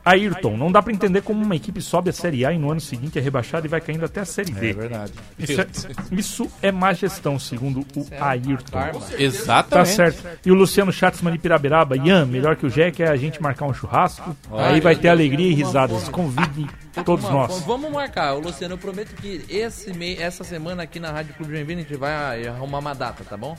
Ayrton, 0.05 0.57
não 0.57 0.70
dá 0.72 0.82
pra 0.82 0.92
entender 0.92 1.22
como 1.22 1.42
uma 1.44 1.55
equipe 1.55 1.80
sobe 1.80 2.11
a 2.11 2.12
Série 2.12 2.44
A 2.44 2.53
e 2.53 2.59
no 2.59 2.70
ano 2.70 2.80
seguinte 2.80 3.18
é 3.18 3.22
rebaixada 3.22 3.66
e 3.66 3.70
vai 3.70 3.80
caindo 3.80 4.05
até 4.05 4.20
a 4.20 4.24
Série 4.24 4.53
D. 4.53 4.70
É 4.70 4.72
verdade. 4.72 5.12
Isso 5.38 5.61
é, 5.61 5.66
isso 6.12 6.50
é 6.61 6.72
má 6.72 6.92
gestão, 6.92 7.38
segundo 7.38 7.80
o 7.96 8.07
Ayrton. 8.20 8.70
Tá 8.72 8.92
Exatamente. 9.18 9.88
certo. 9.90 10.26
E 10.44 10.50
o 10.50 10.55
Luciano 10.55 10.92
Schatzman 10.92 11.32
de 11.32 11.38
Pirabiraba, 11.38 11.96
Ian, 11.96 12.26
melhor 12.26 12.57
que 12.57 12.66
o 12.66 12.70
Jack 12.70 13.03
é 13.03 13.09
a 13.09 13.16
gente 13.16 13.40
marcar 13.40 13.66
um 13.66 13.74
churrasco. 13.74 14.36
aí 14.53 14.80
vai 14.80 14.96
ter 14.96 15.09
alegria 15.09 15.48
e 15.50 15.55
risadas. 15.55 16.09
Convide 16.09 16.66
todos 17.05 17.24
Uma- 17.26 17.32
nós. 17.48 17.61
Vamos 17.62 17.90
marcar. 17.92 18.34
O 18.34 18.40
Luciano, 18.40 18.74
eu 18.74 18.78
prometo 18.78 19.14
que 19.14 19.44
esse 19.48 19.92
mei, 19.92 20.16
essa 20.20 20.42
semana 20.44 20.82
aqui 20.82 20.98
na 20.98 21.11
Rádio 21.12 21.34
Clube 21.34 21.53
Joinville 21.53 21.80
a 21.80 21.82
gente 21.84 21.96
vai 21.96 22.46
arrumar 22.46 22.78
uma 22.80 22.94
data, 22.94 23.22
tá 23.24 23.36
bom? 23.36 23.57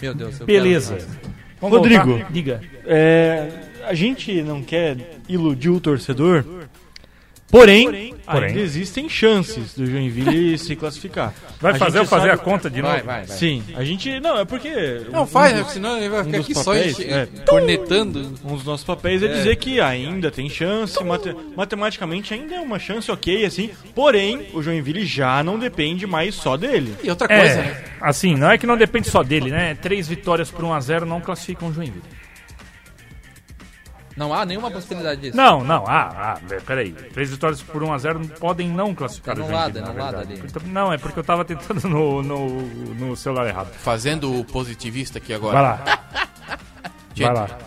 Meu 0.00 0.14
Deus, 0.14 0.38
eu 0.38 0.46
Beleza. 0.46 0.98
Rodrigo. 1.60 2.04
voltar? 2.06 2.30
diga. 2.32 2.60
É, 2.86 3.48
a 3.88 3.94
gente 3.94 4.42
não 4.42 4.62
quer 4.62 4.96
iludir 5.28 5.70
o 5.70 5.80
torcedor, 5.80 6.44
porém, 7.50 8.14
Porém. 8.26 8.48
ainda 8.50 8.60
existem 8.60 9.08
chances 9.08 9.72
do 9.74 9.86
Joinville 9.86 10.58
se 10.58 10.76
classificar. 10.76 11.32
Vai 11.60 11.72
A 11.72 11.76
fazer 11.76 11.98
eu 11.98 12.04
fazer 12.04 12.30
a 12.30 12.36
conta 12.36 12.68
de 12.68 12.82
novo? 12.82 12.92
Vai, 12.92 13.02
vai, 13.02 13.24
vai. 13.26 13.36
Sim, 13.36 13.62
a 13.74 13.82
gente. 13.84 14.20
Não, 14.20 14.38
é 14.38 14.44
porque. 14.44 15.00
Não 15.10 15.22
um 15.22 15.26
faz, 15.26 15.54
dos- 15.54 15.66
né? 15.68 15.72
Senão 15.72 15.96
ele 15.96 16.08
vai 16.10 16.20
um 16.20 16.24
ficar 16.24 16.36
dos 16.36 16.44
aqui 16.46 16.54
só 16.54 16.64
papéis, 16.74 16.98
enche- 16.98 17.08
é. 17.10 17.26
cornetando. 17.48 18.34
Um 18.44 18.54
dos 18.54 18.64
nossos 18.64 18.84
papéis 18.84 19.22
é, 19.22 19.28
dizer 19.28 19.56
que 19.56 19.80
ainda 19.80 20.30
tem 20.30 20.48
chance, 20.50 21.02
mate- 21.02 21.34
matematicamente 21.56 22.34
ainda 22.34 22.54
é 22.54 22.60
uma 22.60 22.78
chance 22.78 23.10
ok, 23.10 23.44
assim, 23.46 23.70
porém, 23.94 24.46
o 24.52 24.62
Joinville 24.62 25.06
já 25.06 25.42
não 25.42 25.58
depende 25.58 26.06
mais 26.06 26.34
só 26.34 26.54
dele. 26.56 26.94
E 27.02 27.08
outra 27.08 27.26
coisa, 27.26 27.42
É, 27.44 27.56
né? 27.56 27.84
assim, 28.02 28.34
não 28.36 28.50
é 28.50 28.58
que 28.58 28.66
não 28.66 28.76
depende 28.76 29.08
só 29.08 29.22
dele, 29.22 29.50
né? 29.50 29.74
Três 29.74 30.06
vitórias 30.06 30.50
por 30.50 30.64
1x0 30.64 31.00
não 31.06 31.20
classificam 31.20 31.68
o 31.68 31.72
Joinville. 31.72 32.02
Não 34.18 34.34
há 34.34 34.44
nenhuma 34.44 34.68
possibilidade 34.68 35.20
disso. 35.20 35.36
Não, 35.36 35.62
não, 35.62 35.84
ah, 35.86 36.34
ah, 36.34 36.40
peraí. 36.66 36.92
Três 36.92 37.30
vitórias 37.30 37.62
por 37.62 37.80
1x0 37.82 38.30
podem 38.40 38.68
não 38.68 38.92
classificar 38.92 39.36
Tá 39.36 39.42
o 39.42 39.44
anulado, 39.44 39.74
Joinville, 39.74 39.96
na 39.96 40.04
verdade. 40.10 40.32
ali. 40.32 40.72
Não, 40.72 40.92
é 40.92 40.98
porque 40.98 41.20
eu 41.20 41.24
tava 41.24 41.44
tentando 41.44 41.88
no, 41.88 42.20
no, 42.20 42.48
no 42.96 43.16
celular 43.16 43.46
errado. 43.46 43.72
Fazendo 43.74 44.36
o 44.40 44.44
positivista 44.44 45.18
aqui 45.18 45.32
agora. 45.32 45.54
Vai 45.54 45.62
lá, 45.62 46.00
Gente, 47.14 47.26
vai 47.32 47.34
lá. 47.48 47.58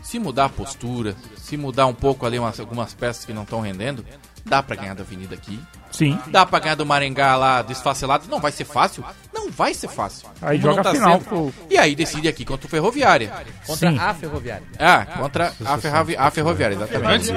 se 0.00 0.18
mudar 0.20 0.44
a 0.44 0.48
postura, 0.48 1.16
se 1.36 1.56
mudar 1.56 1.86
um 1.86 1.94
pouco 1.94 2.24
ali 2.24 2.38
umas, 2.38 2.60
algumas 2.60 2.94
peças 2.94 3.24
que 3.24 3.32
não 3.32 3.42
estão 3.42 3.60
rendendo, 3.60 4.04
dá 4.48 4.62
pra 4.62 4.76
ganhar 4.76 4.94
da 4.94 5.02
Avenida 5.02 5.34
aqui. 5.34 5.60
Sim. 5.90 6.18
Dá 6.28 6.44
pra 6.46 6.58
ganhar 6.58 6.74
do 6.74 6.84
Maringá 6.86 7.36
lá 7.36 7.62
desfacelado. 7.62 8.26
Não 8.28 8.38
vai 8.40 8.52
ser 8.52 8.64
fácil? 8.64 9.04
Não 9.32 9.50
vai 9.50 9.72
ser 9.74 9.88
fácil. 9.88 10.28
Aí 10.42 10.58
Como 10.60 10.74
joga 10.74 10.82
não 10.84 10.90
a 10.90 10.94
final 10.94 11.20
pro- 11.20 11.54
E 11.70 11.78
aí 11.78 11.94
decide 11.94 12.28
aqui 12.28 12.44
contra 12.44 12.66
o 12.66 12.70
Ferroviária. 12.70 13.32
Contra 13.66 13.90
Sim. 13.90 13.98
a 13.98 14.14
Ferroviária. 14.14 14.64
Ah, 14.78 15.06
contra 15.06 15.52
a, 15.64 15.78
Ferravi 15.78 16.16
a 16.16 16.30
Ferroviária, 16.30 16.74
exatamente. 16.74 17.30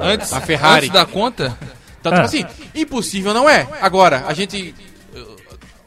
Antes, 0.00 0.32
A 0.32 0.40
Ferrari. 0.40 0.86
antes 0.86 0.90
da 0.90 1.06
conta, 1.06 1.56
Então, 2.00 2.12
tipo 2.12 2.24
assim, 2.24 2.44
impossível 2.74 3.32
não 3.34 3.48
é. 3.48 3.66
Agora, 3.80 4.24
a 4.26 4.34
gente. 4.34 4.74
uh, 5.14 5.36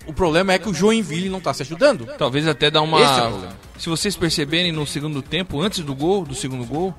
O 0.06 0.14
problema 0.14 0.54
é 0.54 0.60
que 0.60 0.70
o 0.70 0.74
Joinville 0.74 1.28
não 1.30 1.42
tá 1.42 1.54
se 1.54 1.64
ajudando. 1.64 2.06
talvez 2.18 2.48
até 2.48 2.70
dar 2.72 2.82
uma. 2.82 3.00
É. 3.02 3.50
Se 3.80 3.90
vocês 3.90 4.16
perceberem 4.16 4.72
no 4.72 4.86
segundo 4.86 5.22
tempo, 5.22 5.60
antes 5.60 5.80
do 5.80 5.94
gol, 5.96 6.24
do 6.24 6.36
segundo 6.36 6.64
gol, 6.66 6.94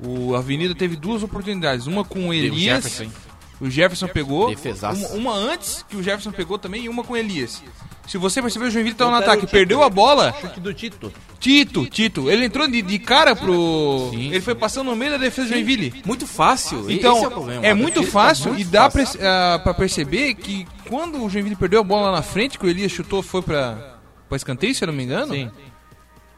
o 0.00 0.34
Avenida 0.34 0.74
teve 0.74 0.96
duas 0.96 1.22
oportunidades. 1.22 1.86
Uma 1.86 2.04
com 2.04 2.26
o 2.26 2.28
o 2.28 2.34
Elias. 2.34 2.82
Jefferson? 2.82 3.12
O 3.60 3.70
Jefferson 3.70 4.08
pegou. 4.08 4.48
Defesaço. 4.48 5.06
Uma, 5.06 5.14
uma 5.14 5.32
antes 5.32 5.84
que 5.88 5.96
o 5.96 6.02
Jefferson 6.02 6.32
pegou 6.32 6.58
também 6.58 6.84
e 6.84 6.88
uma 6.88 7.04
com 7.04 7.12
o 7.12 7.16
Elias. 7.16 7.62
Se 8.06 8.18
você 8.18 8.42
perceber, 8.42 8.66
o 8.66 8.70
Joinville 8.70 8.94
tava 8.94 9.10
no 9.10 9.16
ataque, 9.16 9.46
perdeu 9.46 9.82
a 9.82 9.88
bola. 9.88 10.34
Chute 10.40 10.60
do 10.60 10.74
Tito. 10.74 11.12
Tito, 11.40 11.86
Tito, 11.86 12.30
ele 12.30 12.44
entrou 12.44 12.68
de, 12.68 12.82
de 12.82 12.98
cara 12.98 13.34
pro. 13.34 14.10
Sim. 14.10 14.28
Ele 14.30 14.40
foi 14.40 14.54
passando 14.54 14.90
no 14.90 14.96
meio 14.96 15.12
da 15.12 15.18
defesa 15.18 15.48
do 15.48 15.54
Joinville. 15.54 16.02
Muito 16.04 16.26
fácil. 16.26 16.90
Então, 16.90 17.14
esse 17.14 17.22
é 17.22 17.24
é, 17.24 17.28
o 17.28 17.30
problema. 17.30 17.68
A 17.68 17.74
muito 17.74 18.02
tá 18.02 18.08
fácil 18.08 18.48
muito 18.52 18.60
e 18.60 18.64
dá 18.64 18.90
pra, 18.90 19.06
fácil. 19.06 19.20
ah, 19.22 19.58
pra 19.62 19.72
perceber 19.72 20.34
que 20.34 20.66
quando 20.88 21.22
o 21.24 21.30
Joinville 21.30 21.56
perdeu 21.56 21.80
a 21.80 21.84
bola 21.84 22.10
lá 22.10 22.16
na 22.16 22.22
frente, 22.22 22.58
que 22.58 22.66
o 22.66 22.68
Elias 22.68 22.92
chutou, 22.92 23.22
foi 23.22 23.40
pra, 23.40 23.98
pra 24.28 24.36
escanteio, 24.36 24.74
se 24.74 24.84
eu 24.84 24.88
não 24.88 24.94
me 24.94 25.04
engano. 25.04 25.32
Sim. 25.32 25.50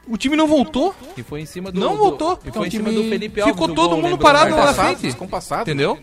O 0.08 0.16
time 0.16 0.36
não 0.36 0.46
voltou. 0.46 0.94
E 1.16 1.22
foi 1.22 1.40
em 1.40 1.46
cima 1.46 1.70
do. 1.72 1.80
Não 1.80 1.92
do- 1.92 1.98
voltou. 1.98 2.38
E 2.44 2.48
Então, 2.48 2.62
foi 2.62 2.66
em 2.66 2.68
o 2.68 2.70
cima 2.72 2.92
do 2.92 3.04
Felipe 3.08 3.40
Alves. 3.40 3.54
ficou 3.54 3.68
do 3.68 3.74
todo 3.74 3.90
gol, 3.90 4.02
mundo 4.02 4.18
parado 4.18 4.54
lá 4.54 4.66
na 4.66 4.74
frente. 4.74 5.12
compassados. 5.16 5.62
Entendeu? 5.68 5.98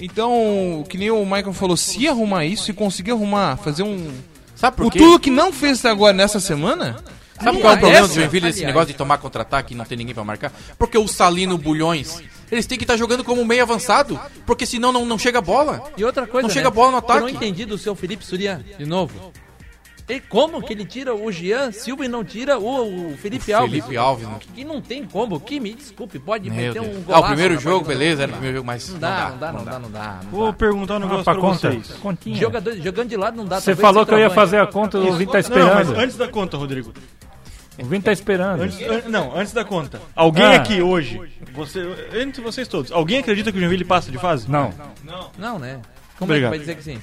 Então, 0.00 0.84
que 0.88 0.96
nem 0.96 1.10
o 1.10 1.24
Michael 1.24 1.52
falou, 1.52 1.76
se 1.76 2.06
arrumar 2.08 2.44
isso, 2.44 2.64
se 2.64 2.72
conseguir 2.72 3.10
arrumar, 3.12 3.56
fazer 3.56 3.82
um. 3.82 4.12
Sabe 4.54 4.76
por 4.76 4.86
O 4.86 4.90
quê? 4.90 4.98
tudo 4.98 5.18
que 5.20 5.30
não 5.30 5.52
fez 5.52 5.78
até 5.80 5.90
agora 5.90 6.12
nessa 6.12 6.40
semana, 6.40 6.96
Sabe 7.42 7.60
qual 7.60 7.72
é 7.72 7.76
o 7.76 7.78
problema 7.78 8.00
do 8.00 8.04
Essa, 8.06 8.14
Joinville, 8.14 8.48
esse 8.48 8.58
aliás. 8.58 8.66
negócio 8.74 8.88
de 8.88 8.94
tomar 8.94 9.18
contra-ataque 9.18 9.72
e 9.72 9.76
não 9.76 9.84
ter 9.84 9.94
ninguém 9.96 10.12
pra 10.14 10.24
marcar? 10.24 10.52
Porque 10.76 10.98
o 10.98 11.06
Salino 11.06 11.56
Bulhões, 11.56 12.20
eles 12.50 12.66
têm 12.66 12.76
que 12.76 12.82
estar 12.82 12.96
jogando 12.96 13.22
como 13.22 13.44
meio 13.44 13.62
avançado, 13.62 14.18
porque 14.44 14.66
senão 14.66 14.90
não, 14.90 15.06
não 15.06 15.16
chega 15.16 15.38
a 15.38 15.42
bola. 15.42 15.92
E 15.96 16.04
outra 16.04 16.26
coisa. 16.26 16.46
Não 16.48 16.52
chega 16.52 16.66
a 16.66 16.70
bola 16.72 16.90
no 16.90 16.96
Eu 16.98 17.00
não 17.02 17.08
ataque. 17.16 17.36
entendi 17.36 17.64
do 17.64 17.78
seu 17.78 17.94
Felipe 17.94 18.24
Surian, 18.26 18.60
de 18.76 18.84
novo. 18.84 19.32
E 20.08 20.20
como 20.20 20.62
que 20.62 20.72
ele 20.72 20.86
tira 20.86 21.14
o 21.14 21.30
Jean 21.30 21.70
Silva 21.70 22.04
e 22.04 22.08
não 22.08 22.24
tira 22.24 22.58
o, 22.58 23.12
o 23.12 23.16
Felipe 23.18 23.52
Alves? 23.52 23.70
Felipe 23.84 23.96
Alves, 23.96 24.26
né? 24.26 24.38
Que 24.54 24.64
não 24.64 24.80
tem 24.80 25.04
como. 25.04 25.38
Que 25.38 25.60
me 25.60 25.74
desculpe, 25.74 26.18
pode 26.18 26.48
Meu 26.48 26.56
meter 26.58 26.80
Deus. 26.80 26.86
um 26.86 27.00
Ah, 27.00 27.04
golaço. 27.04 27.24
o 27.24 27.26
primeiro 27.26 27.60
jogo, 27.60 27.84
beleza, 27.86 28.22
era 28.22 28.30
o 28.30 28.34
primeiro 28.34 28.56
jogo, 28.56 28.66
mas 28.66 28.88
Não 28.88 28.98
dá, 28.98 29.28
não 29.30 29.38
dá, 29.38 29.52
não 29.52 29.64
dá, 29.64 29.78
não 29.78 29.90
dá. 29.90 30.20
não 30.24 30.30
Vou 30.30 30.52
perguntar 30.52 30.96
um 30.96 31.00
negócio 31.00 31.24
pra 31.24 31.34
pra 31.34 31.42
conta. 31.42 31.70
vocês. 31.70 31.90
Continha. 32.00 32.36
Jogador, 32.36 32.74
jogando 32.76 33.08
de 33.10 33.16
lado 33.18 33.36
não 33.36 33.44
dá. 33.44 33.60
Você 33.60 33.76
falou 33.76 34.06
que 34.06 34.14
eu 34.14 34.18
ia 34.18 34.30
fazer 34.30 34.58
a 34.60 34.66
conta, 34.66 34.96
o 34.98 35.12
Vini 35.12 35.26
tá 35.26 35.32
Não, 35.32 35.32
mas 35.32 35.44
esperando. 35.48 35.96
antes 36.00 36.16
da 36.16 36.28
conta, 36.28 36.56
Rodrigo. 36.56 36.92
O 37.78 37.84
Vini 37.84 38.02
tá 38.02 38.10
esperando. 38.12 38.62
Antes- 38.62 38.80
an- 38.80 39.02
não, 39.08 39.36
antes 39.36 39.52
da 39.52 39.64
conta. 39.64 40.00
Alguém 40.16 40.42
Ah. 40.44 40.56
aqui 40.56 40.80
hoje, 40.80 41.20
você, 41.52 41.86
entre 42.20 42.40
vocês 42.42 42.66
todos, 42.66 42.90
alguém 42.90 43.18
acredita 43.18 43.52
que 43.52 43.58
o 43.58 43.60
Joinville 43.60 43.84
passa 43.84 44.10
de 44.10 44.16
fase? 44.18 44.50
Não. 44.50 44.72
Não, 45.38 45.58
né? 45.58 45.80
Como 46.18 46.30
Obrigado. 46.32 46.54
é 46.54 46.58
que 46.58 46.64
vai 46.64 46.74
dizer 46.74 46.74
que 46.76 46.82
sim? 46.82 46.98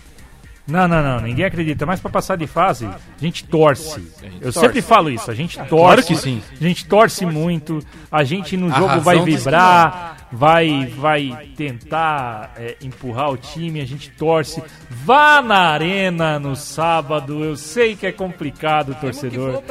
Não, 0.68 0.88
não, 0.88 1.04
não, 1.04 1.22
ninguém 1.22 1.46
acredita. 1.46 1.86
Mas 1.86 2.00
pra 2.00 2.10
passar 2.10 2.36
de 2.38 2.48
fase, 2.48 2.86
a 2.88 3.22
gente 3.22 3.44
torce. 3.44 4.12
Eu 4.42 4.52
sempre 4.52 4.82
falo 4.82 5.12
isso, 5.12 5.30
a 5.30 5.36
gente 5.36 5.60
torce. 5.66 6.08
que 6.08 6.16
sim. 6.16 6.42
A 6.60 6.64
gente 6.64 6.86
torce 6.88 7.26
muito. 7.26 7.86
A 8.12 8.24
gente 8.24 8.58
no 8.58 8.72
jogo 8.72 9.00
vai 9.02 9.20
vibrar, 9.20 10.28
vai, 10.32 10.88
vai 10.98 11.50
tentar 11.56 12.54
é, 12.58 12.78
empurrar 12.82 13.32
o 13.32 13.38
time. 13.38 13.80
A 13.80 13.86
gente 13.86 14.10
torce. 14.12 14.64
Vá 14.90 15.40
na 15.42 15.70
arena 15.70 16.40
no 16.40 16.56
sábado. 16.56 17.44
Eu 17.44 17.56
sei 17.56 17.96
que 17.96 18.08
é 18.08 18.12
complicado, 18.12 18.96
torcedor. 19.00 19.62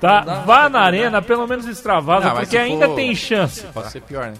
Tá, 0.00 0.42
vá 0.46 0.68
na 0.70 0.80
arena, 0.80 1.20
pelo 1.20 1.46
menos 1.46 1.66
extravasa, 1.66 2.30
porque 2.30 2.56
ainda 2.56 2.88
tem 2.90 3.14
chance. 3.14 3.66
Pode 3.66 3.90
ser 3.90 4.00
pior, 4.00 4.28
né? 4.28 4.34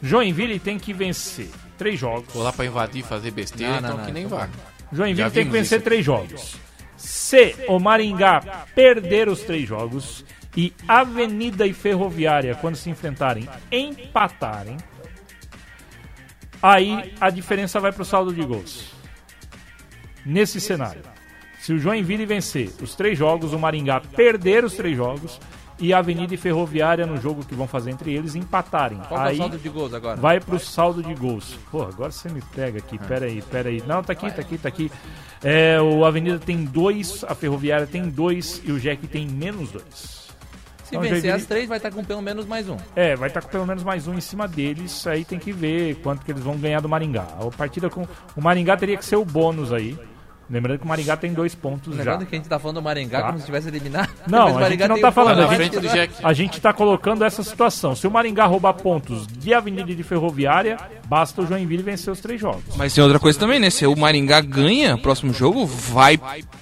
Joinville 0.00 0.60
tem 0.60 0.78
que 0.78 0.92
vencer 0.92 1.50
três 1.76 1.98
jogos. 1.98 2.32
Vou 2.32 2.42
lá 2.42 2.52
pra 2.52 2.64
invadir, 2.64 3.02
fazer 3.02 3.30
besteira, 3.30 3.80
Não, 3.80 3.80
não, 3.80 3.88
então 3.88 3.98
não, 3.98 4.04
que 4.06 4.12
nem 4.12 4.24
então 4.24 4.38
vá. 4.38 4.48
Joinville 4.92 5.30
tem 5.30 5.44
que 5.44 5.50
vencer 5.50 5.82
três 5.82 6.04
jogos. 6.04 6.56
Se 6.96 7.54
o 7.68 7.78
Maringá 7.78 8.66
perder 8.74 9.28
os 9.28 9.40
três 9.40 9.68
jogos 9.68 10.24
e 10.56 10.72
Avenida 10.88 11.66
e 11.66 11.72
Ferroviária, 11.72 12.54
quando 12.54 12.76
se 12.76 12.88
enfrentarem, 12.88 13.48
empatarem, 13.70 14.76
aí 16.62 17.12
a 17.20 17.28
diferença 17.28 17.78
vai 17.78 17.92
para 17.92 18.02
o 18.02 18.06
saldo 18.06 18.32
de 18.32 18.42
gols. 18.42 18.94
Nesse 20.24 20.60
cenário. 20.60 21.02
Se 21.60 21.72
o 21.72 21.78
Joinville 21.78 22.26
vencer 22.26 22.70
os 22.80 22.94
três 22.94 23.18
jogos, 23.18 23.52
o 23.52 23.58
Maringá 23.58 24.00
perder 24.00 24.64
os 24.64 24.74
três 24.74 24.96
jogos 24.96 25.40
e 25.78 25.92
Avenida 25.92 26.34
e 26.34 26.36
Ferroviária 26.36 27.06
no 27.06 27.20
jogo 27.20 27.44
que 27.44 27.54
vão 27.54 27.66
fazer 27.66 27.90
entre 27.90 28.14
eles 28.14 28.34
empatarem. 28.34 28.98
Qual 29.08 29.20
que 29.20 29.26
é 29.26 29.30
aí 29.30 29.34
o 29.34 29.38
saldo 29.38 29.58
de 29.58 29.68
gols 29.68 29.94
agora? 29.94 30.16
vai 30.16 30.40
pro 30.40 30.58
saldo 30.58 31.02
de 31.02 31.14
gols. 31.14 31.58
Pô, 31.70 31.82
agora 31.82 32.10
você 32.10 32.28
me 32.28 32.42
pega 32.54 32.78
aqui, 32.78 32.98
pera 32.98 33.26
aí, 33.26 33.42
pera 33.42 33.68
aí. 33.68 33.82
Não, 33.86 34.02
tá 34.02 34.12
aqui, 34.12 34.30
tá 34.30 34.40
aqui, 34.40 34.58
tá 34.58 34.68
aqui. 34.68 34.90
É, 35.42 35.80
o 35.80 36.04
Avenida 36.04 36.38
tem 36.38 36.64
dois, 36.64 37.24
a 37.28 37.34
Ferroviária 37.34 37.86
tem 37.86 38.08
dois 38.08 38.62
e 38.64 38.72
o 38.72 38.80
Jack 38.80 39.06
tem 39.06 39.26
menos 39.28 39.70
dois. 39.70 40.26
Se 40.84 40.94
Então, 40.94 41.00
vencer 41.00 41.32
as 41.32 41.44
três, 41.44 41.68
vai 41.68 41.78
estar 41.78 41.90
com 41.90 42.04
pelo 42.04 42.22
menos 42.22 42.46
mais 42.46 42.68
um. 42.68 42.76
É, 42.94 43.16
vai 43.16 43.28
estar 43.28 43.42
com 43.42 43.48
pelo 43.48 43.66
menos 43.66 43.82
mais 43.82 44.06
um 44.06 44.14
em 44.14 44.20
cima 44.20 44.46
deles. 44.46 45.04
Aí 45.06 45.24
tem 45.24 45.36
que 45.38 45.50
ver 45.52 45.96
quanto 45.96 46.24
que 46.24 46.30
eles 46.30 46.42
vão 46.44 46.56
ganhar 46.56 46.80
do 46.80 46.88
Maringá. 46.88 47.26
A 47.40 47.50
partida 47.56 47.90
com. 47.90 48.06
O 48.36 48.40
Maringá 48.40 48.76
teria 48.76 48.96
que 48.96 49.04
ser 49.04 49.16
o 49.16 49.24
bônus 49.24 49.72
aí. 49.72 49.98
Lembrando 50.48 50.78
que 50.78 50.84
o 50.84 50.88
Maringá 50.88 51.16
tem 51.16 51.32
dois 51.32 51.54
pontos 51.56 51.92
já. 51.96 51.98
Lembrando 51.98 52.26
que 52.26 52.34
a 52.36 52.38
gente 52.38 52.48
tá 52.48 52.56
falando 52.58 52.76
do 52.76 52.82
Maringá 52.82 53.20
Tá. 53.20 53.26
como 53.28 53.40
se 53.40 53.46
tivesse 53.46 53.66
eliminado. 53.66 54.08
Não, 54.28 54.46
a 54.46 54.52
Maringá 54.60 54.84
gente 54.86 54.94
não 54.94 55.00
tá 55.00 55.08
um 55.08 55.12
falando, 55.12 55.40
a 55.40 55.46
gente- 55.46 55.56
frente 55.56 55.80
do 55.80 55.88
Jack. 55.88 56.14
A 56.22 56.32
gente 56.32 56.60
tá 56.60 56.72
colocando 56.72 57.24
essa 57.24 57.42
situação. 57.42 57.96
Se 57.96 58.06
o 58.06 58.10
Maringá 58.12 58.46
roubar 58.46 58.74
pontos 58.74 59.26
de 59.26 59.52
Avenida 59.52 59.92
de 59.92 60.02
Ferroviária, 60.04 60.76
basta 61.06 61.42
o 61.42 61.46
Joinville 61.46 61.82
vencer 61.82 62.12
os 62.12 62.20
três 62.20 62.40
jogos. 62.40 62.62
Mas 62.76 62.94
tem 62.94 63.02
outra 63.02 63.18
coisa 63.18 63.36
também, 63.38 63.58
né? 63.58 63.70
Se 63.70 63.84
o 63.86 63.96
Maringá 63.96 64.40
ganha 64.40 64.94
o 64.94 64.98
próximo 65.02 65.32
jogo, 65.32 65.66
vai 65.66 66.16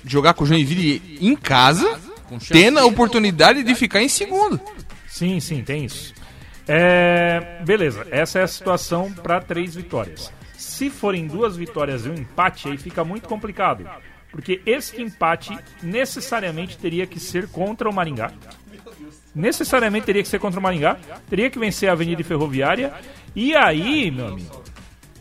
jogar 0.04 0.32
com 0.32 0.44
o 0.44 0.46
Joinville 0.46 1.18
em 1.20 1.36
casa, 1.36 1.98
tendo 2.50 2.78
a 2.78 2.86
oportunidade 2.86 3.62
de 3.62 3.74
ficar 3.74 4.00
em 4.02 4.08
segundo. 4.08 4.58
Sim, 5.06 5.38
sim, 5.40 5.62
tem 5.62 5.84
isso. 5.84 6.14
É, 6.66 7.58
beleza, 7.66 8.06
essa 8.10 8.38
é 8.38 8.42
a 8.42 8.48
situação 8.48 9.12
para 9.12 9.40
três 9.40 9.74
vitórias. 9.74 10.32
Se 10.74 10.90
forem 10.90 11.28
duas 11.28 11.56
vitórias 11.56 12.04
e 12.04 12.08
um 12.08 12.14
empate, 12.14 12.68
aí 12.68 12.76
fica 12.76 13.04
muito 13.04 13.28
complicado. 13.28 13.88
Porque 14.28 14.60
esse 14.66 15.00
empate 15.00 15.56
necessariamente 15.80 16.76
teria 16.76 17.06
que 17.06 17.20
ser 17.20 17.46
contra 17.46 17.88
o 17.88 17.94
Maringá. 17.94 18.32
Necessariamente 19.32 20.04
teria 20.04 20.20
que 20.20 20.28
ser 20.28 20.40
contra 20.40 20.58
o 20.58 20.62
Maringá. 20.62 20.98
Teria 21.30 21.48
que 21.48 21.60
vencer 21.60 21.88
a 21.88 21.92
Avenida 21.92 22.24
Ferroviária. 22.24 22.92
E 23.36 23.54
aí, 23.54 24.10
meu 24.10 24.26
amigo. 24.26 24.64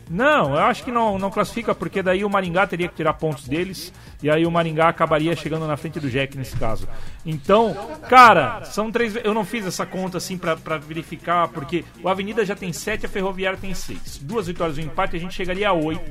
Não, 0.10 0.56
eu 0.56 0.62
acho 0.62 0.84
que 0.84 0.92
não, 0.92 1.20
não 1.20 1.30
classifica, 1.30 1.76
porque 1.76 2.02
daí 2.02 2.26
o 2.26 2.30
Maringá 2.32 2.66
teria 2.66 2.88
que 2.88 2.96
tirar 2.96 3.14
pontos 3.14 3.48
deles. 3.48 3.94
E 4.24 4.30
aí 4.30 4.46
o 4.46 4.52
Maringá 4.52 4.88
acabaria 4.88 5.36
chegando 5.36 5.68
na 5.68 5.76
frente 5.76 6.00
do 6.00 6.10
Jack 6.10 6.38
nesse 6.38 6.56
caso. 6.56 6.88
Então, 7.26 7.76
cara, 8.10 8.64
são 8.64 8.90
três. 8.90 9.18
Eu 9.18 9.34
não 9.34 9.44
fiz 9.44 9.68
essa 9.68 9.86
conta 9.86 10.18
assim 10.18 10.38
pra, 10.38 10.56
pra 10.56 10.78
verificar, 10.78 11.50
porque 11.50 11.84
o 12.02 12.08
Avenida 12.08 12.46
já 12.46 12.56
tem 12.56 12.72
sete, 12.72 13.06
a 13.06 13.10
Ferroviária 13.10 13.60
tem 13.60 13.74
seis. 13.74 14.18
Duas 14.18 14.48
vitórias 14.48 14.78
e 14.78 14.82
um 14.82 14.86
empate, 14.86 15.18
a 15.18 15.20
gente 15.20 15.34
chegaria 15.34 15.68
a 15.68 15.74
oito. 15.74 16.10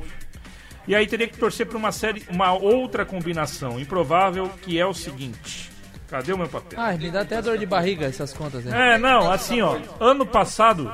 E 0.87 0.95
aí 0.95 1.07
teria 1.07 1.27
que 1.27 1.39
torcer 1.39 1.65
pra 1.65 1.79
uma 1.79 1.91
série, 1.91 2.23
uma 2.29 2.53
outra 2.53 3.07
combinação 3.07 3.81
improvável, 3.81 4.51
que 4.61 4.79
é 4.79 4.85
o 4.85 4.93
seguinte. 4.93 5.71
Cadê 6.09 6.35
o 6.35 6.39
meu 6.39 6.49
papel? 6.49 6.79
Ai, 6.79 6.99
me 6.99 7.11
dá 7.11 7.23
até 7.23 7.41
dor 7.41 7.57
de 7.57 7.65
barriga 7.65 8.05
essas 8.05 8.35
contas, 8.35 8.63
né? 8.63 8.95
É, 8.95 8.99
não, 8.99 9.31
assim, 9.31 9.63
ó. 9.63 9.79
Ano 9.99 10.27
passado, 10.27 10.93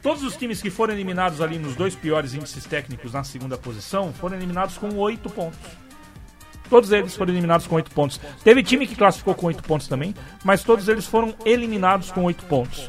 todos 0.00 0.22
os 0.22 0.34
times 0.34 0.62
que 0.62 0.70
foram 0.70 0.94
eliminados 0.94 1.42
ali 1.42 1.58
nos 1.58 1.76
dois 1.76 1.94
piores 1.94 2.32
índices 2.32 2.64
técnicos 2.64 3.12
na 3.12 3.22
segunda 3.22 3.58
posição 3.58 4.14
foram 4.14 4.36
eliminados 4.36 4.78
com 4.78 4.96
oito 4.96 5.28
pontos. 5.28 5.81
Todos 6.68 6.92
eles 6.92 7.14
foram 7.14 7.32
eliminados 7.32 7.66
com 7.66 7.76
oito 7.76 7.90
pontos. 7.90 8.20
Teve 8.42 8.62
time 8.62 8.86
que 8.86 8.96
classificou 8.96 9.34
com 9.34 9.46
oito 9.46 9.62
pontos 9.62 9.88
também, 9.88 10.14
mas 10.44 10.62
todos 10.62 10.88
eles 10.88 11.06
foram 11.06 11.34
eliminados 11.44 12.10
com 12.10 12.24
oito 12.24 12.44
pontos. 12.44 12.88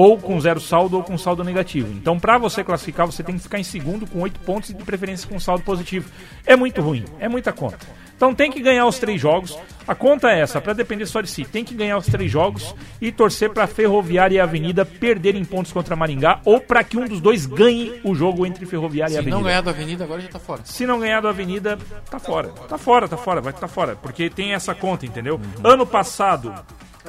Ou 0.00 0.16
com 0.16 0.40
zero 0.40 0.60
saldo 0.60 0.96
ou 0.96 1.02
com 1.02 1.18
saldo 1.18 1.42
negativo. 1.42 1.92
Então, 1.92 2.20
pra 2.20 2.38
você 2.38 2.62
classificar, 2.62 3.04
você 3.04 3.20
tem 3.24 3.36
que 3.36 3.42
ficar 3.42 3.58
em 3.58 3.64
segundo 3.64 4.06
com 4.06 4.20
oito 4.20 4.38
pontos 4.38 4.70
e 4.70 4.74
de 4.74 4.84
preferência 4.84 5.28
com 5.28 5.40
saldo 5.40 5.64
positivo. 5.64 6.08
É 6.46 6.54
muito 6.54 6.80
ruim, 6.80 7.04
é 7.18 7.28
muita 7.28 7.52
conta. 7.52 7.84
Então 8.16 8.32
tem 8.32 8.48
que 8.48 8.60
ganhar 8.60 8.86
os 8.86 8.96
três 8.96 9.20
jogos. 9.20 9.58
A 9.88 9.96
conta 9.96 10.30
é 10.30 10.40
essa, 10.40 10.60
pra 10.60 10.72
depender 10.72 11.04
só 11.04 11.20
de 11.20 11.28
si. 11.28 11.44
Tem 11.44 11.64
que 11.64 11.74
ganhar 11.74 11.98
os 11.98 12.06
três 12.06 12.30
jogos 12.30 12.76
e 13.00 13.10
torcer 13.10 13.50
pra 13.50 13.66
Ferroviária 13.66 14.36
e 14.36 14.40
Avenida 14.40 14.84
perderem 14.86 15.44
pontos 15.44 15.72
contra 15.72 15.96
Maringá 15.96 16.40
ou 16.44 16.60
pra 16.60 16.84
que 16.84 16.96
um 16.96 17.04
dos 17.06 17.20
dois 17.20 17.44
ganhe 17.44 18.00
o 18.04 18.14
jogo 18.14 18.46
entre 18.46 18.66
Ferroviária 18.66 19.10
e 19.10 19.14
Se 19.14 19.18
Avenida. 19.18 19.36
não 19.36 19.42
ganhar 19.42 19.62
da 19.62 19.72
Avenida, 19.72 20.04
agora 20.04 20.20
já 20.20 20.28
tá 20.28 20.38
fora. 20.38 20.60
Se 20.64 20.86
não 20.86 21.00
ganhar 21.00 21.20
do 21.20 21.26
Avenida, 21.28 21.76
tá 22.08 22.20
fora. 22.20 22.50
Tá 22.68 22.78
fora, 22.78 23.08
tá 23.08 23.16
fora, 23.16 23.40
vai 23.40 23.52
tá 23.52 23.66
fora. 23.66 23.96
Porque 23.96 24.30
tem 24.30 24.52
essa 24.52 24.76
conta, 24.76 25.06
entendeu? 25.06 25.40
Ano 25.64 25.84
passado, 25.84 26.54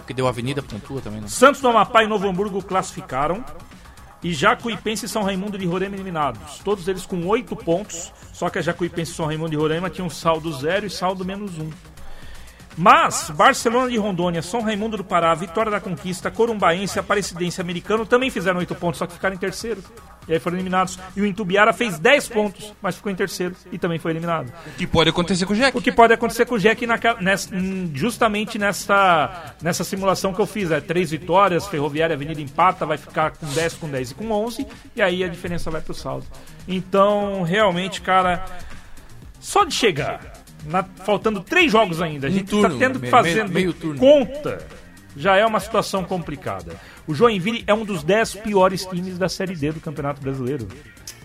porque 0.02 0.14
deu 0.14 0.28
Avenida, 0.28 0.62
pontua 0.62 1.02
também, 1.02 1.22
né? 1.22 1.28
Santos 1.28 1.62
do 1.62 1.68
Amapá 1.68 2.04
e 2.04 2.08
Novo 2.08 2.28
Hamburgo 2.28 2.62
classificaram. 2.62 3.44
E 4.22 4.34
Jacuipense 4.34 5.06
e 5.06 5.10
São 5.10 5.24
Raimundo 5.24 5.58
de 5.58 5.66
Roraima 5.66 5.96
eliminados. 5.96 6.60
Todos 6.60 6.88
eles 6.88 7.06
com 7.06 7.26
oito 7.28 7.56
pontos. 7.56 8.12
Só 8.34 8.50
que 8.50 8.60
a 8.60 8.62
Jacuipense 8.62 9.12
e 9.12 9.16
São 9.16 9.26
Raimundo 9.26 9.52
de 9.52 9.56
Roraima 9.56 9.90
tinham 9.90 10.10
saldo 10.10 10.52
zero 10.52 10.86
e 10.86 10.90
saldo 10.90 11.24
menos 11.24 11.58
um. 11.58 11.70
Mas 12.82 13.30
Barcelona 13.32 13.90
de 13.92 13.98
Rondônia, 13.98 14.42
São 14.42 14.62
Raimundo 14.62 14.96
do 14.96 15.04
Pará, 15.04 15.36
Vitória 15.36 15.70
da 15.70 15.82
Conquista, 15.82 16.32
Corumbaense, 16.32 16.98
Aparecidense 16.98 17.60
Americano 17.60 18.06
também 18.06 18.30
fizeram 18.30 18.60
oito 18.60 18.74
pontos, 18.74 19.00
só 19.00 19.06
que 19.06 19.12
ficaram 19.12 19.36
em 19.36 19.38
terceiro. 19.38 19.84
E 20.30 20.34
aí 20.34 20.40
foram 20.40 20.56
eliminados. 20.56 20.98
E 21.14 21.20
o 21.22 21.26
Intubiara 21.26 21.74
fez 21.74 22.00
10 22.00 22.30
pontos, 22.30 22.74
mas 22.82 22.96
ficou 22.96 23.12
em 23.12 23.16
terceiro 23.16 23.54
e 23.70 23.78
também 23.78 24.00
foi 24.00 24.12
eliminado. 24.12 24.50
O 24.66 24.72
que 24.78 24.88
pode 24.88 25.10
acontecer 25.10 25.46
com 25.46 25.52
o 25.52 25.56
Jack? 25.58 25.78
O 25.78 25.82
que 25.82 25.92
pode 25.92 26.14
acontecer 26.14 26.46
com 26.46 26.56
o 26.56 26.60
Jack 26.60 26.88
naquela- 26.88 27.20
nessa- 27.20 27.54
hum, 27.54 27.92
justamente 27.94 28.58
nessa, 28.58 29.54
nessa 29.62 29.84
simulação 29.84 30.32
que 30.34 30.40
eu 30.40 30.46
fiz. 30.46 30.72
É 30.72 30.80
três 30.80 31.12
vitórias, 31.12 31.68
Ferroviária 31.68 32.14
Avenida 32.16 32.40
empata, 32.40 32.86
vai 32.86 32.98
ficar 32.98 33.32
com 33.32 33.46
10, 33.48 33.74
com 33.74 33.90
10 33.90 34.12
e 34.12 34.16
com 34.16 34.32
11, 34.32 34.66
e 34.96 35.02
aí 35.02 35.22
a 35.22 35.28
diferença 35.28 35.70
vai 35.70 35.82
pro 35.82 35.94
saldo. 35.94 36.26
Então, 36.66 37.42
realmente, 37.44 38.00
cara, 38.00 38.46
só 39.40 39.66
de 39.66 39.74
chegar, 39.74 40.22
na- 40.66 40.84
faltando 40.84 41.42
três 41.42 41.72
jogos 41.72 42.02
ainda, 42.02 42.28
a 42.28 42.30
gente 42.30 42.50
turno, 42.50 42.70
tá 42.70 42.76
tendo 42.78 43.00
que 43.00 43.08
fazer 43.08 43.48
meio- 43.48 43.76
meio 43.82 43.98
conta 43.98 44.66
já 45.16 45.36
é 45.36 45.46
uma 45.46 45.60
situação 45.60 46.04
complicada. 46.04 46.76
O 47.08 47.14
Joinville 47.14 47.64
é 47.68 47.74
um 47.74 47.84
dos 47.84 48.04
10 48.04 48.36
piores 48.36 48.86
times 48.86 49.18
da 49.18 49.28
Série 49.28 49.56
D 49.56 49.72
do 49.72 49.80
Campeonato 49.80 50.22
Brasileiro. 50.22 50.68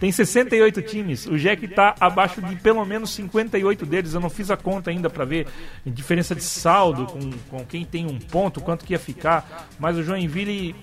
Tem 0.01 0.11
68 0.11 0.83
times, 0.83 1.27
o 1.27 1.39
Jack 1.39 1.65
está 1.67 1.95
abaixo 2.01 2.43
de 2.43 2.57
pelo 2.57 2.85
menos 2.85 3.11
58 3.15 3.87
deles. 3.87 4.13
Eu 4.15 4.21
não 4.21 4.29
fiz 4.31 4.51
a 4.51 4.57
conta 4.57 4.91
ainda 4.91 5.09
para 5.09 5.25
ver 5.25 5.47
diferença 5.87 6.35
de 6.35 6.43
saldo 6.43 7.07
com, 7.07 7.31
com 7.49 7.65
quem 7.65 7.85
tem 7.85 8.07
um 8.07 8.19
ponto, 8.19 8.61
quanto 8.61 8.85
que 8.85 8.93
ia 8.95 8.99
ficar. 8.99 9.69
Mas 9.79 9.97
o 9.97 10.03
Joinville, 10.03 10.75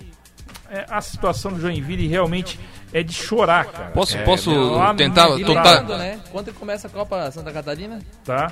é, 0.72 0.86
a 0.90 1.02
situação 1.02 1.52
do 1.52 1.60
Joinville 1.60 2.08
realmente 2.08 2.60
é 2.94 3.04
de 3.04 3.14
chorar, 3.14 3.66
cara. 3.66 3.92
Posso, 3.92 4.18
É, 4.18 4.24
posso 4.24 4.50
tentar, 4.96 5.30
E 5.40 5.44
tentar, 5.44 5.64
lembrando, 5.82 5.98
né? 5.98 6.20
Quando 6.32 6.54
começa 6.54 6.88
a 6.88 6.90
Copa 6.90 7.30
Santa 7.32 7.52
Catarina? 7.52 8.00
Tá? 8.26 8.52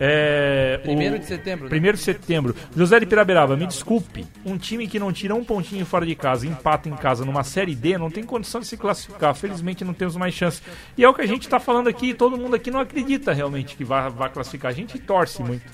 É, 0.00 0.78
Primeiro 0.84 1.16
o- 1.16 1.18
de 1.18 1.26
setembro, 1.26 1.64
né? 1.64 1.70
Primeiro 1.70 1.96
de 1.96 2.02
setembro. 2.04 2.54
José 2.76 3.00
de 3.00 3.06
Piraberaba, 3.06 3.56
me 3.56 3.66
desculpe. 3.66 4.24
Um 4.44 4.56
time 4.56 4.86
que 4.86 4.98
não 4.98 5.12
tira 5.12 5.34
um 5.34 5.44
pontinho 5.44 5.84
fora 5.84 6.06
de 6.06 6.14
casa 6.14 6.46
e 6.46 6.48
empata 6.48 6.88
em 6.88 6.94
casa 6.94 7.24
numa 7.24 7.42
Série 7.42 7.74
D 7.74 7.98
não 7.98 8.08
tem 8.10 8.22
condição 8.22 8.60
de 8.60 8.66
se 8.68 8.76
classificar. 8.76 9.34
Felizmente 9.34 9.84
não 9.84 9.92
temos 9.92 10.14
mais 10.16 10.34
chance. 10.34 10.62
E 10.96 11.02
é 11.02 11.08
o 11.08 11.12
que 11.14 11.22
a 11.22 11.26
gente 11.26 11.42
está 11.42 11.58
falando 11.58 11.88
aqui. 11.88 12.14
Todo 12.14 12.36
mundo 12.38 12.54
aqui 12.54 12.70
não 12.70 12.78
acredita 12.80 13.32
realmente 13.32 13.74
que 13.76 13.82
vai, 13.84 14.08
vai 14.08 14.30
classificar. 14.30 14.70
A 14.70 14.74
gente 14.74 14.98
torce 15.00 15.42
muito. 15.42 15.64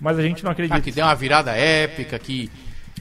Mas 0.00 0.18
a 0.18 0.22
gente 0.22 0.44
não 0.44 0.50
acredita. 0.50 0.76
Ah, 0.76 0.80
que 0.80 0.92
deu 0.92 1.06
uma 1.06 1.14
virada 1.14 1.52
épica, 1.52 2.18
que 2.18 2.50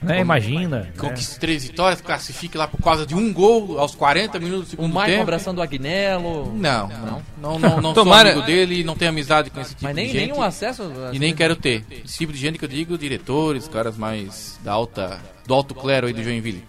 né? 0.01 0.19
Imagina. 0.21 0.79
né? 0.81 0.89
conquiste 0.97 1.39
três 1.39 1.63
vitórias, 1.63 2.01
classifique 2.01 2.57
lá 2.57 2.67
por 2.67 2.81
causa 2.81 3.05
de 3.05 3.13
um 3.13 3.31
gol 3.31 3.79
aos 3.79 3.93
40 3.95 4.39
minutos 4.39 4.61
do 4.63 4.67
O 4.67 4.69
segundo 4.71 4.93
Maicon 4.93 5.11
tempo. 5.11 5.21
abraçando 5.23 5.57
o 5.59 5.61
Agnello. 5.61 6.53
Não, 6.55 6.87
não, 6.87 7.21
não, 7.41 7.59
não, 7.59 7.81
não 7.81 7.93
Tomara- 7.95 8.33
sou 8.33 8.41
amigo 8.41 8.45
dele, 8.45 8.83
não 8.83 8.95
tenho 8.95 9.09
amizade 9.11 9.49
com 9.49 9.61
esse 9.61 9.71
tipo 9.71 9.83
Mas 9.83 9.95
nem, 9.95 10.07
de 10.07 10.13
gente. 10.13 10.31
nem 10.31 10.39
um 10.39 10.41
acesso. 10.41 10.91
E 11.13 11.19
nem 11.19 11.35
quero 11.35 11.55
ter. 11.55 11.83
Esse 12.03 12.17
tipo 12.17 12.33
de 12.33 12.39
gente 12.39 12.57
que 12.57 12.65
eu 12.65 12.69
digo, 12.69 12.97
diretores, 12.97 13.67
caras 13.67 13.97
mais 13.97 14.59
da 14.63 14.71
alta, 14.73 15.19
do 15.45 15.53
alto 15.53 15.75
clero 15.75 16.07
aí 16.07 16.13
do 16.13 16.23
Joinville. 16.23 16.63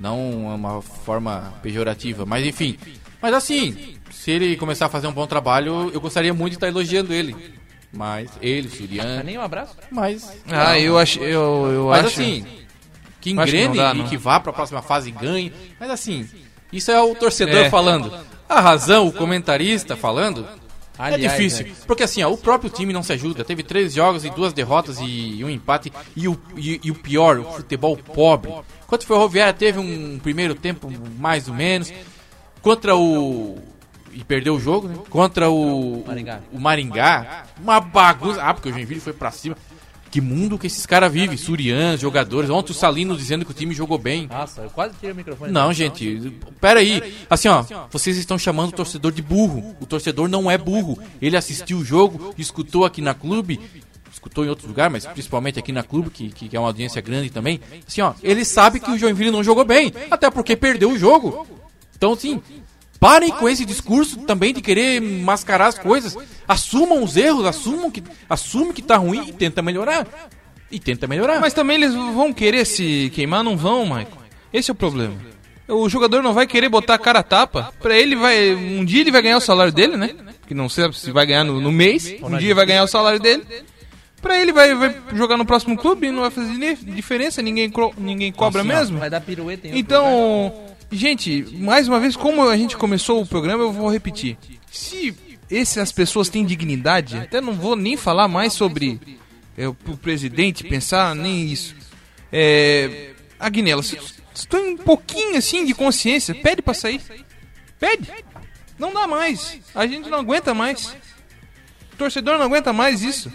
Não 0.00 0.48
é 0.50 0.54
uma 0.54 0.80
forma 0.80 1.52
pejorativa, 1.62 2.24
mas 2.24 2.46
enfim. 2.46 2.78
Mas 3.20 3.34
assim, 3.34 3.96
se 4.12 4.30
ele 4.30 4.56
começar 4.56 4.86
a 4.86 4.88
fazer 4.88 5.08
um 5.08 5.12
bom 5.12 5.26
trabalho, 5.26 5.90
eu 5.92 6.00
gostaria 6.00 6.32
muito 6.32 6.52
de 6.52 6.56
estar 6.56 6.68
elogiando 6.68 7.12
ele. 7.12 7.34
Mas 7.92 8.30
ele, 8.42 8.68
o 8.68 8.70
Mas 8.70 8.78
Siriano, 8.78 9.24
nem 9.24 9.38
um 9.38 9.40
abraço. 9.40 9.74
mas... 9.90 10.36
Ah, 10.48 10.78
eu 10.78 10.98
acho, 10.98 11.18
eu, 11.20 11.66
eu 11.72 11.86
Mas 11.88 11.98
acho. 12.06 12.20
assim, 12.20 12.44
que 13.30 13.36
que 13.36 13.42
engrene 13.42 13.76
não 13.76 13.84
dá, 13.84 13.94
e 13.94 14.02
que 14.04 14.16
vá 14.16 14.38
pra 14.40 14.52
próxima 14.52 14.82
fase 14.82 15.08
e 15.08 15.12
ganhe. 15.12 15.52
Mas 15.78 15.90
assim, 15.90 16.28
isso 16.72 16.90
é 16.90 17.00
o 17.00 17.14
torcedor 17.14 17.64
É. 17.66 17.70
falando. 17.70 18.12
A 18.48 18.60
razão, 18.60 19.06
o 19.06 19.12
comentarista 19.12 19.94
falando, 19.96 20.46
Aliás, 20.98 21.22
é 21.22 21.28
difícil. 21.28 21.66
né? 21.66 21.72
Porque 21.86 22.02
assim, 22.02 22.22
ó, 22.22 22.30
o 22.32 22.36
próprio 22.38 22.70
time 22.70 22.92
não 22.92 23.02
se 23.02 23.12
ajuda. 23.12 23.44
Teve 23.44 23.62
três 23.62 23.92
jogos 23.94 24.24
e 24.24 24.30
duas 24.30 24.52
derrotas 24.52 24.98
e 25.00 25.42
um 25.44 25.50
empate. 25.50 25.92
E 26.16 26.26
o, 26.26 26.40
e, 26.56 26.80
e 26.82 26.90
o 26.90 26.94
pior, 26.94 27.38
o 27.38 27.44
futebol 27.44 27.96
pobre. 27.96 28.50
Enquanto 28.84 29.02
o 29.02 29.06
Ferroviária 29.06 29.52
teve 29.52 29.78
um 29.78 30.18
primeiro 30.18 30.54
tempo 30.54 30.90
mais 31.18 31.46
ou 31.46 31.54
menos. 31.54 31.92
Contra 32.62 32.96
o. 32.96 33.58
E 34.12 34.24
perdeu 34.24 34.54
o 34.56 34.60
jogo, 34.60 34.88
né? 34.88 34.96
Contra 35.10 35.48
o. 35.50 36.02
Maringá. 36.06 36.40
O 36.52 36.58
Maringá. 36.58 37.44
Uma 37.62 37.78
bagunça. 37.80 38.42
Ah, 38.42 38.52
porque 38.52 38.68
o 38.68 38.72
Joinville 38.72 39.00
foi 39.00 39.12
pra 39.12 39.30
cima. 39.30 39.56
Que 40.10 40.20
mundo 40.20 40.58
que 40.58 40.66
esses 40.66 40.86
caras 40.86 41.12
vivem. 41.12 41.36
Surian, 41.36 41.96
jogadores. 41.96 42.50
Ontem 42.50 42.72
o 42.72 42.74
Salino 42.74 43.16
dizendo 43.16 43.44
que 43.44 43.50
o 43.50 43.54
time 43.54 43.74
jogou 43.74 43.98
bem. 43.98 44.26
Nossa, 44.26 44.62
eu 44.62 44.70
quase 44.70 44.94
tirei 44.94 45.12
o 45.12 45.16
microfone. 45.16 45.52
Não, 45.52 45.72
gente, 45.72 46.32
pera 46.60 46.80
aí. 46.80 47.14
Assim, 47.28 47.48
ó, 47.48 47.64
vocês 47.90 48.16
estão 48.16 48.38
chamando 48.38 48.70
o 48.70 48.76
torcedor 48.76 49.12
de 49.12 49.22
burro. 49.22 49.76
O 49.80 49.86
torcedor 49.86 50.28
não 50.28 50.50
é 50.50 50.56
burro. 50.56 50.98
Ele 51.20 51.36
assistiu 51.36 51.78
o 51.78 51.84
jogo, 51.84 52.34
escutou 52.38 52.84
aqui 52.84 53.02
na 53.02 53.14
clube, 53.14 53.60
escutou 54.12 54.44
em 54.44 54.48
outro 54.48 54.66
lugar, 54.66 54.90
mas 54.90 55.06
principalmente 55.06 55.58
aqui 55.58 55.72
na 55.72 55.82
clube, 55.82 56.10
que, 56.10 56.30
que 56.30 56.56
é 56.56 56.60
uma 56.60 56.68
audiência 56.68 57.00
grande 57.00 57.30
também. 57.30 57.60
Assim, 57.86 58.00
ó, 58.00 58.14
ele 58.22 58.44
sabe 58.44 58.80
que 58.80 58.90
o 58.90 58.98
Joinville 58.98 59.30
não 59.30 59.44
jogou 59.44 59.64
bem, 59.64 59.92
até 60.10 60.30
porque 60.30 60.56
perdeu 60.56 60.90
o 60.90 60.98
jogo. 60.98 61.46
Então, 61.96 62.12
assim, 62.12 62.40
parem 62.98 63.30
com 63.30 63.48
esse 63.48 63.64
discurso 63.64 64.18
também 64.20 64.52
de 64.52 64.60
querer 64.60 65.00
mascarar 65.00 65.68
as 65.68 65.78
coisas. 65.78 66.16
Assumam 66.46 67.02
os 67.02 67.16
erros, 67.16 67.46
assumam 67.46 67.90
que, 67.90 68.02
assumam 68.28 68.72
que 68.72 68.82
tá 68.82 68.96
ruim 68.96 69.28
e 69.28 69.32
tenta 69.32 69.62
melhorar. 69.62 70.06
E 70.70 70.78
tenta 70.78 71.06
melhorar. 71.06 71.40
Mas 71.40 71.54
também 71.54 71.76
eles 71.76 71.94
vão 71.94 72.32
querer 72.32 72.66
se 72.66 73.10
queimar, 73.14 73.42
não 73.42 73.56
vão, 73.56 73.84
Michael. 73.84 74.08
Esse 74.52 74.70
é 74.70 74.72
o 74.72 74.74
problema. 74.74 75.14
O 75.66 75.88
jogador 75.88 76.22
não 76.22 76.32
vai 76.32 76.46
querer 76.46 76.68
botar 76.68 76.94
a 76.94 76.98
cara 76.98 77.18
a 77.18 77.22
tapa. 77.22 77.72
Pra 77.80 77.96
ele 77.96 78.16
vai. 78.16 78.54
Um 78.54 78.84
dia 78.84 79.02
ele 79.02 79.10
vai 79.10 79.22
ganhar 79.22 79.36
o 79.36 79.40
salário 79.40 79.72
dele, 79.72 79.96
né? 79.96 80.10
Que 80.46 80.54
não 80.54 80.68
sei 80.68 80.90
se 80.92 81.10
vai 81.12 81.26
ganhar 81.26 81.44
no, 81.44 81.60
no 81.60 81.70
mês. 81.70 82.14
Um 82.22 82.36
dia 82.38 82.54
vai 82.54 82.64
ganhar 82.64 82.82
o 82.84 82.88
salário 82.88 83.20
dele. 83.20 83.44
Pra 84.20 84.40
ele 84.40 84.52
vai, 84.52 84.74
vai 84.74 84.96
jogar 85.14 85.36
no 85.36 85.44
próximo 85.44 85.76
clube, 85.76 86.10
não 86.10 86.22
vai 86.22 86.30
fazer 86.30 86.76
diferença, 86.82 87.40
ninguém, 87.40 87.72
ninguém 87.96 88.32
cobra 88.32 88.64
mesmo. 88.64 88.98
Vai 88.98 89.10
dar 89.10 89.20
pirueta 89.20 89.68
em. 89.68 89.78
Então, 89.78 90.52
gente, 90.90 91.46
mais 91.56 91.88
uma 91.88 92.00
vez, 92.00 92.16
como 92.16 92.48
a 92.48 92.56
gente 92.56 92.76
começou 92.76 93.20
o 93.20 93.26
programa, 93.26 93.62
eu 93.62 93.72
vou 93.72 93.90
repetir. 93.90 94.36
Se 94.70 95.16
essas 95.50 95.92
pessoas 95.92 96.28
têm 96.28 96.44
dignidade, 96.44 97.16
até 97.16 97.40
não 97.40 97.52
vou 97.52 97.74
nem 97.74 97.96
falar 97.96 98.28
mais 98.28 98.52
sobre 98.52 99.00
é, 99.56 99.66
o 99.66 99.74
presidente 99.74 100.64
pensar, 100.64 101.14
nem 101.14 101.46
isso. 101.46 101.74
É, 102.32 103.12
Agnella, 103.38 103.82
se 103.82 103.96
se 104.38 104.46
tem 104.46 104.74
um 104.74 104.76
pouquinho 104.76 105.36
assim 105.36 105.64
de 105.64 105.74
consciência, 105.74 106.32
pede 106.32 106.62
pra 106.62 106.72
sair. 106.72 107.02
Pede. 107.76 108.08
Não 108.78 108.92
dá 108.92 109.04
mais. 109.04 109.58
A 109.74 109.84
gente 109.84 110.08
não 110.08 110.18
aguenta 110.18 110.54
mais. 110.54 110.94
O 111.92 111.96
torcedor 111.98 112.38
não 112.38 112.46
aguenta 112.46 112.72
mais 112.72 113.02
isso. 113.02 113.32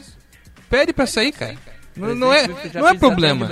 Pede 0.69 0.93
pra 0.93 1.05
sair, 1.05 1.33
cara. 1.33 1.57
Não, 1.95 2.15
não 2.15 2.33
é, 2.33 2.47
não 2.47 2.87
é 2.87 2.93
problema. 2.97 3.47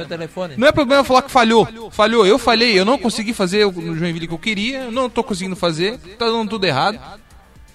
Não 0.58 0.68
é 0.68 0.72
problema 0.72 1.04
falar 1.04 1.22
que 1.22 1.32
falhou. 1.32 1.92
Falhou, 1.92 2.26
eu 2.26 2.38
falhei, 2.40 2.78
eu 2.80 2.84
não 2.86 2.98
consegui 2.98 3.34
fazer 3.34 3.66
o 3.66 3.72
no 3.72 3.96
Joinville 3.96 4.28
que 4.28 4.34
eu 4.34 4.40
queria, 4.40 4.84
eu 4.86 4.92
não 4.92 5.10
tô 5.10 5.24
conseguindo 5.24 5.56
fazer, 5.56 5.98
tá 6.18 6.26
dando 6.26 6.50
tudo 6.50 6.66
errado. 6.66 7.00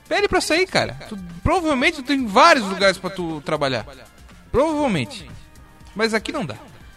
Pede 0.08 0.28
pra 0.28 0.40
sair, 0.40 0.66
cara. 0.66 0.96
Tu- 1.08 1.18
provavelmente 1.42 1.96
tu 1.96 2.02
tem 2.02 2.26
vários 2.26 2.64
lugares 2.66 2.96
pra 2.98 3.10
tu 3.10 3.40
trabalhar. 3.44 3.84
Provavelmente. 4.52 5.28
Mas 5.94 6.14
aqui 6.14 6.30
não 6.32 6.44
dá. 6.44 6.54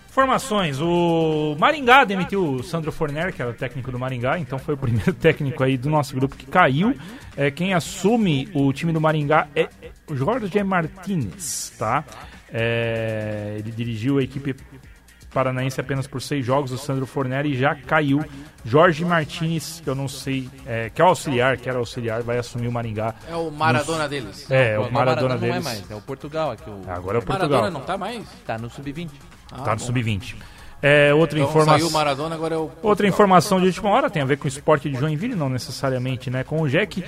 Informações. 0.10 0.80
O 0.82 1.56
Maringá 1.60 2.04
demitiu 2.04 2.44
o 2.44 2.64
Sandro 2.64 2.92
Forner, 2.92 3.34
que 3.34 3.42
era 3.42 3.52
o 3.52 3.54
técnico 3.54 3.92
do 3.92 3.98
Maringá, 4.00 4.38
então 4.40 4.60
foi 4.60 4.74
o 4.74 4.78
primeiro 4.78 5.14
técnico 5.14 5.64
aí 5.64 5.78
do 5.78 5.90
nosso 5.90 6.14
grupo 6.16 6.36
que 6.36 6.46
caiu. 6.46 6.96
É, 7.38 7.50
quem 7.50 7.74
assume 7.74 8.50
o 8.54 8.72
time 8.74 8.92
do 8.92 9.00
Maringá 9.00 9.48
é 9.56 9.70
o 10.08 10.16
Jorge 10.16 10.64
Martinez, 10.64 11.72
tá? 11.78 12.04
É, 12.54 13.56
ele 13.58 13.72
dirigiu 13.72 14.18
a 14.18 14.24
equipe 14.24 14.56
paranaense 15.34 15.80
apenas 15.80 16.08
por 16.08 16.22
seis 16.22 16.44
jogos, 16.46 16.72
o 16.72 16.78
Sandro 16.78 17.06
Forner, 17.06 17.46
e 17.46 17.56
já 17.56 17.76
caiu. 17.76 18.24
Jorge 18.66 19.06
Martinez, 19.06 19.80
que 19.84 19.90
eu 19.90 19.96
não 19.96 20.08
sei, 20.08 20.50
é, 20.66 20.90
que 20.90 21.02
é 21.02 21.06
o 21.06 21.08
auxiliar, 21.08 21.58
que 21.58 21.70
era 21.70 21.78
auxiliar, 21.78 22.24
vai 22.24 22.38
assumir 22.38 22.68
o 22.68 22.72
Maringá. 22.72 23.14
É 23.30 23.36
o 23.36 23.50
Maradona 23.52 24.08
deles. 24.10 24.50
É, 24.50 24.76
Pô, 24.76 24.82
o 24.82 24.86
agora 24.86 24.94
Maradona 24.94 25.36
não 25.36 25.44
é 25.44 25.52
deles. 25.52 25.64
mais, 25.64 25.92
é 25.92 25.96
o 25.96 26.02
Portugal 26.02 26.52
aqui. 26.52 26.70
O... 26.70 26.82
Agora 26.88 27.20
é 27.20 27.22
o 27.22 27.28
Maradona 27.28 27.62
Portugal. 27.62 27.72
não 27.72 27.82
tá 27.82 27.98
mais? 27.98 28.26
Tá 28.46 28.58
no 28.58 28.70
sub-20. 28.70 29.10
Tá 29.64 29.74
no 29.76 29.80
sub-20. 29.80 30.36
É, 30.82 31.14
outra 31.14 31.38
Então 31.38 31.50
informação. 31.50 31.90
Maradona, 31.92 32.36
agora 32.36 32.56
é 32.56 32.58
o... 32.58 32.72
Outra 32.82 33.06
informação 33.08 33.60
de 33.60 33.68
última 33.68 33.90
hora 33.90 34.10
tem 34.10 34.22
a 34.22 34.26
ver 34.26 34.38
com 34.38 34.46
o 34.46 34.48
esporte 34.48 34.90
de 34.90 34.98
Joinville, 34.98 35.36
não 35.36 35.50
necessariamente, 35.50 36.30
né? 36.30 36.44
Com 36.44 36.62
o 36.62 36.70
Jack. 36.70 37.04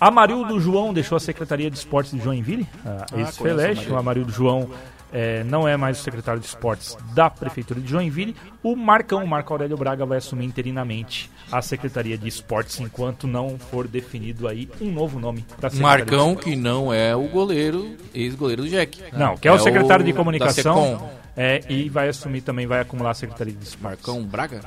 Amarildo 0.00 0.58
João 0.58 0.94
deixou 0.94 1.16
a 1.16 1.20
Secretaria 1.20 1.70
de 1.70 1.76
Esportes 1.76 2.12
de 2.12 2.20
Joinville, 2.20 2.66
a 2.84 3.18
ex-Feleste. 3.18 3.90
O 3.90 3.96
Amarildo 3.96 4.32
João 4.32 4.70
eh, 5.12 5.42
não 5.44 5.66
é 5.66 5.76
mais 5.76 5.98
o 5.98 6.02
secretário 6.02 6.40
de 6.40 6.46
esportes 6.46 6.96
da 7.14 7.28
Prefeitura 7.28 7.80
de 7.80 7.88
Joinville. 7.88 8.34
O 8.62 8.76
Marcão, 8.76 9.24
o 9.24 9.28
Marco 9.28 9.52
Aurélio 9.52 9.76
Braga, 9.76 10.06
vai 10.06 10.18
assumir 10.18 10.46
interinamente 10.46 11.30
a 11.50 11.60
Secretaria 11.60 12.16
de 12.16 12.28
Esportes 12.28 12.78
enquanto 12.80 13.26
não 13.26 13.58
for 13.58 13.88
definido 13.88 14.46
aí 14.46 14.70
um 14.80 14.90
novo 14.90 15.18
nome 15.18 15.44
da 15.60 15.68
Secretaria 15.68 16.04
de 16.04 16.12
Marcão, 16.12 16.36
que 16.36 16.54
não 16.54 16.92
é 16.92 17.14
o 17.14 17.28
goleiro, 17.28 17.96
ex-goleiro 18.14 18.62
do 18.62 18.68
Jack. 18.68 19.02
Não, 19.12 19.36
que 19.36 19.48
é 19.48 19.52
o 19.52 19.58
secretário 19.58 20.04
de 20.04 20.12
da 20.12 20.16
comunicação. 20.18 21.10
É, 21.36 21.60
e 21.68 21.88
vai 21.88 22.08
assumir 22.08 22.40
também, 22.42 22.66
vai 22.66 22.80
acumular 22.80 23.10
a 23.10 23.14
Secretaria 23.14 23.54
de 23.54 23.64
Esportes. 23.64 24.06
Marcão 24.06 24.24
Braga? 24.24 24.60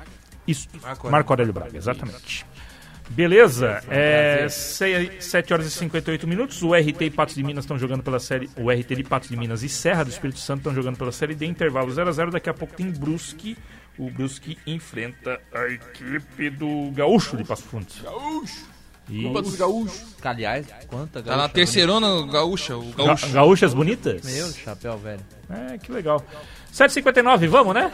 Isso, 0.46 0.68
Marco 1.10 1.32
Aurélio 1.32 1.54
Braga, 1.54 1.78
exatamente. 1.78 2.46
Beleza, 3.10 3.84
é 3.89 4.47
7 4.49 5.54
horas 5.54 5.68
e 5.68 5.72
58 5.72 6.28
minutos. 6.28 6.64
O 6.64 6.74
RT 6.74 7.01
e 7.01 7.10
Patos 7.10 7.36
de 7.36 7.43
Minas 7.43 7.64
estão 7.66 7.78
jogando 7.78 8.01
pela 8.01 8.20
série. 8.20 8.49
O 8.58 8.72
RT 8.72 8.95
de 8.95 9.04
Patos 9.04 9.30
de 9.30 9.38
Minas 9.38 9.62
e 9.62 9.70
Serra 9.70 10.04
do 10.04 10.10
Espírito 10.10 10.39
Santo 10.39 10.60
estão 10.60 10.74
jogando 10.74 10.97
pela 10.97 11.12
série 11.12 11.36
D. 11.36 11.45
Intervalo 11.45 11.91
0x0. 11.91 12.32
Daqui 12.32 12.49
a 12.49 12.54
pouco 12.54 12.74
tem 12.74 12.89
Brusque. 12.89 13.58
O 13.97 14.10
Brusque 14.10 14.58
enfrenta 14.66 15.39
a 15.54 15.68
equipe 15.68 16.49
do 16.49 16.89
Gaúcho 16.91 17.38
de 17.38 17.43
Passo 17.43 17.64
Fundo. 17.64 17.86
Gaúcho! 18.04 18.74
Culpa 19.06 19.41
dos 19.41 19.56
gaúchos. 19.58 20.01
Aliás, 20.24 20.66
quanta 20.88 21.22
Tá 21.22 21.32
na 21.32 21.38
gaúcha, 21.39 21.54
terceirona 21.54 22.26
gaúcha, 22.26 22.78
o 22.78 22.89
Ga 22.93 23.04
gaúcho. 23.04 23.30
gaúchas 23.32 23.74
bonitas? 23.74 24.22
Meu 24.24 24.47
chapéu, 24.54 24.97
velho. 24.97 25.20
É, 25.49 25.78
que 25.78 25.91
legal. 25.91 26.24
7h59, 26.74 27.47
vamos, 27.47 27.76
né? 27.76 27.91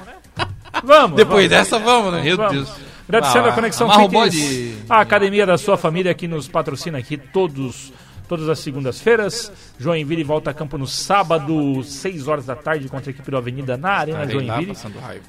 Vamos! 0.84 1.18
Depois 1.18 1.50
vamos. 1.50 1.50
dessa, 1.50 1.80
vamos, 1.80 2.14
né? 2.14 2.22
Meu 2.22 2.38
Vamos. 2.38 2.54
Deus. 2.54 2.70
Agradecendo 3.10 3.48
Ah, 3.48 3.50
a 3.50 3.54
Conexão 3.54 3.88
o 3.88 3.92
Fitness, 3.92 4.86
a 4.88 5.02
academia 5.02 5.46
da 5.46 5.58
sua 5.58 5.76
família 5.76 6.14
que 6.14 6.28
nos 6.28 6.48
patrocina 6.48 7.00
aqui 7.00 7.18
todos 7.18 7.92
todas 8.28 8.48
as 8.48 8.60
segundas-feiras. 8.60 9.52
Joinville 9.80 10.24
volta 10.24 10.52
a 10.52 10.54
campo 10.54 10.78
no 10.78 10.86
sábado, 10.86 11.84
6 11.84 12.28
horas 12.28 12.46
da 12.46 12.56
tarde, 12.56 12.88
contra 12.88 13.10
a 13.10 13.12
equipe 13.12 13.32
do 13.32 13.36
Avenida 13.36 13.76
na 13.76 13.90
Arena 13.90 14.24
Estarei 14.24 14.48
Joinville. 14.48 14.78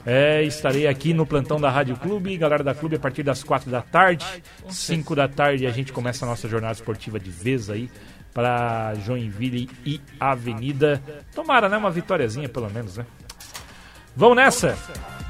É, 0.05 0.43
estarei 0.43 0.87
aqui 0.87 1.15
no 1.15 1.25
plantão 1.25 1.59
da 1.59 1.71
Rádio 1.71 1.97
Clube, 1.97 2.37
galera 2.37 2.63
da 2.63 2.75
Clube, 2.75 2.97
a 2.97 2.99
partir 2.99 3.23
das 3.23 3.43
4 3.43 3.71
da 3.71 3.81
tarde. 3.81 4.27
5 4.69 5.17
da 5.17 5.27
tarde 5.27 5.67
a 5.67 5.71
gente 5.71 5.93
começa 5.95 6.27
a 6.27 6.29
nossa 6.29 6.47
jornada 6.47 6.75
esportiva 6.75 7.19
de 7.19 7.31
vez 7.31 7.71
aí 7.71 7.91
para 8.35 8.93
Joinville 9.07 9.71
e 9.87 9.99
Avenida. 10.21 11.03
Tomara, 11.35 11.71
né? 11.71 11.79
Uma 11.79 11.91
vitóriazinha 11.91 12.51
pelo 12.51 12.69
menos, 12.69 12.99
né? 12.99 13.07
Vamos 14.15 14.37
nessa! 14.37 14.77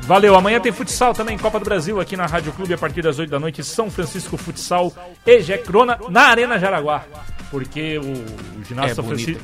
Valeu, 0.03 0.35
amanhã 0.35 0.59
tem 0.61 0.73
futsal 0.73 1.15
também, 1.15 1.39
Copa 1.39 1.59
do 1.59 1.65
Brasil 1.65 2.01
aqui 2.01 2.17
na 2.17 2.27
Rádio 2.27 2.53
Clube 2.53 2.75
a 2.75 2.79
partir 2.79 3.03
das 3.03 3.19
8 3.19 3.31
da 3.31 3.39
noite, 3.39 3.63
São 3.63 3.91
Francisco 3.91 4.37
Futsal 4.37 4.93
e 5.25 5.59
Crona 5.59 5.99
na 6.09 6.23
Arena 6.23 6.59
Jaraguá. 6.59 7.05
Porque 7.51 7.99
o, 7.99 8.03
o 8.61 8.65
ginásio 8.65 8.93
É 8.93 8.95
São 8.95 9.05
Francisco. 9.05 9.43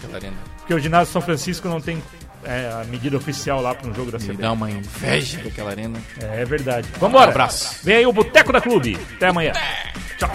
Porque 0.58 0.74
o 0.74 0.78
ginásio 0.78 1.12
São 1.12 1.22
Francisco 1.22 1.68
não 1.68 1.80
tem 1.80 2.02
é, 2.44 2.70
a 2.80 2.84
medida 2.84 3.16
oficial 3.16 3.60
lá 3.60 3.74
para 3.74 3.90
um 3.90 3.94
jogo 3.94 4.10
da 4.10 4.18
Me 4.18 4.24
CBF. 4.24 4.42
dá 4.42 4.52
uma 4.52 4.70
inveja 4.70 5.38
daquela 5.42 5.70
arena. 5.70 5.98
É 6.20 6.44
verdade. 6.44 6.88
Vambora. 6.98 7.26
Um 7.26 7.30
abraço. 7.30 7.84
Vem 7.84 7.96
aí 7.96 8.06
o 8.06 8.12
Boteco 8.12 8.52
da 8.52 8.60
Clube. 8.60 8.96
Até 9.16 9.28
amanhã. 9.28 9.52
Tchau. 10.18 10.30